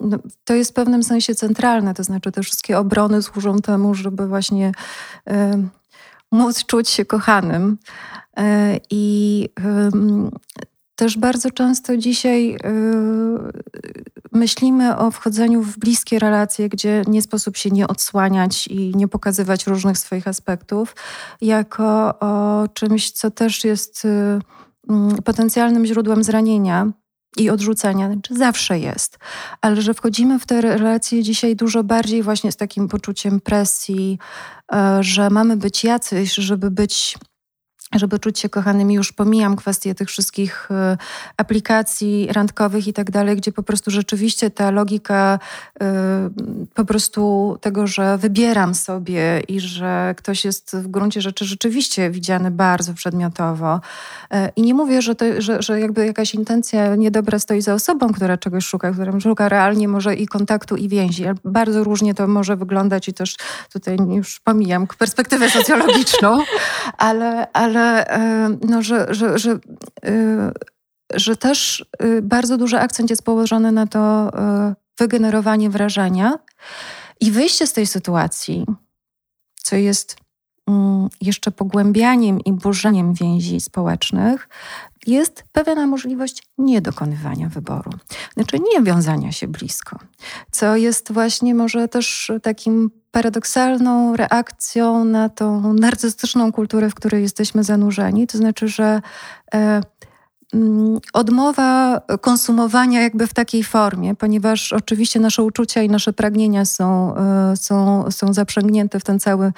no, 0.00 0.18
to 0.44 0.54
jest 0.54 0.70
w 0.70 0.74
pewnym 0.74 1.02
sensie 1.02 1.34
centralne, 1.34 1.94
to 1.94 2.04
znaczy 2.04 2.32
te 2.32 2.42
wszystkie 2.42 2.78
obrony 2.78 3.22
służą 3.22 3.58
temu, 3.58 3.94
żeby 3.94 4.26
właśnie 4.26 4.72
móc 6.32 6.64
czuć 6.66 6.88
się 6.88 7.04
kochanym. 7.04 7.78
E, 8.36 8.80
I 8.90 9.48
też 10.96 11.18
bardzo 11.18 11.50
często 11.50 11.96
dzisiaj 11.96 12.54
e, 12.54 12.58
myślimy 14.32 14.96
o 14.96 15.10
wchodzeniu 15.10 15.62
w 15.62 15.78
bliskie 15.78 16.18
relacje, 16.18 16.68
gdzie 16.68 17.02
nie 17.06 17.22
sposób 17.22 17.56
się 17.56 17.70
nie 17.70 17.88
odsłaniać 17.88 18.66
i 18.66 18.92
nie 18.96 19.08
pokazywać 19.08 19.66
różnych 19.66 19.98
swoich 19.98 20.28
aspektów, 20.28 20.96
jako 21.40 22.18
o 22.20 22.64
czymś, 22.74 23.10
co 23.10 23.30
też 23.30 23.64
jest 23.64 24.04
e, 24.04 24.38
potencjalnym 25.24 25.86
źródłem 25.86 26.24
zranienia 26.24 26.92
i 27.36 27.50
odrzucenia, 27.50 28.12
znaczy 28.12 28.34
zawsze 28.34 28.78
jest, 28.78 29.18
ale 29.60 29.82
że 29.82 29.94
wchodzimy 29.94 30.38
w 30.38 30.46
te 30.46 30.60
relacje 30.60 31.22
dzisiaj 31.22 31.56
dużo 31.56 31.84
bardziej 31.84 32.22
właśnie 32.22 32.52
z 32.52 32.56
takim 32.56 32.88
poczuciem 32.88 33.40
presji, 33.40 34.18
że 35.00 35.30
mamy 35.30 35.56
być 35.56 35.84
jacyś, 35.84 36.34
żeby 36.34 36.70
być 36.70 37.16
żeby 37.94 38.18
czuć 38.18 38.38
się 38.38 38.48
kochanymi, 38.48 38.94
już 38.94 39.12
pomijam 39.12 39.56
kwestię 39.56 39.94
tych 39.94 40.08
wszystkich 40.08 40.68
e, 40.70 40.96
aplikacji 41.36 42.28
randkowych 42.32 42.88
i 42.88 42.92
tak 42.92 43.10
dalej, 43.10 43.36
gdzie 43.36 43.52
po 43.52 43.62
prostu 43.62 43.90
rzeczywiście 43.90 44.50
ta 44.50 44.70
logika 44.70 45.38
e, 45.80 46.30
po 46.74 46.84
prostu 46.84 47.56
tego, 47.60 47.86
że 47.86 48.18
wybieram 48.18 48.74
sobie 48.74 49.40
i 49.48 49.60
że 49.60 50.14
ktoś 50.18 50.44
jest 50.44 50.76
w 50.76 50.88
gruncie 50.88 51.20
rzeczy 51.20 51.44
rzeczywiście 51.44 52.10
widziany 52.10 52.50
bardzo 52.50 52.94
przedmiotowo. 52.94 53.80
E, 54.30 54.52
I 54.56 54.62
nie 54.62 54.74
mówię, 54.74 55.02
że, 55.02 55.14
to, 55.14 55.24
że, 55.38 55.62
że 55.62 55.80
jakby 55.80 56.06
jakaś 56.06 56.34
intencja 56.34 56.96
niedobra 56.96 57.38
stoi 57.38 57.62
za 57.62 57.74
osobą, 57.74 58.12
która 58.12 58.36
czegoś 58.36 58.66
szuka, 58.66 58.92
która 58.92 59.20
szuka 59.20 59.48
realnie 59.48 59.88
może 59.88 60.14
i 60.14 60.26
kontaktu, 60.26 60.76
i 60.76 60.88
więzi. 60.88 61.24
Bardzo 61.44 61.84
różnie 61.84 62.14
to 62.14 62.26
może 62.26 62.56
wyglądać 62.56 63.08
i 63.08 63.14
też 63.14 63.36
tutaj 63.72 63.96
już 64.08 64.40
pomijam 64.40 64.86
perspektywę 64.86 65.50
socjologiczną, 65.50 66.38
ale, 66.98 67.52
ale 67.52 67.83
E, 67.84 68.48
no, 68.68 68.82
że, 68.82 69.06
że, 69.10 69.38
że, 69.38 69.58
e, 70.04 70.52
że 71.14 71.36
też 71.36 71.86
e, 71.98 72.22
bardzo 72.22 72.56
duży 72.56 72.78
akcent 72.78 73.10
jest 73.10 73.22
położony 73.22 73.72
na 73.72 73.86
to 73.86 74.30
wygenerowanie 74.98 75.70
wrażenia 75.70 76.38
i 77.20 77.30
wyjście 77.30 77.66
z 77.66 77.72
tej 77.72 77.86
sytuacji, 77.86 78.66
co 79.54 79.76
jest 79.76 80.16
mm, 80.68 81.08
jeszcze 81.20 81.50
pogłębianiem 81.50 82.40
i 82.40 82.52
burzeniem 82.52 83.14
więzi 83.14 83.60
społecznych, 83.60 84.48
jest 85.06 85.44
pewna 85.52 85.86
możliwość 85.86 86.42
niedokonywania 86.58 87.48
wyboru. 87.48 87.90
Znaczy 88.34 88.58
nie 88.74 88.82
wiązania 88.82 89.32
się 89.32 89.48
blisko, 89.48 89.98
co 90.50 90.76
jest 90.76 91.12
właśnie 91.12 91.54
może 91.54 91.88
też 91.88 92.32
takim 92.42 92.90
paradoksalną 93.14 94.16
reakcją 94.16 95.04
na 95.04 95.28
tą 95.28 95.74
narcystyczną 95.74 96.52
kulturę, 96.52 96.90
w 96.90 96.94
której 96.94 97.22
jesteśmy 97.22 97.64
zanurzeni. 97.64 98.26
To 98.26 98.38
znaczy, 98.38 98.68
że 98.68 99.02
e, 99.54 99.80
mm, 100.54 100.98
odmowa 101.12 102.00
konsumowania 102.20 103.02
jakby 103.02 103.26
w 103.26 103.34
takiej 103.34 103.64
formie, 103.64 104.14
ponieważ 104.14 104.72
oczywiście 104.72 105.20
nasze 105.20 105.42
uczucia 105.42 105.82
i 105.82 105.88
nasze 105.88 106.12
pragnienia 106.12 106.64
są, 106.64 107.16
e, 107.16 107.56
są, 107.56 108.04
są 108.10 108.32
zaprzęgnięte 108.32 109.00
w 109.00 109.04
ten 109.04 109.20
cały 109.20 109.52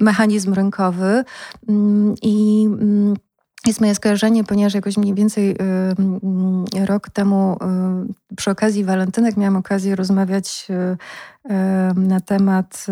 mechanizm 0.00 0.54
rynkowy 0.54 1.24
mm, 1.68 2.14
i 2.22 2.64
mm, 2.66 3.14
jest 3.66 3.80
moje 3.80 3.94
skojarzenie, 3.94 4.44
ponieważ 4.44 4.74
jakoś 4.74 4.96
mniej 4.96 5.14
więcej 5.14 5.50
y, 5.50 5.54
y, 6.78 6.86
rok 6.86 7.10
temu 7.10 7.58
y, 8.30 8.36
przy 8.36 8.50
okazji 8.50 8.84
walentynek 8.84 9.36
miałam 9.36 9.56
okazję 9.56 9.96
rozmawiać 9.96 10.68
na 11.96 12.20
temat 12.20 12.86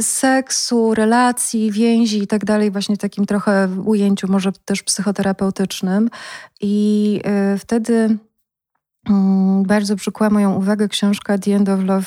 seksu, 0.00 0.94
relacji, 0.94 1.72
więzi 1.72 2.22
i 2.22 2.26
tak 2.26 2.44
dalej, 2.44 2.70
właśnie 2.70 2.96
takim 2.96 3.26
trochę 3.26 3.68
ujęciu, 3.84 4.28
może 4.28 4.52
też 4.64 4.82
psychoterapeutycznym. 4.82 6.10
I 6.60 7.20
wtedy 7.58 8.18
mm, 9.08 9.62
bardzo 9.62 9.96
przykuła 9.96 10.30
moją 10.30 10.54
uwagę 10.54 10.88
książka 10.88 11.38
The 11.38 11.56
End 11.56 11.68
of 11.68 11.80
Love 11.80 12.06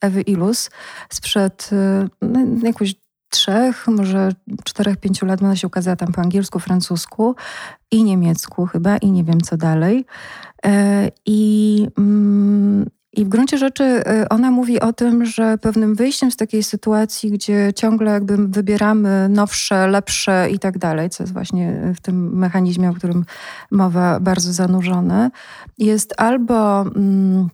Ewy 0.00 0.20
Ilus 0.20 0.70
sprzed 1.10 1.70
no, 2.22 2.40
jakoś 2.62 2.94
trzech, 3.32 3.88
może 3.88 4.28
czterech, 4.64 4.96
pięciu 4.96 5.26
lat 5.26 5.42
ona 5.42 5.56
się 5.56 5.66
ukazała 5.66 5.96
tam 5.96 6.12
po 6.12 6.20
angielsku, 6.20 6.58
francusku 6.58 7.34
i 7.90 8.04
niemiecku 8.04 8.66
chyba 8.66 8.96
i 8.96 9.10
nie 9.10 9.24
wiem 9.24 9.40
co 9.40 9.56
dalej. 9.56 10.04
E, 10.64 11.08
I, 11.26 11.86
mm, 11.98 12.86
i 13.12 13.24
w 13.24 13.28
gruncie 13.28 13.58
rzeczy 13.58 13.84
e, 13.84 14.28
ona 14.28 14.50
mówi 14.50 14.80
o 14.80 14.92
tym, 14.92 15.24
że 15.24 15.58
pewnym 15.58 15.94
wyjściem 15.94 16.30
z 16.30 16.36
takiej 16.36 16.62
sytuacji, 16.62 17.30
gdzie 17.30 17.72
ciągle 17.76 18.10
jakby 18.10 18.48
wybieramy 18.48 19.28
nowsze, 19.28 19.88
lepsze 19.88 20.48
i 20.50 20.58
tak 20.58 20.78
dalej, 20.78 21.10
co 21.10 21.22
jest 21.22 21.32
właśnie 21.32 21.92
w 21.96 22.00
tym 22.00 22.38
mechanizmie, 22.38 22.90
o 22.90 22.94
którym 22.94 23.24
mowa 23.70 24.20
bardzo 24.20 24.52
zanurzone, 24.52 25.30
jest 25.78 26.14
albo... 26.16 26.80
Mm, 26.80 27.48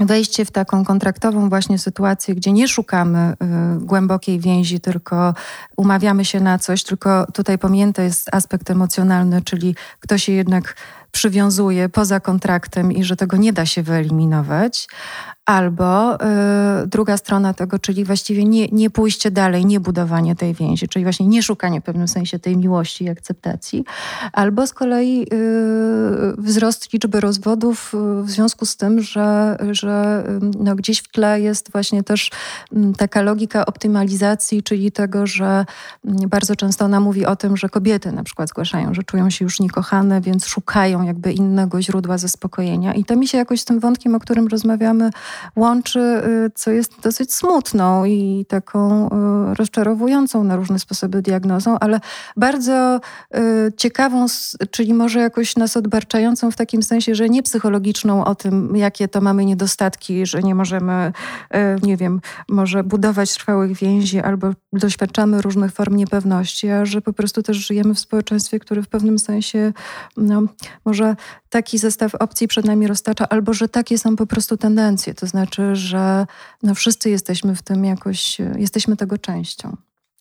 wejście 0.00 0.44
w 0.44 0.50
taką 0.50 0.84
kontraktową 0.84 1.48
właśnie 1.48 1.78
sytuację, 1.78 2.34
gdzie 2.34 2.52
nie 2.52 2.68
szukamy 2.68 3.32
y, 3.32 3.86
głębokiej 3.86 4.40
więzi, 4.40 4.80
tylko 4.80 5.34
umawiamy 5.76 6.24
się 6.24 6.40
na 6.40 6.58
coś, 6.58 6.84
tylko 6.84 7.26
tutaj 7.32 7.58
pamięta 7.58 8.02
jest 8.02 8.34
aspekt 8.34 8.70
emocjonalny, 8.70 9.42
czyli 9.42 9.74
ktoś 10.00 10.24
się 10.24 10.32
jednak 10.32 10.74
przywiązuje 11.12 11.88
poza 11.88 12.20
kontraktem 12.20 12.92
i 12.92 13.04
że 13.04 13.16
tego 13.16 13.36
nie 13.36 13.52
da 13.52 13.66
się 13.66 13.82
wyeliminować, 13.82 14.88
Albo 15.48 16.14
y, 16.14 16.86
druga 16.86 17.16
strona 17.16 17.54
tego, 17.54 17.78
czyli 17.78 18.04
właściwie 18.04 18.44
nie, 18.44 18.68
nie 18.68 18.90
pójście 18.90 19.30
dalej, 19.30 19.66
nie 19.66 19.80
budowanie 19.80 20.36
tej 20.36 20.54
więzi, 20.54 20.88
czyli 20.88 21.04
właśnie 21.04 21.26
nie 21.26 21.42
szukanie 21.42 21.80
w 21.80 21.84
pewnym 21.84 22.08
sensie 22.08 22.38
tej 22.38 22.56
miłości 22.56 23.04
i 23.04 23.08
akceptacji, 23.08 23.84
albo 24.32 24.66
z 24.66 24.72
kolei 24.72 25.22
y, 25.22 25.26
wzrost 26.38 26.92
liczby 26.92 27.20
rozwodów 27.20 27.94
y, 27.94 28.22
w 28.22 28.30
związku 28.30 28.66
z 28.66 28.76
tym, 28.76 29.00
że, 29.00 29.56
że 29.70 30.24
y, 30.28 30.58
no, 30.58 30.76
gdzieś 30.76 30.98
w 30.98 31.08
tle 31.08 31.40
jest 31.40 31.72
właśnie 31.72 32.02
też 32.02 32.30
mm, 32.72 32.94
taka 32.94 33.22
logika 33.22 33.66
optymalizacji, 33.66 34.62
czyli 34.62 34.92
tego, 34.92 35.26
że 35.26 35.64
mm, 36.04 36.28
bardzo 36.28 36.56
często 36.56 36.84
ona 36.84 37.00
mówi 37.00 37.26
o 37.26 37.36
tym, 37.36 37.56
że 37.56 37.68
kobiety 37.68 38.12
na 38.12 38.24
przykład 38.24 38.48
zgłaszają, 38.48 38.94
że 38.94 39.02
czują 39.02 39.30
się 39.30 39.44
już 39.44 39.60
niekochane, 39.60 40.20
więc 40.20 40.46
szukają 40.46 41.02
jakby 41.02 41.32
innego 41.32 41.82
źródła 41.82 42.18
zaspokojenia. 42.18 42.94
I 42.94 43.04
to 43.04 43.16
mi 43.16 43.28
się 43.28 43.38
jakoś 43.38 43.60
z 43.60 43.64
tym 43.64 43.80
wątkiem, 43.80 44.14
o 44.14 44.20
którym 44.20 44.46
rozmawiamy, 44.46 45.10
łączy, 45.56 46.00
y, 46.00 46.50
co 46.54 46.70
jest 46.70 47.00
dosyć 47.02 47.34
smutną 47.34 48.04
i 48.04 48.46
taką 48.48 49.06
y, 49.06 49.54
rozczarowującą 49.54 50.44
na 50.44 50.56
różne 50.56 50.78
sposoby 50.78 51.22
diagnozą, 51.22 51.78
ale 51.78 52.00
bardzo 52.36 53.00
y, 53.36 53.72
ciekawą, 53.76 54.26
czyli 54.70 54.94
może 54.94 55.20
jakoś 55.20 55.56
nas 55.56 55.76
odbarczającą 55.76 56.50
w 56.50 56.56
takim 56.56 56.82
sensie, 56.82 57.14
że 57.14 57.28
nie 57.28 57.42
psychologiczną 57.42 58.24
o 58.24 58.34
tym, 58.34 58.76
jakie 58.76 59.08
to 59.08 59.20
mamy 59.20 59.44
niedostatki, 59.44 60.26
że 60.26 60.42
nie 60.42 60.54
możemy, 60.54 61.12
nie 61.82 61.96
wiem, 61.96 62.20
może 62.48 62.84
budować 62.84 63.34
trwałych 63.34 63.78
więzi 63.78 64.20
albo 64.20 64.50
doświadczamy 64.72 65.42
różnych 65.42 65.72
form 65.72 65.96
niepewności, 65.96 66.68
a 66.70 66.84
że 66.84 67.00
po 67.00 67.12
prostu 67.12 67.42
też 67.42 67.56
żyjemy 67.56 67.94
w 67.94 67.98
społeczeństwie, 67.98 68.58
które 68.58 68.82
w 68.82 68.88
pewnym 68.88 69.18
sensie 69.18 69.72
no, 70.16 70.42
może 70.84 71.16
taki 71.48 71.78
zestaw 71.78 72.14
opcji 72.14 72.48
przed 72.48 72.64
nami 72.64 72.86
roztacza, 72.86 73.28
albo 73.28 73.54
że 73.54 73.68
takie 73.68 73.98
są 73.98 74.16
po 74.16 74.26
prostu 74.26 74.56
tendencje. 74.56 75.14
To 75.14 75.26
znaczy, 75.26 75.76
że 75.76 76.26
no 76.62 76.74
wszyscy 76.74 77.10
jesteśmy 77.10 77.54
w 77.54 77.62
tym 77.62 77.84
jakoś, 77.84 78.38
jesteśmy 78.56 78.96
tego 78.96 79.18
częścią. 79.18 79.76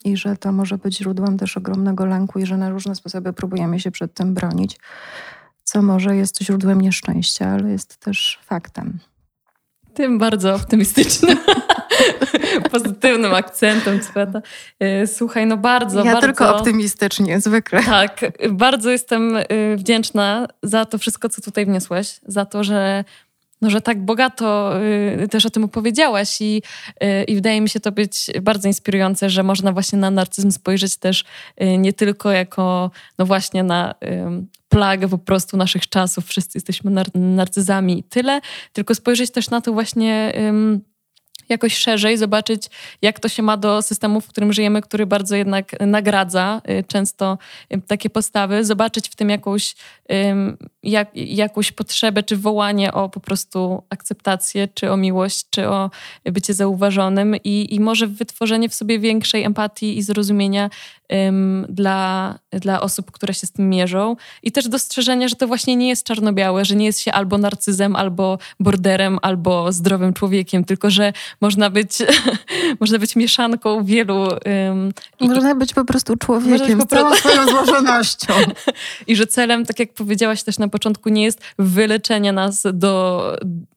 I 0.05 0.17
że 0.17 0.37
to 0.37 0.51
może 0.51 0.77
być 0.77 0.97
źródłem 0.97 1.37
też 1.37 1.57
ogromnego 1.57 2.05
lęku, 2.05 2.39
i 2.39 2.45
że 2.45 2.57
na 2.57 2.69
różne 2.69 2.95
sposoby 2.95 3.33
próbujemy 3.33 3.79
się 3.79 3.91
przed 3.91 4.13
tym 4.13 4.33
bronić, 4.33 4.79
co 5.63 5.81
może 5.81 6.15
jest 6.15 6.43
źródłem 6.43 6.81
nieszczęścia, 6.81 7.49
ale 7.49 7.71
jest 7.71 7.97
też 7.97 8.39
faktem. 8.45 8.99
Tym 9.93 10.19
bardzo 10.19 10.55
optymistycznym, 10.55 11.37
pozytywnym 12.61 13.33
akcentem 13.33 13.99
Cweta. 13.99 14.41
E, 14.79 15.07
słuchaj, 15.07 15.47
no 15.47 15.57
bardzo, 15.57 16.05
ja 16.05 16.13
bardzo... 16.13 16.21
tylko 16.21 16.55
optymistycznie, 16.55 17.41
zwykle. 17.41 17.83
Tak, 17.83 18.19
bardzo 18.51 18.89
jestem 18.89 19.37
e, 19.37 19.45
wdzięczna 19.75 20.47
za 20.63 20.85
to 20.85 20.97
wszystko, 20.97 21.29
co 21.29 21.41
tutaj 21.41 21.65
wniosłeś, 21.65 22.19
za 22.25 22.45
to, 22.45 22.63
że 22.63 23.03
no, 23.61 23.69
że 23.69 23.81
tak 23.81 24.05
bogato 24.05 24.73
y, 25.23 25.27
też 25.27 25.45
o 25.45 25.49
tym 25.49 25.63
opowiedziałaś 25.63 26.41
i, 26.41 26.61
y, 27.03 27.23
i 27.23 27.35
wydaje 27.35 27.61
mi 27.61 27.69
się 27.69 27.79
to 27.79 27.91
być 27.91 28.31
bardzo 28.41 28.67
inspirujące, 28.67 29.29
że 29.29 29.43
można 29.43 29.71
właśnie 29.71 29.99
na 29.99 30.11
narcyzm 30.11 30.51
spojrzeć 30.51 30.97
też 30.97 31.25
y, 31.61 31.77
nie 31.77 31.93
tylko 31.93 32.31
jako 32.31 32.91
no 33.17 33.25
właśnie 33.25 33.63
na 33.63 33.95
plagę 34.69 35.07
po 35.07 35.17
prostu 35.17 35.57
naszych 35.57 35.89
czasów, 35.89 36.25
wszyscy 36.25 36.57
jesteśmy 36.57 36.91
nar 36.91 37.07
narcyzami 37.15 37.99
i 37.99 38.03
tyle, 38.03 38.41
tylko 38.73 38.95
spojrzeć 38.95 39.31
też 39.31 39.49
na 39.49 39.61
to 39.61 39.73
właśnie 39.73 40.33
jakoś 41.49 41.77
szerzej, 41.77 42.17
zobaczyć, 42.17 42.63
jak 43.01 43.19
to 43.19 43.29
się 43.29 43.43
ma 43.43 43.57
do 43.57 43.81
systemu, 43.81 44.21
w 44.21 44.27
którym 44.27 44.53
żyjemy, 44.53 44.81
który 44.81 45.05
bardzo 45.05 45.35
jednak 45.35 45.79
nagradza 45.79 46.61
y, 46.69 46.83
często 46.83 47.37
y, 47.73 47.81
takie 47.87 48.09
postawy, 48.09 48.65
zobaczyć 48.65 49.09
w 49.09 49.15
tym 49.15 49.29
jakąś, 49.29 49.75
jak, 50.87 51.09
jakąś 51.15 51.71
potrzebę, 51.71 52.23
czy 52.23 52.37
wołanie 52.37 52.93
o 52.93 53.09
po 53.09 53.19
prostu 53.19 53.83
akceptację, 53.89 54.67
czy 54.73 54.91
o 54.91 54.97
miłość, 54.97 55.45
czy 55.49 55.69
o 55.69 55.89
bycie 56.25 56.53
zauważonym 56.53 57.35
i, 57.43 57.75
i 57.75 57.79
może 57.79 58.07
wytworzenie 58.07 58.69
w 58.69 58.75
sobie 58.75 58.99
większej 58.99 59.43
empatii 59.43 59.97
i 59.97 60.03
zrozumienia 60.03 60.69
dla, 61.69 62.39
dla 62.51 62.81
osób, 62.81 63.11
które 63.11 63.33
się 63.33 63.47
z 63.47 63.51
tym 63.51 63.69
mierzą. 63.69 64.15
I 64.43 64.51
też 64.51 64.67
dostrzeżenie, 64.67 65.29
że 65.29 65.35
to 65.35 65.47
właśnie 65.47 65.75
nie 65.75 65.89
jest 65.89 66.03
czarno-białe, 66.03 66.65
że 66.65 66.75
nie 66.75 66.85
jest 66.85 66.99
się 66.99 67.11
albo 67.11 67.37
narcyzem, 67.37 67.95
albo 67.95 68.37
borderem, 68.59 69.19
albo 69.21 69.71
zdrowym 69.71 70.13
człowiekiem, 70.13 70.65
tylko 70.65 70.89
że 70.89 71.13
można 71.41 71.69
być, 71.69 71.91
można 72.81 72.99
być 72.99 73.15
mieszanką 73.15 73.83
wielu. 73.83 74.19
Um, 74.19 74.91
można 75.19 75.55
być 75.55 75.73
po 75.73 75.85
prostu 75.85 76.17
człowiekiem 76.17 76.81
z 76.81 76.85
całą 76.85 77.15
swoją 77.15 77.47
złożonością. 77.47 78.33
I 79.07 79.15
że 79.15 79.27
celem, 79.27 79.65
tak 79.65 79.79
jak 79.79 79.93
powiedziałaś 79.93 80.43
też 80.43 80.57
na 80.57 80.67
początku, 80.67 80.76
nie 81.05 81.23
jest 81.23 81.41
wyleczenie 81.59 82.31
nas 82.31 82.63
do, 82.73 83.21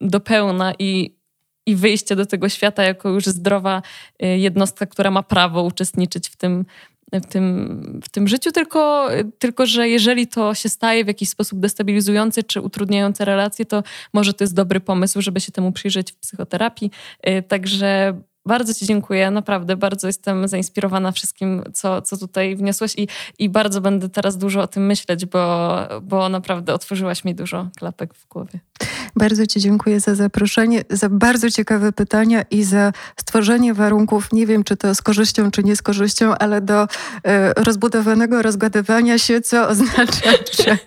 do 0.01 0.21
pełna 0.21 0.73
i 0.79 1.21
i 1.67 1.77
wyjście 1.77 2.17
do 2.17 2.27
tego 2.27 2.49
świata 2.49 2.83
jako 2.83 3.09
już 3.09 3.25
zdrowa 3.25 3.83
y, 4.23 4.27
jednostka, 4.27 4.87
która 4.87 5.11
ma 5.11 5.23
prawo 5.23 5.63
uczestniczyć 5.63 6.29
w 6.29 6.37
tym, 6.37 6.65
w 7.13 7.27
tym, 7.27 8.01
w 8.05 8.09
tym 8.09 8.29
życiu, 8.29 8.53
tylko, 8.53 9.09
tylko 9.39 9.67
że 9.67 9.89
jeżeli 9.89 10.27
to 10.27 10.55
się 10.55 10.69
staje 10.69 11.05
w 11.05 11.07
jakiś 11.07 11.29
sposób 11.29 11.61
destabilizujący 11.61 12.43
czy 12.43 12.61
utrudniający 12.61 13.25
relacje, 13.25 13.65
to 13.65 13.83
może 14.13 14.35
to 14.35 14.45
jest 14.45 14.55
dobry 14.55 14.81
pomysł, 14.81 15.21
żeby 15.21 15.41
się 15.41 15.53
temu 15.53 15.73
przyjrzeć 15.73 16.13
w 16.13 16.17
psychoterapii. 16.17 16.91
Y, 17.29 17.43
także 17.43 18.21
bardzo 18.47 18.75
Ci 18.75 18.87
dziękuję, 18.87 19.31
naprawdę 19.31 19.77
bardzo 19.77 20.07
jestem 20.07 20.49
zainspirowana 20.49 21.13
wszystkim, 21.13 21.63
co, 21.73 22.03
co 22.03 22.17
tutaj 22.17 22.57
wniosłeś 22.57 22.95
i, 22.97 23.09
i 23.39 23.49
bardzo 23.49 23.81
będę 23.81 24.09
teraz 24.09 24.39
dużo 24.39 24.63
o 24.63 24.67
tym 24.67 24.87
myśleć, 24.87 25.27
bo, 25.27 25.77
bo 26.03 26.29
naprawdę 26.29 26.75
otworzyłaś 26.75 27.25
mi 27.25 27.35
dużo 27.35 27.69
klapek 27.77 28.15
w 28.15 28.29
głowie. 28.29 28.61
Bardzo 29.17 29.47
Ci 29.47 29.61
dziękuję 29.61 30.01
za 30.01 30.15
zaproszenie, 30.15 30.85
za 30.91 31.09
bardzo 31.09 31.51
ciekawe 31.51 31.93
pytania 31.93 32.43
i 32.51 32.65
za 32.65 32.93
stworzenie 33.17 33.75
warunków, 33.75 34.33
nie 34.33 34.47
wiem 34.47 34.65
czy 34.65 34.77
to 34.77 34.95
z 34.95 35.03
korzyścią, 35.03 35.51
czy 35.51 35.63
nie 35.63 35.77
z 35.77 35.83
korzyścią, 35.83 36.35
ale 36.35 36.61
do 36.61 36.87
e, 37.25 37.55
rozbudowanego 37.55 38.43
rozgadywania 38.43 39.19
się, 39.19 39.41
co 39.41 39.69
oznacza, 39.69 40.31
że, 40.65 40.79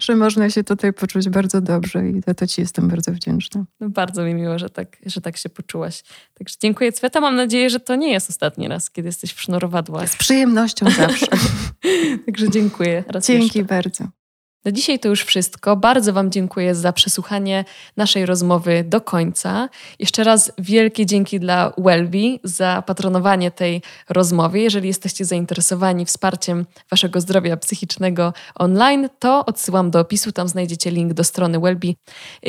że 0.00 0.16
można 0.16 0.50
się 0.50 0.64
tutaj 0.64 0.92
poczuć 0.92 1.28
bardzo 1.28 1.60
dobrze 1.60 2.08
i 2.08 2.20
za 2.26 2.34
to 2.34 2.46
Ci 2.46 2.60
jestem 2.60 2.88
bardzo 2.88 3.12
wdzięczna. 3.12 3.64
No 3.80 3.88
bardzo 3.88 4.24
mi 4.24 4.34
miło, 4.34 4.58
że 4.58 4.70
tak, 4.70 4.96
że 5.06 5.20
tak 5.20 5.36
się 5.36 5.48
poczułaś. 5.48 6.02
Także 6.34 6.56
dziękuję 6.60 6.89
Cweta. 6.92 7.20
Mam 7.20 7.36
nadzieję, 7.36 7.70
że 7.70 7.80
to 7.80 7.96
nie 7.96 8.12
jest 8.12 8.30
ostatni 8.30 8.68
raz, 8.68 8.90
kiedy 8.90 9.08
jesteś 9.08 9.32
w 9.32 9.40
sznurowadłach. 9.40 10.10
Z 10.10 10.16
przyjemnością 10.16 10.90
zawsze. 10.90 11.26
Także 12.26 12.50
dziękuję. 12.50 13.04
Raz 13.08 13.26
Dzięki 13.26 13.58
jeszcze. 13.58 13.74
bardzo. 13.74 14.04
Na 14.64 14.72
dzisiaj 14.72 14.98
to 14.98 15.08
już 15.08 15.24
wszystko. 15.24 15.76
Bardzo 15.76 16.12
Wam 16.12 16.30
dziękuję 16.30 16.74
za 16.74 16.92
przesłuchanie 16.92 17.64
naszej 17.96 18.26
rozmowy 18.26 18.84
do 18.86 19.00
końca. 19.00 19.68
Jeszcze 19.98 20.24
raz 20.24 20.52
wielkie 20.58 21.06
dzięki 21.06 21.40
dla 21.40 21.72
Wellbe 21.78 22.18
za 22.44 22.82
patronowanie 22.86 23.50
tej 23.50 23.82
rozmowy. 24.08 24.60
Jeżeli 24.60 24.88
jesteście 24.88 25.24
zainteresowani 25.24 26.04
wsparciem 26.04 26.66
Waszego 26.90 27.20
zdrowia 27.20 27.56
psychicznego 27.56 28.32
online, 28.54 29.08
to 29.18 29.46
odsyłam 29.46 29.90
do 29.90 30.00
opisu, 30.00 30.32
tam 30.32 30.48
znajdziecie 30.48 30.90
link 30.90 31.12
do 31.12 31.24
strony 31.24 31.60
Wellbe. 31.60 31.88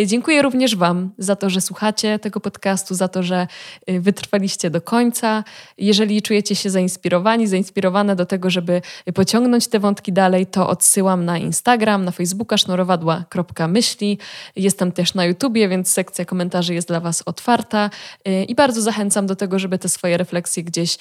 Dziękuję 0.06 0.42
również 0.42 0.76
Wam 0.76 1.12
za 1.18 1.36
to, 1.36 1.50
że 1.50 1.62
słuchacie 1.62 2.20
tego 2.20 2.40
podcastu, 2.40 2.96
za 2.96 3.08
to, 3.08 3.24
że 3.24 3.48
y, 3.90 4.02
wytrwaliście 4.02 4.70
do 4.70 4.82
końca. 4.82 5.44
Jeżeli 5.78 6.22
czujecie 6.22 6.56
się 6.56 6.70
zainspirowani, 6.70 7.48
zainspirowane 7.48 8.16
do 8.16 8.26
tego, 8.26 8.50
żeby 8.50 8.82
pociągnąć 9.14 9.68
te 9.68 9.80
wątki 9.80 10.14
dalej, 10.14 10.46
to 10.46 10.70
odsyłam 10.70 11.26
na 11.26 11.38
Instagram 11.38 12.01
na 12.02 12.12
Facebooka 12.12 12.58
sznurowadła.myśli. 12.58 14.18
Jestem 14.56 14.92
też 14.92 15.14
na 15.14 15.26
YouTubie, 15.26 15.70
więc 15.70 15.92
sekcja 15.92 16.26
komentarzy 16.26 16.74
jest 16.74 16.88
dla 16.88 17.00
Was 17.00 17.24
otwarta 17.26 17.90
y, 18.28 18.44
i 18.44 18.56
bardzo 18.56 18.82
zachęcam 18.82 19.28
do 19.28 19.36
tego, 19.36 19.60
żeby 19.60 19.80
te 19.80 19.90
swoje 19.90 20.18
refleksje 20.18 20.64
gdzieś 20.64 20.98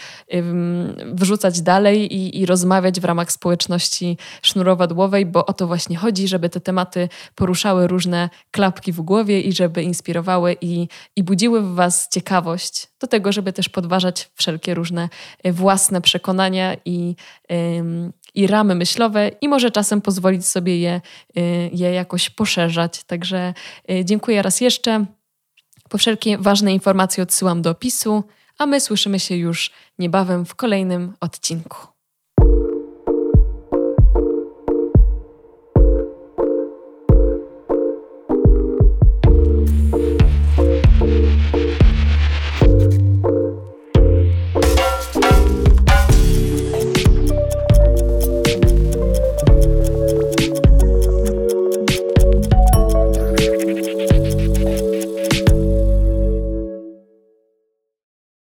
wrzucać 1.12 1.60
dalej 1.60 2.14
i, 2.16 2.40
i 2.40 2.46
rozmawiać 2.46 3.00
w 3.00 3.04
ramach 3.04 3.32
społeczności 3.32 4.16
sznurowadłowej, 4.42 5.26
bo 5.26 5.46
o 5.46 5.52
to 5.52 5.66
właśnie 5.66 5.96
chodzi, 5.96 6.28
żeby 6.28 6.48
te 6.48 6.60
tematy 6.60 7.08
poruszały 7.34 7.86
różne 7.86 8.30
klapki 8.50 8.92
w 8.92 9.00
głowie 9.00 9.40
i 9.40 9.52
żeby 9.52 9.82
inspirowały 9.82 10.56
i, 10.60 10.88
i 11.16 11.22
budziły 11.22 11.62
w 11.62 11.74
Was 11.74 12.08
ciekawość 12.08 12.88
do 13.00 13.06
tego, 13.06 13.32
żeby 13.32 13.52
też 13.52 13.68
podważać 13.68 14.30
wszelkie 14.34 14.74
różne 14.74 15.08
y, 15.46 15.52
własne 15.52 16.00
przekonania 16.00 16.76
i, 16.84 17.16
i 18.34 18.46
ramy 18.46 18.74
myślowe 18.74 19.30
i 19.40 19.48
może 19.48 19.70
czasem 19.70 20.00
pozwolić 20.00 20.46
sobie 20.46 20.80
je, 20.80 21.00
y, 21.38 21.70
je 21.72 21.92
jakoś 21.92 22.30
poszerzać. 22.30 23.04
Także 23.04 23.54
y, 23.90 24.04
dziękuję 24.04 24.42
raz 24.42 24.60
jeszcze. 24.60 25.06
Po 25.88 25.98
wszelkie 25.98 26.38
ważne 26.38 26.72
informacje 26.72 27.22
odsyłam 27.22 27.62
do 27.62 27.70
opisu, 27.70 28.24
a 28.58 28.66
my 28.66 28.80
słyszymy 28.80 29.20
się 29.20 29.36
już 29.36 29.70
niebawem 29.98 30.44
w 30.44 30.54
kolejnym 30.54 31.12
odcinku. 31.20 31.99